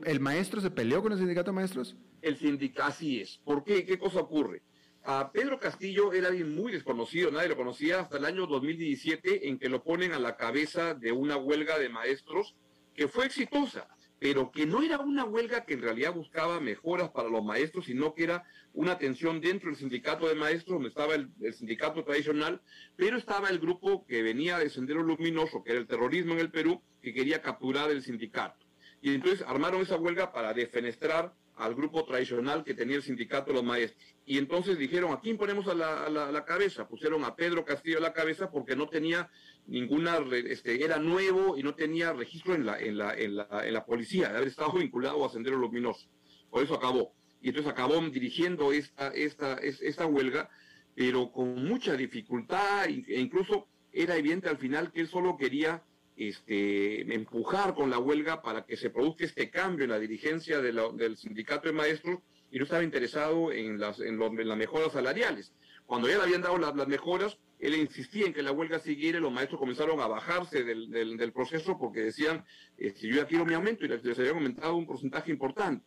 el, 0.05 0.19
maestro 0.19 0.61
se 0.61 0.69
peleó 0.69 1.01
con 1.01 1.11
el 1.11 1.17
sindicato 1.17 1.51
de 1.51 1.55
maestros? 1.55 1.95
El 2.21 2.37
sindicato, 2.37 2.87
así 2.87 3.19
es. 3.19 3.39
¿Por 3.43 3.63
qué? 3.63 3.85
¿Qué 3.85 3.97
cosa 3.97 4.19
ocurre? 4.19 4.61
A 5.03 5.31
Pedro 5.31 5.59
Castillo 5.59 6.13
era 6.13 6.29
alguien 6.29 6.55
muy 6.55 6.71
desconocido, 6.71 7.29
nadie 7.29 7.49
lo 7.49 7.57
conocía 7.57 7.99
hasta 7.99 8.17
el 8.17 8.25
año 8.25 8.47
2017 8.47 9.49
en 9.49 9.59
que 9.59 9.69
lo 9.69 9.83
ponen 9.83 10.13
a 10.13 10.19
la 10.19 10.37
cabeza 10.37 10.93
de 10.93 11.11
una 11.11 11.35
huelga 11.35 11.77
de 11.77 11.89
maestros 11.89 12.55
que 12.93 13.07
fue 13.07 13.25
exitosa 13.25 13.87
pero 14.23 14.51
que 14.51 14.65
no 14.65 14.81
era 14.81 14.99
una 14.99 15.25
huelga 15.25 15.65
que 15.65 15.73
en 15.73 15.81
realidad 15.81 16.13
buscaba 16.13 16.61
mejoras 16.61 17.09
para 17.09 17.27
los 17.27 17.43
maestros, 17.43 17.87
sino 17.87 18.13
que 18.13 18.23
era 18.23 18.45
una 18.73 18.97
tensión 18.97 19.39
dentro 19.39 19.69
del 19.69 19.77
sindicato 19.77 20.27
de 20.27 20.35
maestros, 20.35 20.75
donde 20.75 20.89
estaba 20.89 21.15
el, 21.15 21.29
sindicato 21.53 22.03
tradicional, 22.03 22.61
pero 22.95 23.17
estaba 23.17 23.49
el 23.49 23.59
grupo 23.59 24.05
que 24.05 24.23
venía 24.23 24.57
de 24.57 24.69
Sendero 24.69 25.03
Luminoso, 25.03 25.63
que 25.63 25.71
era 25.71 25.79
el 25.79 25.87
terrorismo 25.87 26.33
en 26.33 26.39
el 26.39 26.51
Perú, 26.51 26.81
que 27.01 27.13
quería 27.13 27.41
capturar 27.41 27.91
el 27.91 28.01
sindicato. 28.01 28.65
Y 29.01 29.13
entonces 29.13 29.45
armaron 29.47 29.81
esa 29.81 29.97
huelga 29.97 30.31
para 30.31 30.53
defenestrar 30.53 31.33
al 31.55 31.75
grupo 31.75 32.03
tradicional 32.03 32.63
que 32.63 32.73
tenía 32.73 32.95
el 32.95 33.03
sindicato 33.03 33.47
de 33.47 33.53
los 33.53 33.63
maestros. 33.63 34.03
Y 34.25 34.39
entonces 34.39 34.77
dijeron, 34.77 35.13
¿a 35.13 35.19
quién 35.19 35.37
ponemos 35.37 35.67
a 35.67 35.75
la, 35.75 36.45
cabeza? 36.45 36.87
Pusieron 36.87 37.23
a 37.25 37.35
Pedro 37.35 37.63
Castillo 37.63 37.99
a 37.99 38.01
la 38.01 38.13
cabeza 38.13 38.49
porque 38.49 38.75
no 38.75 38.89
tenía 38.89 39.29
ninguna, 39.67 40.17
este, 40.47 40.83
era 40.83 40.97
nuevo 40.97 41.57
y 41.57 41.61
no 41.61 41.75
tenía 41.75 42.11
registro 42.13 42.55
en 42.55 42.65
la, 42.65 42.79
en 42.79 42.97
la, 42.97 43.13
en 43.13 43.35
la, 43.35 43.47
en 43.63 43.73
la 43.73 43.85
policía, 43.85 44.29
de 44.29 44.37
haber 44.37 44.47
estado 44.47 44.71
vinculado 44.73 45.23
a 45.23 45.29
Sendero 45.29 45.57
Luminoso. 45.57 46.07
Por 46.49 46.63
eso 46.63 46.73
acabó. 46.73 47.13
Y 47.43 47.49
entonces 47.49 47.71
acabó 47.71 47.99
dirigiendo 48.09 48.71
esta, 48.71 49.09
esta, 49.09 49.57
esta 49.57 50.07
huelga, 50.07 50.49
pero 50.95 51.31
con 51.31 51.65
mucha 51.65 51.95
dificultad 51.95 52.85
e 52.85 53.19
incluso 53.19 53.67
era 53.91 54.15
evidente 54.15 54.49
al 54.49 54.57
final 54.57 54.91
que 54.91 55.01
él 55.01 55.07
solo 55.07 55.37
quería 55.37 55.83
este, 56.15 57.13
empujar 57.13 57.75
con 57.75 57.89
la 57.89 57.99
huelga 57.99 58.41
para 58.41 58.65
que 58.65 58.77
se 58.77 58.89
produzca 58.89 59.25
este 59.25 59.49
cambio 59.49 59.83
en 59.83 59.91
la 59.91 59.99
dirigencia 59.99 60.61
del 60.61 61.17
sindicato 61.17 61.67
de 61.67 61.73
maestros 61.73 62.19
y 62.49 62.59
no 62.59 62.63
estaba 62.63 62.83
interesado 62.83 63.51
en 63.51 63.79
las, 63.79 63.99
en, 63.99 64.19
las 64.19 64.57
mejoras 64.57 64.93
salariales. 64.93 65.51
Cuando 65.85 66.07
ya 66.07 66.17
le 66.17 66.23
habían 66.23 66.41
dado 66.41 66.57
las, 66.57 66.87
mejoras, 66.87 67.37
él 67.59 67.75
insistía 67.75 68.25
en 68.25 68.33
que 68.33 68.41
la 68.41 68.51
huelga 68.51 68.79
siguiera 68.79 69.17
y 69.17 69.21
los 69.21 69.33
maestros 69.33 69.59
comenzaron 69.59 69.99
a 69.99 70.07
bajarse 70.07 70.63
del, 70.63 71.31
proceso 71.33 71.77
porque 71.77 71.99
decían, 71.99 72.45
si 72.77 72.85
este, 72.85 73.07
yo 73.09 73.15
ya 73.17 73.27
quiero 73.27 73.45
mi 73.45 73.53
aumento 73.53 73.83
y 73.83 73.89
les, 73.89 74.17
había 74.17 74.31
aumentado 74.31 74.75
un 74.75 74.85
porcentaje 74.85 75.31
importante. 75.31 75.83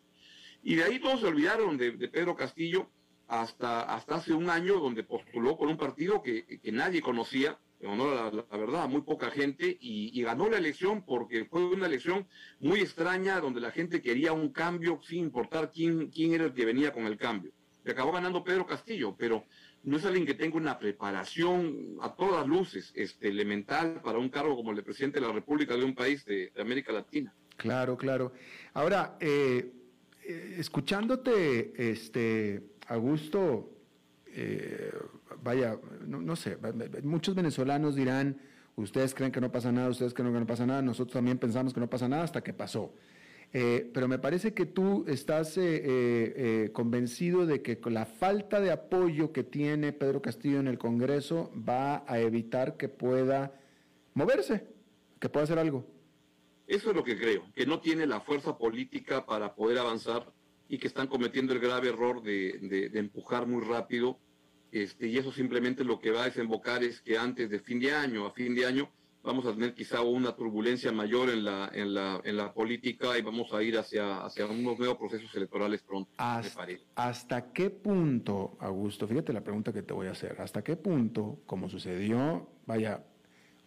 Y 0.66 0.74
de 0.74 0.82
ahí 0.82 0.98
todos 0.98 1.20
se 1.20 1.26
olvidaron 1.26 1.76
de, 1.76 1.92
Pedro 1.92 2.34
Castillo 2.34 2.90
hasta, 3.28 3.82
hasta 3.82 4.16
hace 4.16 4.32
un 4.32 4.50
año 4.50 4.80
donde 4.80 5.04
postuló 5.04 5.56
con 5.56 5.68
un 5.68 5.76
partido 5.76 6.20
que, 6.20 6.44
que 6.44 6.72
nadie 6.72 7.00
conocía 7.00 7.56
en 7.78 7.90
honor 7.90 8.18
a 8.18 8.32
la, 8.32 8.58
verdad, 8.58 8.88
muy 8.88 9.02
poca 9.02 9.30
gente, 9.30 9.78
y, 9.80 10.20
ganó 10.22 10.50
la 10.50 10.58
elección 10.58 11.04
porque 11.06 11.44
fue 11.44 11.64
una 11.66 11.86
elección 11.86 12.26
muy 12.58 12.80
extraña 12.80 13.38
donde 13.38 13.60
la 13.60 13.70
gente 13.70 14.02
quería 14.02 14.32
un 14.32 14.48
cambio 14.48 14.98
sin 15.04 15.20
importar 15.20 15.70
quién, 15.70 16.10
quién 16.10 16.32
era 16.34 16.46
el 16.46 16.52
que 16.52 16.64
venía 16.64 16.92
con 16.92 17.06
el 17.06 17.16
cambio. 17.16 17.52
Y 17.84 17.90
acabó 17.92 18.10
ganando 18.10 18.42
Pedro 18.42 18.66
Castillo, 18.66 19.14
pero 19.16 19.44
no 19.84 19.98
es 19.98 20.04
alguien 20.04 20.26
que 20.26 20.34
tenga 20.34 20.56
una 20.56 20.80
preparación 20.80 21.96
a 22.02 22.12
todas 22.16 22.44
luces 22.44 22.92
este, 22.96 23.28
elemental 23.28 24.00
para 24.02 24.18
un 24.18 24.30
cargo 24.30 24.56
como 24.56 24.70
el 24.70 24.76
de 24.76 24.82
presidente 24.82 25.20
de 25.20 25.28
la 25.28 25.32
República 25.32 25.76
de 25.76 25.84
un 25.84 25.94
país 25.94 26.24
de, 26.24 26.50
América 26.58 26.92
Latina. 26.92 27.32
Claro, 27.56 27.96
claro. 27.96 28.32
Ahora, 28.74 29.16
eh, 29.20 29.75
escuchándote, 30.58 31.90
este, 31.90 32.62
Augusto, 32.88 33.70
eh, 34.28 34.92
vaya, 35.42 35.78
no, 36.06 36.36
sé, 36.36 36.58
muchos 37.02 37.34
venezolanos 37.34 37.94
dirán, 37.94 38.38
ustedes 38.76 39.14
creen 39.14 39.32
que 39.32 39.40
no 39.40 39.50
pasa 39.50 39.72
nada, 39.72 39.88
ustedes 39.88 40.14
creen 40.14 40.32
que 40.32 40.40
no 40.40 40.46
pasa 40.46 40.66
nada, 40.66 40.82
nosotros 40.82 41.14
también 41.14 41.38
pensamos 41.38 41.72
que 41.72 41.80
no 41.80 41.88
pasa 41.88 42.08
nada 42.08 42.24
hasta 42.24 42.42
que 42.42 42.52
pasó. 42.52 42.92
Eh, 43.52 43.90
pero 43.94 44.08
me 44.08 44.18
parece 44.18 44.52
que 44.52 44.66
tú 44.66 45.04
estás 45.08 45.54
eh, 45.56 46.70
convencido 46.72 47.46
de 47.46 47.62
que 47.62 47.78
la 47.88 48.04
falta 48.04 48.60
de 48.60 48.72
apoyo 48.72 49.32
que 49.32 49.44
tiene 49.44 49.92
Pedro 49.92 50.20
Castillo 50.20 50.58
en 50.58 50.66
el 50.66 50.78
Congreso 50.78 51.50
va 51.56 52.04
a 52.06 52.18
evitar 52.18 52.76
que 52.76 52.88
pueda 52.88 53.54
moverse, 54.14 54.66
que 55.20 55.28
pueda 55.28 55.44
hacer 55.44 55.58
algo. 55.58 55.86
Eso 56.66 56.90
es 56.90 56.96
lo 56.96 57.04
que 57.04 57.16
creo, 57.16 57.44
que 57.54 57.66
no 57.66 57.80
tiene 57.80 58.06
la 58.06 58.20
fuerza 58.20 58.58
política 58.58 59.24
para 59.24 59.54
poder 59.54 59.78
avanzar 59.78 60.32
y 60.68 60.78
que 60.78 60.88
están 60.88 61.06
cometiendo 61.06 61.52
el 61.52 61.60
grave 61.60 61.88
error 61.90 62.22
de 62.22 62.90
empujar 62.94 63.46
muy 63.46 63.62
rápido 63.62 64.18
este, 64.72 65.06
y 65.06 65.16
eso 65.16 65.32
simplemente 65.32 65.84
lo 65.84 65.98
que 66.00 66.10
va 66.10 66.22
a 66.22 66.24
desembocar 66.26 66.82
es 66.82 67.00
que 67.00 67.16
antes 67.16 67.48
de 67.48 67.60
fin 67.60 67.80
de 67.80 67.92
año, 67.92 68.26
a 68.26 68.32
fin 68.32 68.54
de 68.54 68.66
año, 68.66 68.90
vamos 69.22 69.46
a 69.46 69.52
tener 69.52 69.74
quizá 69.74 70.02
una 70.02 70.36
turbulencia 70.36 70.92
mayor 70.92 71.30
en 71.30 71.44
la, 71.44 71.70
en 71.72 71.94
la, 71.94 72.20
en 72.22 72.36
la 72.36 72.52
política 72.52 73.18
y 73.18 73.22
vamos 73.22 73.52
a 73.52 73.62
ir 73.62 73.78
hacia, 73.78 74.24
hacia 74.24 74.46
unos 74.46 74.78
nuevos 74.78 74.98
procesos 74.98 75.34
electorales 75.34 75.82
pronto. 75.82 76.10
Hasta, 76.18 76.66
¿Hasta 76.94 77.52
qué 77.52 77.70
punto, 77.70 78.56
Augusto, 78.60 79.08
fíjate 79.08 79.32
la 79.32 79.42
pregunta 79.42 79.72
que 79.72 79.82
te 79.82 79.94
voy 79.94 80.08
a 80.08 80.12
hacer, 80.12 80.40
hasta 80.40 80.62
qué 80.62 80.76
punto, 80.76 81.40
como 81.46 81.68
sucedió, 81.68 82.48
vaya, 82.66 83.04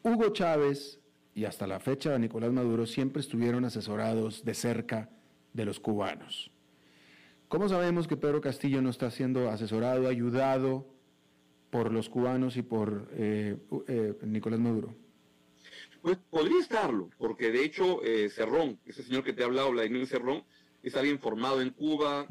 Hugo 0.04 0.30
Chávez 0.30 0.99
y 1.39 1.45
hasta 1.45 1.65
la 1.67 1.79
fecha 1.79 2.17
Nicolás 2.19 2.51
Maduro 2.51 2.85
siempre 2.85 3.21
estuvieron 3.21 3.63
asesorados 3.63 4.43
de 4.43 4.53
cerca 4.53 5.09
de 5.53 5.63
los 5.63 5.79
cubanos? 5.79 6.51
¿Cómo 7.47 7.69
sabemos 7.69 8.09
que 8.09 8.17
Pedro 8.17 8.41
Castillo 8.41 8.81
no 8.81 8.89
está 8.89 9.09
siendo 9.09 9.49
asesorado, 9.49 10.09
ayudado 10.09 10.85
por 11.69 11.93
los 11.93 12.09
cubanos 12.09 12.57
y 12.57 12.61
por 12.61 13.07
eh, 13.13 13.55
eh, 13.87 14.15
Nicolás 14.23 14.59
Maduro? 14.59 14.93
Pues 16.01 16.17
podría 16.29 16.59
estarlo, 16.59 17.09
porque 17.17 17.51
de 17.51 17.63
hecho 17.63 18.03
eh, 18.03 18.29
Cerrón, 18.29 18.77
ese 18.85 19.01
señor 19.01 19.23
que 19.23 19.31
te 19.31 19.43
ha 19.43 19.45
hablado, 19.45 19.71
Vladimir 19.71 20.07
Cerrón, 20.07 20.43
es 20.83 20.95
alguien 20.97 21.19
formado 21.19 21.61
en 21.61 21.69
Cuba, 21.69 22.27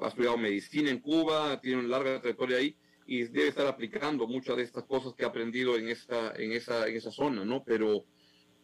ha 0.00 0.08
estudiado 0.08 0.38
medicina 0.38 0.90
en 0.90 1.00
Cuba, 1.00 1.60
tiene 1.60 1.80
una 1.80 1.88
larga 1.88 2.20
trayectoria 2.20 2.58
ahí 2.58 2.76
y 3.06 3.24
debe 3.24 3.48
estar 3.48 3.66
aplicando 3.66 4.28
muchas 4.28 4.56
de 4.56 4.62
estas 4.62 4.84
cosas 4.84 5.14
que 5.14 5.24
ha 5.24 5.28
aprendido 5.28 5.76
en 5.76 5.88
esta, 5.88 6.32
en 6.36 6.52
esa, 6.52 6.86
en 6.86 6.96
esa 6.96 7.10
zona, 7.10 7.44
¿no? 7.44 7.64
Pero, 7.64 8.04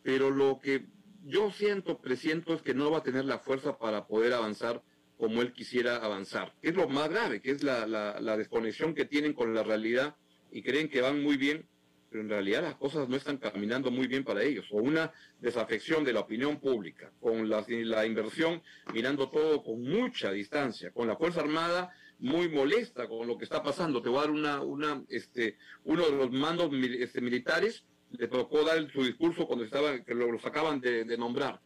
pero 0.03 0.30
lo 0.30 0.61
que 0.61 0.86
yo 1.24 1.51
siento, 1.51 1.99
presiento, 1.99 2.55
es 2.55 2.62
que 2.62 2.74
no 2.74 2.90
va 2.90 2.99
a 2.99 3.03
tener 3.03 3.24
la 3.24 3.38
fuerza 3.38 3.78
para 3.78 4.07
poder 4.07 4.32
avanzar 4.32 4.82
como 5.18 5.42
él 5.42 5.53
quisiera 5.53 5.96
avanzar. 5.96 6.55
Es 6.62 6.74
lo 6.74 6.88
más 6.88 7.11
grave, 7.11 7.40
que 7.42 7.51
es 7.51 7.62
la, 7.62 7.86
la, 7.86 8.36
desconexión 8.36 8.94
que 8.94 9.05
tienen 9.05 9.32
con 9.32 9.53
la 9.53 9.64
realidad 9.64 10.16
y 10.53 10.62
creen 10.62 10.88
que 10.88 11.01
van 11.01 11.22
muy 11.22 11.36
bien, 11.36 11.66
pero 12.09 12.22
en 12.22 12.28
realidad 12.28 12.62
las 12.62 12.76
cosas 12.76 13.09
no 13.09 13.16
están 13.16 13.36
caminando 13.36 13.90
muy 13.90 14.07
bien 14.07 14.24
para 14.24 14.42
ellos. 14.42 14.66
O 14.70 14.76
una 14.76 15.12
desafección 15.40 16.05
de 16.05 16.12
la 16.12 16.20
opinión 16.20 16.61
pública, 16.61 17.12
con 17.20 17.49
la, 17.51 17.64
la 17.68 18.07
inversión 18.07 18.62
mirando 18.94 19.28
todo 19.28 19.62
con 19.64 19.82
mucha 19.82 20.30
distancia, 20.30 20.92
con 20.92 21.09
la 21.09 21.16
Fuerza 21.16 21.40
Armada 21.40 21.92
muy 22.20 22.49
molesta 22.49 23.09
con 23.09 23.26
lo 23.26 23.38
que 23.38 23.44
está 23.44 23.62
pasando. 23.62 24.03
Te 24.03 24.09
voy 24.09 24.18
a 24.18 24.22
dar 24.22 24.30
una, 24.30 24.62
una, 24.62 25.05
este, 25.09 25.57
uno 25.84 26.05
de 26.05 26.12
los 26.12 26.30
mandos 26.30 26.70
este, 26.99 27.20
militares 27.20 27.84
le 28.11 28.29
tocó 28.29 28.65
dar 28.65 28.91
su 28.93 29.05
discurso 29.05 29.47
cuando 29.47 29.65
estaba, 29.65 30.03
que 30.03 30.15
lo, 30.15 30.35
acaban 30.37 30.81
de, 30.81 31.05
de 31.05 31.19
nombrar. 31.19 31.61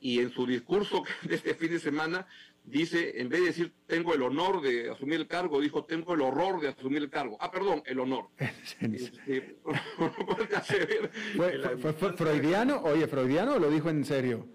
Y 0.00 0.20
en 0.20 0.30
su 0.30 0.46
discurso 0.46 1.04
de 1.22 1.36
este 1.36 1.54
fin 1.54 1.70
de 1.70 1.80
semana 1.80 2.26
dice, 2.66 3.20
en 3.20 3.28
vez 3.28 3.40
de 3.40 3.46
decir 3.46 3.72
tengo 3.86 4.14
el 4.14 4.22
honor 4.22 4.60
de 4.60 4.90
asumir 4.90 5.20
el 5.20 5.26
cargo, 5.26 5.60
dijo 5.60 5.84
tengo 5.84 6.14
el 6.14 6.20
horror 6.20 6.60
de 6.60 6.68
asumir 6.68 7.02
el 7.02 7.10
cargo. 7.10 7.36
Ah, 7.40 7.50
perdón, 7.50 7.82
el 7.86 8.00
honor. 8.00 8.28
Este, 8.80 9.56
¿Fue, 11.36 12.12
freudiano? 12.12 12.82
Oye, 12.82 13.06
¿freudiano 13.06 13.54
o 13.54 13.58
lo 13.58 13.70
dijo 13.70 13.88
en 13.88 14.04
serio? 14.04 14.46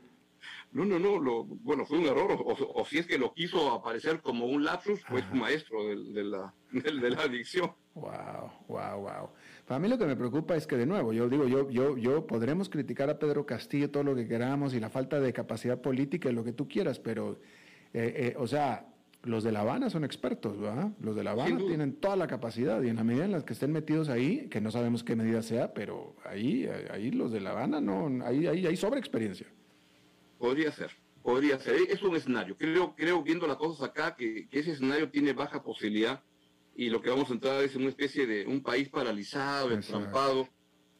No, 0.73 0.85
no, 0.85 0.99
no, 0.99 1.19
lo, 1.19 1.43
bueno, 1.43 1.85
fue 1.85 1.97
un 1.97 2.05
error, 2.05 2.37
o, 2.45 2.85
si 2.85 2.99
es 2.99 3.05
que 3.05 3.17
lo 3.17 3.33
quiso 3.33 3.71
aparecer 3.71 4.21
como 4.21 4.45
un 4.45 4.63
lapsus, 4.63 5.01
fue 5.01 5.21
su 5.21 5.35
maestro 5.35 5.83
de, 5.85 6.23
la, 6.23 6.53
de, 6.71 7.09
la 7.09 7.23
adicción. 7.23 7.73
Wow, 7.93 8.51
wow, 8.69 9.01
wow. 9.01 9.29
Para 9.71 9.79
mí 9.79 9.87
lo 9.87 9.97
que 9.97 10.05
me 10.05 10.17
preocupa 10.17 10.57
es 10.57 10.67
que, 10.67 10.75
de 10.75 10.85
nuevo, 10.85 11.13
yo 11.13 11.29
digo, 11.29 11.47
yo, 11.47 11.69
yo, 11.69 11.95
yo 11.95 12.27
podremos 12.27 12.67
criticar 12.67 13.09
a 13.09 13.17
Pedro 13.17 13.45
Castillo 13.45 13.89
todo 13.89 14.03
lo 14.03 14.13
que 14.13 14.27
queramos 14.27 14.73
y 14.73 14.81
la 14.81 14.89
falta 14.89 15.21
de 15.21 15.31
capacidad 15.31 15.79
política 15.79 16.29
y 16.29 16.33
lo 16.33 16.43
que 16.43 16.51
tú 16.51 16.67
quieras, 16.67 16.99
pero 16.99 17.39
eh, 17.93 18.33
eh, 18.33 18.35
o 18.37 18.47
sea, 18.47 18.85
los 19.23 19.45
de 19.45 19.53
La 19.53 19.61
Habana 19.61 19.89
son 19.89 20.03
expertos, 20.03 20.59
¿verdad? 20.59 20.89
Los 20.99 21.15
de 21.15 21.23
La 21.23 21.31
Habana 21.31 21.57
tienen 21.57 21.93
toda 21.93 22.17
la 22.17 22.27
capacidad 22.27 22.81
y 22.81 22.89
en 22.89 22.97
la 22.97 23.05
medida 23.05 23.23
en 23.23 23.31
la 23.31 23.45
que 23.45 23.53
estén 23.53 23.71
metidos 23.71 24.09
ahí, 24.09 24.49
que 24.49 24.59
no 24.59 24.71
sabemos 24.71 25.05
qué 25.05 25.15
medida 25.15 25.41
sea, 25.41 25.73
pero 25.73 26.17
ahí, 26.25 26.67
ahí 26.91 27.09
los 27.09 27.31
de 27.31 27.39
La 27.39 27.51
Habana 27.51 27.79
no, 27.79 28.25
ahí, 28.25 28.47
ahí 28.47 28.67
hay 28.67 28.75
sobre 28.75 28.99
experiencia. 28.99 29.47
Podría 30.37 30.73
ser, 30.73 30.91
podría 31.23 31.57
ser. 31.59 31.77
Es 31.89 32.03
un 32.03 32.17
escenario. 32.17 32.57
Creo, 32.57 32.93
creo 32.93 33.23
viendo 33.23 33.47
las 33.47 33.55
cosas 33.55 33.87
acá, 33.87 34.17
que, 34.17 34.49
ese 34.51 34.71
escenario 34.71 35.09
tiene 35.09 35.31
baja 35.31 35.63
posibilidad 35.63 36.21
y 36.75 36.89
lo 36.89 37.01
que 37.01 37.09
vamos 37.09 37.29
a 37.29 37.33
entrar 37.33 37.63
es 37.63 37.75
en 37.75 37.81
una 37.81 37.89
especie 37.89 38.25
de 38.25 38.45
un 38.45 38.61
país 38.61 38.89
paralizado, 38.89 39.71
entrampado 39.71 40.47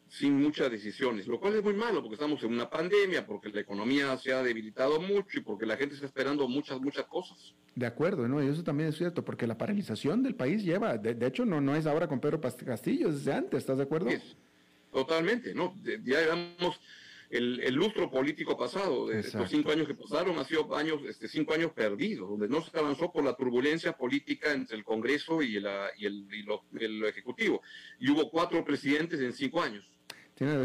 sin 0.08 0.34
muchas 0.34 0.70
decisiones, 0.70 1.26
lo 1.26 1.40
cual 1.40 1.54
es 1.54 1.64
muy 1.64 1.72
malo 1.72 2.02
porque 2.02 2.16
estamos 2.16 2.42
en 2.42 2.52
una 2.52 2.68
pandemia, 2.68 3.26
porque 3.26 3.48
la 3.48 3.60
economía 3.60 4.14
se 4.18 4.32
ha 4.32 4.42
debilitado 4.42 5.00
mucho 5.00 5.38
y 5.38 5.42
porque 5.42 5.64
la 5.64 5.78
gente 5.78 5.94
está 5.94 6.06
esperando 6.06 6.46
muchas, 6.48 6.78
muchas 6.80 7.06
cosas. 7.06 7.54
De 7.74 7.86
acuerdo, 7.86 8.28
¿no? 8.28 8.42
Y 8.42 8.48
eso 8.48 8.62
también 8.62 8.90
es 8.90 8.98
cierto, 8.98 9.24
porque 9.24 9.46
la 9.46 9.56
paralización 9.56 10.22
del 10.22 10.34
país 10.34 10.62
lleva, 10.62 10.98
de, 10.98 11.26
hecho 11.26 11.46
no, 11.46 11.62
no 11.62 11.74
es 11.74 11.86
ahora 11.86 12.08
con 12.08 12.20
Pedro 12.20 12.42
Castillo, 12.42 13.08
es 13.08 13.24
desde 13.24 13.32
antes, 13.32 13.60
¿estás 13.60 13.78
de 13.78 13.84
acuerdo? 13.84 14.10
totalmente, 14.92 15.54
¿no? 15.54 15.74
ya 15.82 16.20
llevamos 16.20 16.78
el, 17.32 17.74
lustro 17.74 18.10
político 18.10 18.56
pasado, 18.56 19.08
de 19.08 19.20
estos 19.20 19.48
cinco 19.48 19.72
años 19.72 19.86
que 19.86 19.94
pasaron, 19.94 20.38
ha 20.38 20.44
sido 20.44 20.74
años, 20.76 21.00
este, 21.08 21.28
cinco 21.28 21.54
años 21.54 21.72
perdidos, 21.72 22.28
donde 22.28 22.48
no 22.48 22.60
se 22.60 22.78
avanzó 22.78 23.10
por 23.10 23.24
la 23.24 23.34
turbulencia 23.34 23.92
política 23.92 24.52
entre 24.52 24.76
el 24.76 24.84
Congreso 24.84 25.42
y, 25.42 25.58
la, 25.58 25.88
y, 25.96 26.06
el, 26.06 26.28
y 26.32 26.42
lo, 26.42 26.64
el 26.78 27.04
Ejecutivo. 27.04 27.62
Y 27.98 28.10
hubo 28.10 28.30
cuatro 28.30 28.62
presidentes 28.64 29.20
en 29.20 29.32
cinco 29.32 29.62
años. 29.62 29.84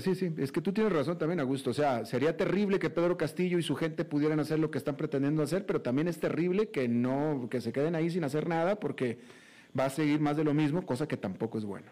Sí, 0.02 0.16
sí, 0.16 0.34
es 0.38 0.52
que 0.52 0.62
tú 0.62 0.74
tienes 0.74 0.92
razón 0.92 1.18
también, 1.18 1.40
Augusto. 1.40 1.70
O 1.70 1.74
sea, 1.74 2.04
sería 2.06 2.36
terrible 2.36 2.80
que 2.80 2.90
Pedro 2.90 3.16
Castillo 3.16 3.60
y 3.60 3.64
su 3.64 3.76
gente 3.76 4.06
pudieran 4.06 4.40
hacer 4.40 4.58
lo 4.58 4.72
que 4.72 4.80
están 4.80 4.98
pretendiendo 4.98 5.44
hacer, 5.44 5.66
pero 5.66 5.82
también 5.82 6.08
es 6.08 6.20
terrible 6.20 6.70
que 6.70 6.88
no, 6.88 7.48
que 7.52 7.62
se 7.62 7.72
queden 7.72 7.94
ahí 7.94 8.10
sin 8.10 8.24
hacer 8.24 8.48
nada 8.48 8.80
porque 8.80 9.20
va 9.78 9.86
a 9.86 9.90
seguir 9.90 10.20
más 10.20 10.36
de 10.36 10.44
lo 10.44 10.54
mismo, 10.54 10.86
cosa 10.86 11.08
que 11.08 11.18
tampoco 11.18 11.60
es 11.60 11.66
bueno. 11.66 11.92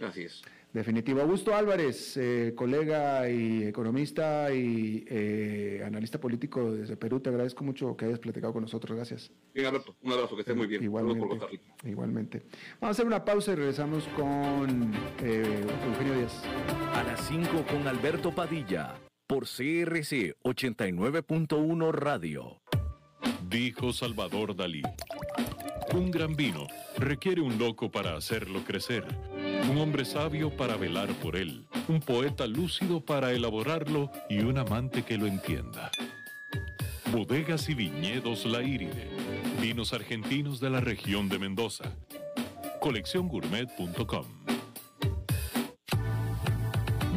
Así 0.00 0.22
es. 0.22 0.42
Definitivo. 0.72 1.20
Augusto 1.20 1.54
Álvarez, 1.54 2.16
eh, 2.16 2.52
colega 2.54 3.28
y 3.28 3.64
economista 3.64 4.52
y 4.54 5.04
eh, 5.08 5.82
analista 5.84 6.20
político 6.20 6.72
desde 6.72 6.96
Perú, 6.96 7.18
te 7.18 7.28
agradezco 7.28 7.64
mucho 7.64 7.96
que 7.96 8.04
hayas 8.04 8.20
platicado 8.20 8.52
con 8.52 8.62
nosotros. 8.62 8.96
Gracias. 8.96 9.32
Bien, 9.52 9.66
Alberto. 9.66 9.96
Un 10.02 10.12
abrazo, 10.12 10.36
que 10.36 10.42
estés 10.42 10.56
muy 10.56 10.68
bien. 10.68 10.84
Igualmente. 10.84 11.60
Igualmente. 11.84 12.42
Vamos 12.80 12.82
a 12.82 12.90
hacer 12.90 13.06
una 13.06 13.24
pausa 13.24 13.52
y 13.52 13.54
regresamos 13.56 14.06
con 14.16 14.92
eh, 15.20 15.66
Eugenio 15.88 16.14
Díaz. 16.14 16.40
A 16.94 17.02
las 17.02 17.26
5 17.26 17.64
con 17.68 17.88
Alberto 17.88 18.32
Padilla, 18.32 18.94
por 19.26 19.46
CRC 19.46 20.36
89.1 20.44 21.92
Radio. 21.92 22.60
Dijo 23.48 23.92
Salvador 23.92 24.54
Dalí. 24.54 24.82
Un 25.92 26.12
gran 26.12 26.36
vino 26.36 26.68
requiere 26.96 27.40
un 27.40 27.58
loco 27.58 27.90
para 27.90 28.16
hacerlo 28.16 28.60
crecer 28.64 29.04
un 29.70 29.78
hombre 29.78 30.04
sabio 30.04 30.50
para 30.56 30.76
velar 30.76 31.08
por 31.14 31.36
él, 31.36 31.66
un 31.88 32.00
poeta 32.00 32.46
lúcido 32.46 33.00
para 33.00 33.32
elaborarlo 33.32 34.10
y 34.28 34.40
un 34.40 34.58
amante 34.58 35.02
que 35.02 35.16
lo 35.16 35.26
entienda. 35.26 35.90
Bodegas 37.12 37.68
y 37.68 37.74
viñedos 37.74 38.46
La 38.46 38.62
Iride, 38.62 39.08
vinos 39.60 39.92
argentinos 39.92 40.60
de 40.60 40.70
la 40.70 40.80
región 40.80 41.28
de 41.28 41.38
Mendoza. 41.38 41.92
Colecciongourmet.com 42.80 44.59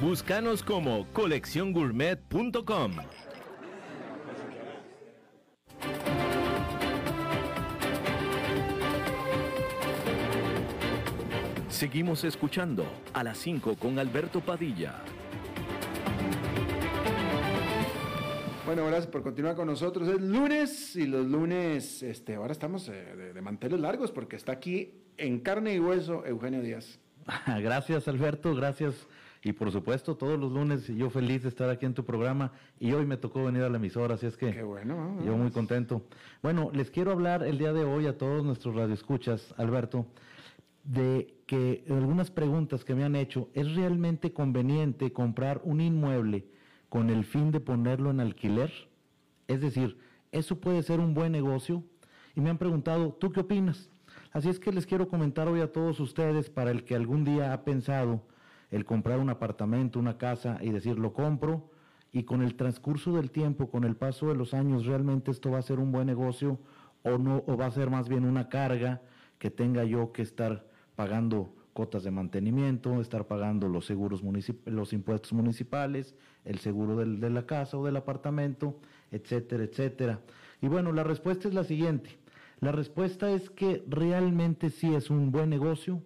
Búscanos 0.00 0.62
como 0.62 1.06
colecciongourmet.com. 1.12 2.92
Seguimos 11.68 12.24
escuchando 12.24 12.86
a 13.12 13.22
las 13.22 13.36
5 13.36 13.76
con 13.76 13.98
Alberto 13.98 14.40
Padilla. 14.40 15.02
Bueno, 18.64 18.86
gracias 18.86 19.08
por 19.08 19.22
continuar 19.22 19.54
con 19.54 19.66
nosotros. 19.66 20.08
Es 20.08 20.18
lunes 20.18 20.96
y 20.96 21.04
los 21.06 21.26
lunes, 21.26 22.02
este, 22.02 22.36
ahora 22.36 22.52
estamos 22.52 22.88
eh, 22.88 22.92
de, 22.92 23.34
de 23.34 23.40
manteles 23.42 23.78
largos 23.80 24.10
porque 24.12 24.36
está 24.36 24.52
aquí 24.52 24.94
en 25.18 25.40
carne 25.40 25.74
y 25.74 25.78
hueso 25.78 26.24
Eugenio 26.24 26.62
Díaz. 26.62 26.98
Gracias, 27.46 28.08
Alberto. 28.08 28.54
Gracias 28.54 29.06
y 29.42 29.52
por 29.52 29.72
supuesto, 29.72 30.16
todos 30.16 30.38
los 30.38 30.52
lunes 30.52 30.86
yo 30.86 31.08
feliz 31.08 31.42
de 31.42 31.48
estar 31.48 31.70
aquí 31.70 31.86
en 31.86 31.94
tu 31.94 32.04
programa 32.04 32.52
y 32.78 32.92
hoy 32.92 33.06
me 33.06 33.16
tocó 33.16 33.44
venir 33.44 33.62
a 33.62 33.70
la 33.70 33.78
emisora, 33.78 34.14
así 34.14 34.26
es 34.26 34.36
que 34.36 34.52
Qué 34.52 34.62
bueno, 34.62 35.16
yo 35.24 35.36
muy 35.36 35.50
contento. 35.50 36.02
Bueno, 36.42 36.70
les 36.74 36.90
quiero 36.90 37.10
hablar 37.10 37.42
el 37.42 37.56
día 37.56 37.72
de 37.72 37.84
hoy 37.84 38.06
a 38.06 38.18
todos 38.18 38.44
nuestros 38.44 38.74
radioescuchas, 38.74 39.54
Alberto, 39.56 40.06
de 40.84 41.34
que 41.46 41.84
algunas 41.88 42.30
preguntas 42.30 42.84
que 42.84 42.94
me 42.94 43.04
han 43.04 43.16
hecho, 43.16 43.48
¿es 43.54 43.74
realmente 43.74 44.32
conveniente 44.32 45.12
comprar 45.12 45.62
un 45.64 45.80
inmueble 45.80 46.46
con 46.90 47.08
el 47.08 47.24
fin 47.24 47.50
de 47.50 47.60
ponerlo 47.60 48.10
en 48.10 48.20
alquiler? 48.20 48.70
Es 49.48 49.62
decir, 49.62 49.98
¿eso 50.32 50.60
puede 50.60 50.82
ser 50.82 51.00
un 51.00 51.14
buen 51.14 51.32
negocio? 51.32 51.82
Y 52.36 52.42
me 52.42 52.50
han 52.50 52.58
preguntado, 52.58 53.12
¿tú 53.14 53.32
qué 53.32 53.40
opinas? 53.40 53.88
Así 54.32 54.48
es 54.48 54.60
que 54.60 54.70
les 54.70 54.86
quiero 54.86 55.08
comentar 55.08 55.48
hoy 55.48 55.60
a 55.60 55.72
todos 55.72 55.98
ustedes, 55.98 56.50
para 56.50 56.70
el 56.70 56.84
que 56.84 56.94
algún 56.94 57.24
día 57.24 57.52
ha 57.52 57.64
pensado 57.64 58.22
el 58.70 58.84
comprar 58.84 59.18
un 59.18 59.30
apartamento, 59.30 59.98
una 59.98 60.18
casa 60.18 60.58
y 60.60 60.70
decir 60.70 60.98
lo 60.98 61.12
compro 61.12 61.70
y 62.12 62.24
con 62.24 62.42
el 62.42 62.56
transcurso 62.56 63.12
del 63.12 63.30
tiempo, 63.30 63.70
con 63.70 63.84
el 63.84 63.96
paso 63.96 64.28
de 64.28 64.34
los 64.34 64.54
años, 64.54 64.86
realmente 64.86 65.30
esto 65.30 65.50
va 65.50 65.58
a 65.58 65.62
ser 65.62 65.78
un 65.78 65.92
buen 65.92 66.06
negocio 66.06 66.58
o 67.02 67.18
no 67.18 67.44
o 67.46 67.56
va 67.56 67.66
a 67.66 67.70
ser 67.70 67.90
más 67.90 68.08
bien 68.08 68.24
una 68.24 68.48
carga 68.48 69.02
que 69.38 69.50
tenga 69.50 69.84
yo 69.84 70.12
que 70.12 70.22
estar 70.22 70.66
pagando 70.96 71.54
cotas 71.72 72.02
de 72.02 72.10
mantenimiento, 72.10 73.00
estar 73.00 73.26
pagando 73.26 73.68
los 73.68 73.86
seguros 73.86 74.22
los 74.66 74.92
impuestos 74.92 75.32
municipales, 75.32 76.14
el 76.44 76.58
seguro 76.58 76.96
del, 76.96 77.20
de 77.20 77.30
la 77.30 77.46
casa 77.46 77.78
o 77.78 77.84
del 77.84 77.96
apartamento, 77.96 78.78
etcétera, 79.10 79.64
etcétera. 79.64 80.20
Y 80.60 80.68
bueno, 80.68 80.92
la 80.92 81.04
respuesta 81.04 81.48
es 81.48 81.54
la 81.54 81.64
siguiente. 81.64 82.18
La 82.60 82.72
respuesta 82.72 83.30
es 83.30 83.48
que 83.48 83.82
realmente 83.88 84.68
sí 84.68 84.94
es 84.94 85.08
un 85.08 85.30
buen 85.30 85.48
negocio 85.48 86.02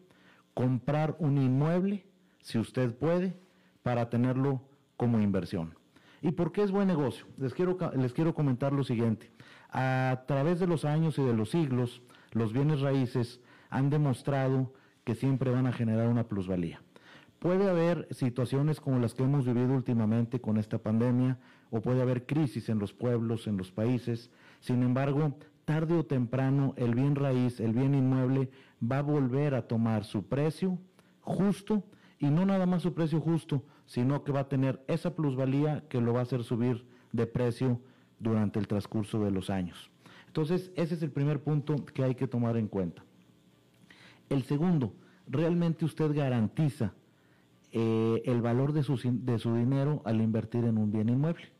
comprar 0.52 1.16
un 1.18 1.38
inmueble 1.38 2.04
si 2.44 2.58
usted 2.58 2.94
puede, 2.94 3.34
para 3.82 4.10
tenerlo 4.10 4.60
como 4.98 5.18
inversión. 5.18 5.74
¿Y 6.20 6.32
por 6.32 6.52
qué 6.52 6.62
es 6.62 6.70
buen 6.70 6.86
negocio? 6.86 7.26
Les 7.38 7.54
quiero, 7.54 7.78
les 7.96 8.12
quiero 8.12 8.34
comentar 8.34 8.72
lo 8.72 8.84
siguiente. 8.84 9.30
A 9.70 10.24
través 10.28 10.60
de 10.60 10.66
los 10.66 10.84
años 10.84 11.18
y 11.18 11.22
de 11.22 11.32
los 11.32 11.50
siglos, 11.50 12.02
los 12.32 12.52
bienes 12.52 12.80
raíces 12.82 13.40
han 13.70 13.88
demostrado 13.88 14.72
que 15.04 15.14
siempre 15.14 15.50
van 15.50 15.66
a 15.66 15.72
generar 15.72 16.08
una 16.08 16.28
plusvalía. 16.28 16.82
Puede 17.38 17.68
haber 17.68 18.08
situaciones 18.10 18.78
como 18.78 18.98
las 18.98 19.14
que 19.14 19.22
hemos 19.22 19.46
vivido 19.46 19.72
últimamente 19.72 20.40
con 20.40 20.58
esta 20.58 20.78
pandemia, 20.78 21.38
o 21.70 21.80
puede 21.80 22.02
haber 22.02 22.26
crisis 22.26 22.68
en 22.68 22.78
los 22.78 22.92
pueblos, 22.92 23.46
en 23.46 23.56
los 23.56 23.72
países. 23.72 24.30
Sin 24.60 24.82
embargo, 24.82 25.38
tarde 25.64 25.94
o 25.94 26.04
temprano, 26.04 26.74
el 26.76 26.94
bien 26.94 27.16
raíz, 27.16 27.58
el 27.58 27.72
bien 27.72 27.94
inmueble, 27.94 28.50
va 28.82 28.98
a 28.98 29.02
volver 29.02 29.54
a 29.54 29.66
tomar 29.66 30.04
su 30.04 30.26
precio 30.26 30.78
justo 31.22 31.84
y 32.24 32.30
no 32.30 32.46
nada 32.46 32.64
más 32.64 32.80
su 32.80 32.94
precio 32.94 33.20
justo, 33.20 33.62
sino 33.84 34.24
que 34.24 34.32
va 34.32 34.40
a 34.40 34.48
tener 34.48 34.82
esa 34.88 35.14
plusvalía 35.14 35.84
que 35.90 36.00
lo 36.00 36.14
va 36.14 36.20
a 36.20 36.22
hacer 36.22 36.42
subir 36.42 36.86
de 37.12 37.26
precio 37.26 37.82
durante 38.18 38.58
el 38.58 38.66
transcurso 38.66 39.22
de 39.22 39.30
los 39.30 39.50
años. 39.50 39.90
Entonces, 40.26 40.72
ese 40.74 40.94
es 40.94 41.02
el 41.02 41.10
primer 41.10 41.42
punto 41.42 41.76
que 41.84 42.02
hay 42.02 42.14
que 42.14 42.26
tomar 42.26 42.56
en 42.56 42.68
cuenta. 42.68 43.04
El 44.30 44.42
segundo, 44.44 44.94
realmente 45.28 45.84
usted 45.84 46.14
garantiza 46.14 46.94
eh, 47.72 48.22
el 48.24 48.40
valor 48.40 48.72
de 48.72 48.82
su, 48.82 48.98
de 49.04 49.38
su 49.38 49.54
dinero 49.54 50.00
al 50.06 50.22
invertir 50.22 50.64
en 50.64 50.78
un 50.78 50.90
bien 50.90 51.10
inmueble. 51.10 51.52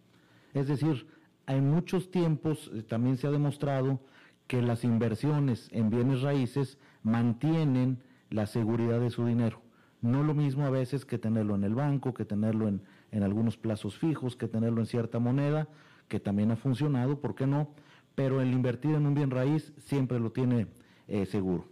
Es 0.55 0.67
decir, 0.67 1.07
en 1.47 1.71
muchos 1.71 2.11
tiempos 2.11 2.71
eh, 2.73 2.83
también 2.83 3.19
se 3.19 3.27
ha 3.27 3.31
demostrado 3.31 4.01
que 4.47 4.63
las 4.63 4.83
inversiones 4.83 5.69
en 5.73 5.91
bienes 5.91 6.23
raíces 6.23 6.79
mantienen 7.03 8.03
la 8.31 8.47
seguridad 8.47 8.99
de 8.99 9.11
su 9.11 9.27
dinero. 9.27 9.64
No 10.05 10.23
lo 10.23 10.35
mismo 10.35 10.67
a 10.67 10.71
veces 10.71 11.07
que 11.07 11.17
tenerlo 11.17 11.55
en 11.55 11.65
el 11.65 11.75
banco, 11.75 12.13
que 12.13 12.27
tenerlo 12.27 12.69
en, 12.69 12.83
en 13.11 13.23
algunos 13.23 13.57
plazos 13.57 13.97
fijos, 13.97 14.37
que 14.37 14.49
tenerlo 14.49 14.83
en 14.83 14.87
cierta 14.87 15.19
moneda, 15.19 15.67
que 16.09 16.21
también 16.21 16.51
ha 16.51 16.57
funcionado, 16.57 17.23
¿por 17.23 17.35
qué 17.35 17.47
no? 17.47 17.71
Pero 18.15 18.43
el 18.43 18.53
invertir 18.53 18.97
en 18.97 19.07
un 19.07 19.15
bien 19.15 19.31
raíz 19.31 19.73
siempre 19.79 20.21
lo 20.21 20.31
tiene 20.31 20.67
eh, 21.09 21.25
seguro. 21.25 21.65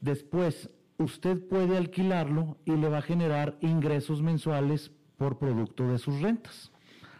Después, 0.00 0.68
usted 0.96 1.40
puede 1.46 1.76
alquilarlo 1.76 2.56
y 2.64 2.72
le 2.72 2.88
va 2.88 2.98
a 2.98 3.02
generar 3.02 3.56
ingresos 3.60 4.20
mensuales 4.20 4.90
por 5.16 5.38
producto 5.38 5.86
de 5.86 5.98
sus 5.98 6.20
rentas. 6.20 6.72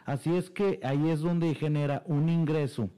Así 0.04 0.34
es 0.34 0.50
que 0.50 0.80
ahí 0.82 1.10
es 1.10 1.20
donde 1.20 1.54
genera 1.54 2.02
un 2.06 2.28
ingreso 2.28 2.90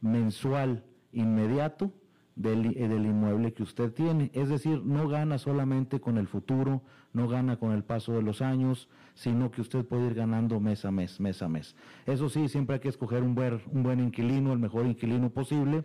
mensual 0.00 0.84
inmediato 1.10 1.90
del, 2.38 2.66
eh, 2.76 2.88
del, 2.88 3.04
inmueble 3.04 3.52
que 3.52 3.62
usted 3.62 3.92
tiene. 3.92 4.30
Es 4.32 4.48
decir, 4.48 4.82
no 4.84 5.08
gana 5.08 5.38
solamente 5.38 6.00
con 6.00 6.16
el 6.16 6.28
futuro, 6.28 6.80
no 7.12 7.28
gana 7.28 7.58
con 7.58 7.72
el 7.72 7.82
paso 7.84 8.12
de 8.12 8.22
los 8.22 8.40
años, 8.40 8.88
sino 9.14 9.50
que 9.50 9.60
usted 9.60 9.84
puede 9.84 10.06
ir 10.06 10.14
ganando 10.14 10.60
mes 10.60 10.84
a 10.84 10.90
mes, 10.90 11.20
mes 11.20 11.42
a 11.42 11.48
mes. 11.48 11.74
Eso 12.06 12.28
sí, 12.28 12.48
siempre 12.48 12.74
hay 12.74 12.80
que 12.80 12.88
escoger 12.88 13.22
un 13.22 13.34
buen, 13.34 13.60
un 13.72 13.82
buen 13.82 14.00
inquilino, 14.00 14.52
el 14.52 14.60
mejor 14.60 14.86
inquilino 14.86 15.30
posible, 15.30 15.84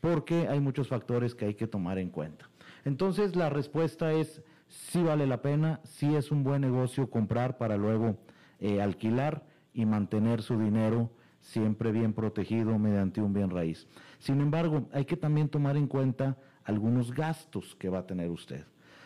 porque 0.00 0.46
hay 0.48 0.60
muchos 0.60 0.88
factores 0.88 1.34
que 1.34 1.46
hay 1.46 1.54
que 1.54 1.66
tomar 1.66 1.98
en 1.98 2.10
cuenta. 2.10 2.48
Entonces, 2.84 3.34
la 3.34 3.50
respuesta 3.50 4.12
es 4.12 4.42
si 4.68 5.02
vale 5.02 5.26
la 5.26 5.42
pena, 5.42 5.80
si 5.82 6.14
es 6.14 6.30
un 6.30 6.44
buen 6.44 6.60
negocio 6.60 7.10
comprar 7.10 7.58
para 7.58 7.76
luego 7.76 8.16
eh, 8.60 8.80
alquilar 8.80 9.44
y 9.74 9.84
mantener 9.86 10.42
su 10.42 10.58
dinero 10.58 11.10
siempre 11.40 11.92
bien 11.92 12.12
protegido 12.12 12.78
mediante 12.78 13.20
un 13.22 13.32
bien 13.32 13.50
raíz. 13.50 13.86
Sin 14.18 14.40
embargo, 14.40 14.88
hay 14.92 15.04
que 15.04 15.16
también 15.16 15.48
tomar 15.48 15.76
en 15.76 15.86
cuenta 15.86 16.36
algunos 16.64 17.12
gastos 17.12 17.74
que 17.76 17.88
va 17.88 18.00
a 18.00 18.06
tener 18.06 18.30
usted. 18.30 18.64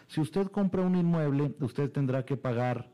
Si 0.09 0.21
usted 0.21 0.49
compra 0.49 0.83
un 0.83 0.97
inmueble, 0.97 1.55
usted 1.61 1.91
tendrá 1.91 2.25
que 2.25 2.37
pagar 2.37 2.91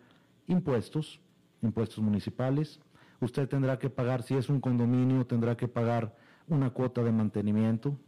impuestos, 0.47 1.21
impuestos 1.63 2.03
municipales, 2.03 2.81
usted 3.21 3.49
tendrá 3.49 3.79
que 3.79 3.91
pagar, 3.91 4.23
si 4.23 4.35
es 4.35 4.49
un 4.49 4.61
condominio, 4.61 5.27
tendrá 5.27 5.57
que 5.57 5.69
pagar 5.69 6.15
una 6.49 6.71
cuota 6.71 7.03
de 7.03 7.13
mantenimiento, 7.13 7.99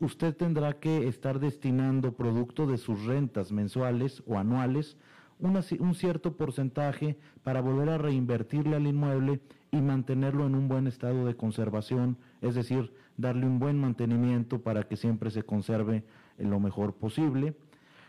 usted 0.00 0.36
tendrá 0.36 0.74
que 0.74 1.08
estar 1.08 1.38
destinando 1.38 2.12
producto 2.12 2.66
de 2.66 2.78
sus 2.78 3.04
rentas 3.04 3.52
mensuales 3.52 4.22
o 4.26 4.38
anuales 4.38 4.96
un 5.40 5.94
cierto 5.94 6.36
porcentaje 6.36 7.18
para 7.42 7.60
volver 7.60 7.90
a 7.90 7.98
reinvertirle 7.98 8.76
al 8.76 8.86
inmueble 8.86 9.40
y 9.70 9.80
mantenerlo 9.80 10.46
en 10.46 10.54
un 10.54 10.68
buen 10.68 10.86
estado 10.86 11.26
de 11.26 11.36
conservación, 11.36 12.16
es 12.40 12.54
decir, 12.54 12.94
darle 13.16 13.46
un 13.46 13.58
buen 13.58 13.78
mantenimiento 13.78 14.62
para 14.62 14.84
que 14.84 14.96
siempre 14.96 15.30
se 15.30 15.42
conserve 15.42 16.04
lo 16.38 16.60
mejor 16.60 16.94
posible. 16.94 17.56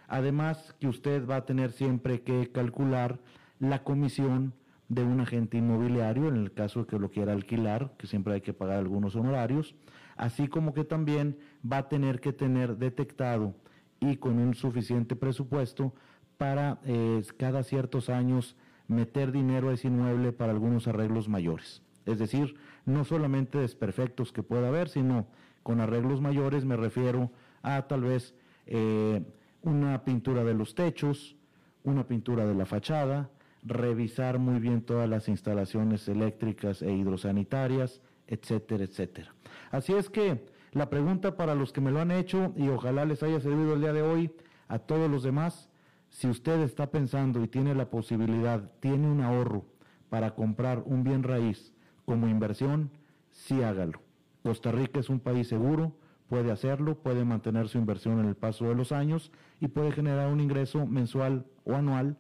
Además 0.08 0.76
que 0.80 0.88
usted 0.88 1.28
va 1.28 1.38
a 1.38 1.46
tener 1.46 1.72
siempre 1.72 2.22
que 2.22 2.52
calcular 2.52 3.20
la 3.60 3.84
comisión 3.84 4.54
de 4.88 5.04
un 5.04 5.20
agente 5.20 5.58
inmobiliario 5.58 6.28
en 6.28 6.36
el 6.36 6.54
caso 6.54 6.82
de 6.82 6.86
que 6.86 7.00
lo 7.00 7.10
quiera 7.10 7.34
alquilar, 7.34 7.94
que 7.98 8.06
siempre 8.06 8.36
hay 8.36 8.42
que 8.42 8.54
pagar 8.54 8.78
algunos 8.78 9.16
honorarios, 9.16 9.76
así 10.16 10.48
como 10.48 10.74
que 10.74 10.84
también 10.84 11.38
va 11.70 11.78
a 11.80 11.90
tener 11.90 12.20
que 12.20 12.34
tener 12.34 12.78
detectado 12.78 13.56
y 14.00 14.18
con 14.18 14.38
un 14.38 14.54
suficiente 14.54 15.16
presupuesto 15.16 15.94
para 16.38 16.80
eh, 16.86 17.22
cada 17.38 17.64
ciertos 17.64 18.10
años 18.10 18.56
meter 18.88 19.32
dinero 19.32 19.70
a 19.70 19.74
ese 19.74 19.88
inmueble 19.88 20.32
para 20.32 20.52
algunos 20.52 20.88
arreglos 20.88 21.28
mayores. 21.28 21.82
Es 22.06 22.20
decir, 22.20 22.56
no 22.86 23.04
solamente 23.04 23.58
desperfectos 23.58 24.32
que 24.32 24.44
pueda 24.44 24.68
haber, 24.68 24.90
sino 24.90 25.28
con 25.64 25.80
arreglos 25.80 26.22
mayores 26.22 26.66
me 26.66 26.78
refiero 26.78 27.32
a 27.64 27.88
tal 27.88 28.02
vez 28.02 28.36
eh, 28.68 29.24
una 29.64 30.04
pintura 30.04 30.44
de 30.44 30.54
los 30.54 30.76
techos, 30.76 31.36
una 31.84 32.08
pintura 32.08 32.46
de 32.46 32.54
la 32.54 32.66
fachada, 32.66 33.32
revisar 33.64 34.38
muy 34.38 34.60
bien 34.60 34.82
todas 34.82 35.10
las 35.10 35.28
instalaciones 35.28 36.08
eléctricas 36.08 36.84
e 36.84 36.94
hidrosanitarias, 36.94 38.02
etcétera, 38.28 38.84
etcétera. 38.84 39.34
Así 39.72 39.94
es 39.94 40.10
que 40.10 40.46
la 40.72 40.90
pregunta 40.90 41.36
para 41.36 41.56
los 41.56 41.74
que 41.74 41.82
me 41.82 41.92
lo 41.92 42.00
han 42.00 42.12
hecho 42.12 42.54
y 42.56 42.70
ojalá 42.70 43.06
les 43.06 43.24
haya 43.24 43.40
servido 43.40 43.74
el 43.74 43.82
día 43.82 43.94
de 43.94 44.04
hoy 44.04 44.32
a 44.68 44.78
todos 44.80 45.10
los 45.10 45.24
demás, 45.24 45.70
si 46.16 46.30
usted 46.30 46.62
está 46.62 46.92
pensando 46.92 47.44
y 47.44 47.50
tiene 47.50 47.76
la 47.76 47.90
posibilidad, 47.90 48.72
tiene 48.80 49.12
un 49.12 49.20
ahorro 49.20 49.66
para 50.08 50.34
comprar 50.34 50.82
un 50.86 51.04
bien 51.04 51.24
raíz 51.24 51.74
como 52.06 52.30
inversión, 52.30 52.90
sí 53.32 53.62
hágalo. 53.62 54.00
Costa 54.42 54.72
Rica 54.72 55.02
es 55.02 55.10
un 55.10 55.20
país 55.20 55.50
seguro, 55.50 55.94
puede 56.30 56.52
hacerlo, 56.52 56.96
puede 56.96 57.26
mantener 57.26 57.68
su 57.68 57.80
inversión 57.80 58.22
en 58.22 58.28
el 58.28 58.36
paso 58.36 58.70
de 58.70 58.76
los 58.76 58.94
años 58.94 59.30
y 59.60 59.68
puede 59.68 59.92
generar 59.92 60.32
un 60.32 60.40
ingreso 60.40 60.86
mensual 60.86 61.46
o 61.66 61.74
anual 61.74 62.16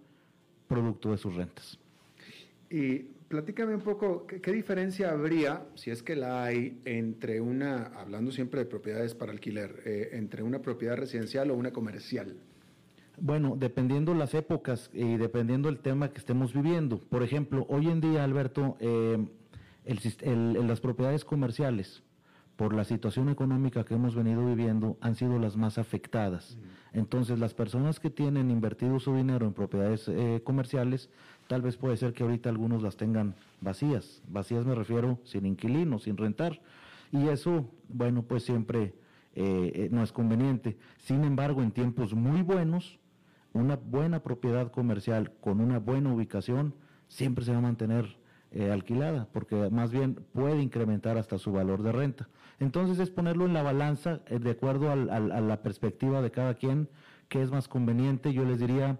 producto 0.68 1.12
de 1.12 1.18
sus 1.18 1.34
rentas. 1.34 1.80
Y 2.70 3.00
platícame 3.30 3.76
un 3.76 3.82
poco, 3.82 4.28
¿qué, 4.28 4.52
diferencia 4.52 5.12
habría, 5.12 5.68
si 5.76 5.90
es 5.90 6.04
que 6.04 6.18
la 6.18 6.44
hay, 6.44 6.82
entre 6.84 7.40
una, 7.40 7.94
hablando 7.98 8.34
siempre 8.34 8.60
de 8.60 8.66
propiedades 8.66 9.16
para 9.16 9.32
alquiler, 9.32 9.84
eh, 9.86 10.10
entre 10.12 10.44
una 10.44 10.62
propiedad 10.62 10.98
residencial 10.98 11.50
o 11.50 11.56
una 11.56 11.72
comercial? 11.72 12.36
Bueno, 13.18 13.56
dependiendo 13.58 14.14
las 14.14 14.34
épocas 14.34 14.90
y 14.94 15.16
dependiendo 15.18 15.70
el 15.70 15.80
tema 15.80 16.10
que 16.10 16.18
estemos 16.18 16.54
viviendo. 16.54 17.00
Por 17.00 17.24
ejemplo, 17.24 17.66
hoy 17.70 17.88
en 17.88 18.02
día, 18.02 18.24
Alberto, 18.24 18.76
eh, 18.80 19.26
las 19.86 20.82
propiedades 20.82 21.24
comerciales, 21.24 22.04
por 22.58 22.74
la 22.74 22.84
situación 22.84 23.30
económica 23.30 23.84
que 23.84 23.96
hemos 23.96 24.16
venido 24.16 24.46
viviendo, 24.46 24.98
han 25.02 25.16
sido 25.16 25.40
las 25.40 25.56
más 25.58 25.78
afectadas. 25.78 26.58
Entonces, 26.94 27.40
las 27.40 27.54
personas 27.54 28.00
que 28.00 28.10
tienen 28.10 28.50
invertido 28.52 29.00
su 29.00 29.14
dinero 29.16 29.46
en 29.46 29.54
propiedades 29.54 30.08
eh, 30.08 30.42
comerciales, 30.44 31.10
tal 31.48 31.62
vez 31.62 31.78
puede 31.78 31.98
ser 31.98 32.14
que 32.14 32.24
ahorita 32.24 32.50
algunos 32.50 32.82
las 32.82 32.98
tengan 32.98 33.36
vacías. 33.62 34.22
Vacías 34.30 34.66
me 34.66 34.76
refiero 34.76 35.20
sin 35.24 35.46
inquilino, 35.46 36.00
sin 36.00 36.18
rentar. 36.18 36.62
Y 37.12 37.28
eso, 37.28 37.70
bueno, 37.90 38.24
pues 38.24 38.44
siempre 38.44 38.94
eh, 39.36 39.90
no 39.92 40.04
es 40.04 40.12
conveniente. 40.12 40.78
Sin 40.98 41.24
embargo, 41.24 41.62
en 41.62 41.72
tiempos 41.72 42.14
muy 42.14 42.42
buenos, 42.42 43.00
una 43.56 43.78
buena 43.78 44.22
propiedad 44.22 44.72
comercial 44.72 45.32
con 45.40 45.62
una 45.62 45.80
buena 45.80 46.14
ubicación 46.14 46.76
siempre 47.08 47.46
se 47.46 47.52
va 47.52 47.60
a 47.60 47.62
mantener 47.62 48.18
eh, 48.52 48.70
alquilada, 48.70 49.28
porque 49.32 49.70
más 49.70 49.92
bien 49.92 50.16
puede 50.34 50.62
incrementar 50.62 51.18
hasta 51.18 51.38
su 51.38 51.52
valor 51.52 51.82
de 51.82 51.92
renta. 51.92 52.28
Entonces 52.60 53.00
es 53.00 53.10
ponerlo 53.10 53.46
en 53.46 53.54
la 53.54 53.64
balanza 53.64 54.22
eh, 54.28 54.40
de 54.40 54.52
acuerdo 54.52 54.92
a 54.92 54.96
la 54.96 55.64
perspectiva 55.64 56.22
de 56.22 56.32
cada 56.32 56.56
quien, 56.56 56.90
que 57.30 57.42
es 57.42 57.50
más 57.50 57.68
conveniente. 57.68 58.34
Yo 58.34 58.44
les 58.46 58.60
diría, 58.60 59.00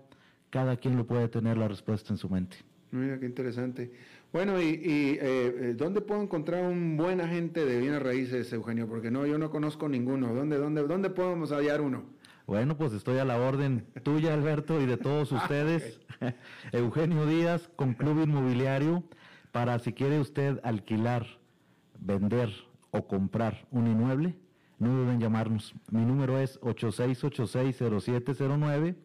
cada 0.50 0.78
quien 0.78 0.96
lo 0.98 1.06
puede 1.06 1.28
tener 1.28 1.58
la 1.58 1.68
respuesta 1.68 2.14
en 2.14 2.18
su 2.18 2.30
mente. 2.30 2.58
Mira, 2.92 3.20
qué 3.20 3.26
interesante. 3.26 3.92
Bueno, 4.32 4.62
¿y, 4.62 5.18
eh, 5.22 5.74
dónde 5.78 6.00
puedo 6.02 6.22
encontrar 6.22 6.64
un 6.64 6.96
buen 6.96 7.20
agente 7.20 7.66
de 7.66 7.80
bienes 7.80 8.02
raíces, 8.02 8.52
Eugenio? 8.54 8.88
Porque 8.88 9.12
no, 9.12 9.26
yo 9.26 9.38
no 9.38 9.50
conozco 9.50 9.90
ninguno. 9.90 10.34
¿Dónde, 10.34 10.58
dónde, 10.58 10.84
dónde 10.84 11.10
podemos 11.10 11.52
hallar 11.52 11.82
uno? 11.82 12.15
Bueno, 12.48 12.78
pues 12.78 12.94
estoy 12.94 13.18
a 13.18 13.26
la 13.26 13.38
orden 13.40 13.88
tuya, 14.04 14.32
Alberto, 14.34 14.80
y 14.80 14.86
de 14.86 14.98
todos 14.98 15.32
ah, 15.34 15.38
ustedes. 15.38 16.00
Eugenio 16.72 17.26
Díaz, 17.26 17.72
con 17.76 17.96
Club 17.96 18.22
Inmobiliario, 18.24 19.04
para 19.52 19.80
si 19.80 19.94
quiere 19.94 20.20
usted 20.20 20.60
alquilar, 20.64 21.26
vender 22.00 22.52
o 22.92 23.08
comprar 23.08 23.66
un 23.72 23.88
inmueble, 23.88 24.36
no 24.80 25.00
deben 25.00 25.20
llamarnos. 25.20 25.74
Mi 25.90 26.06
número 26.06 26.40
es 26.40 26.62
86860709 26.62 28.96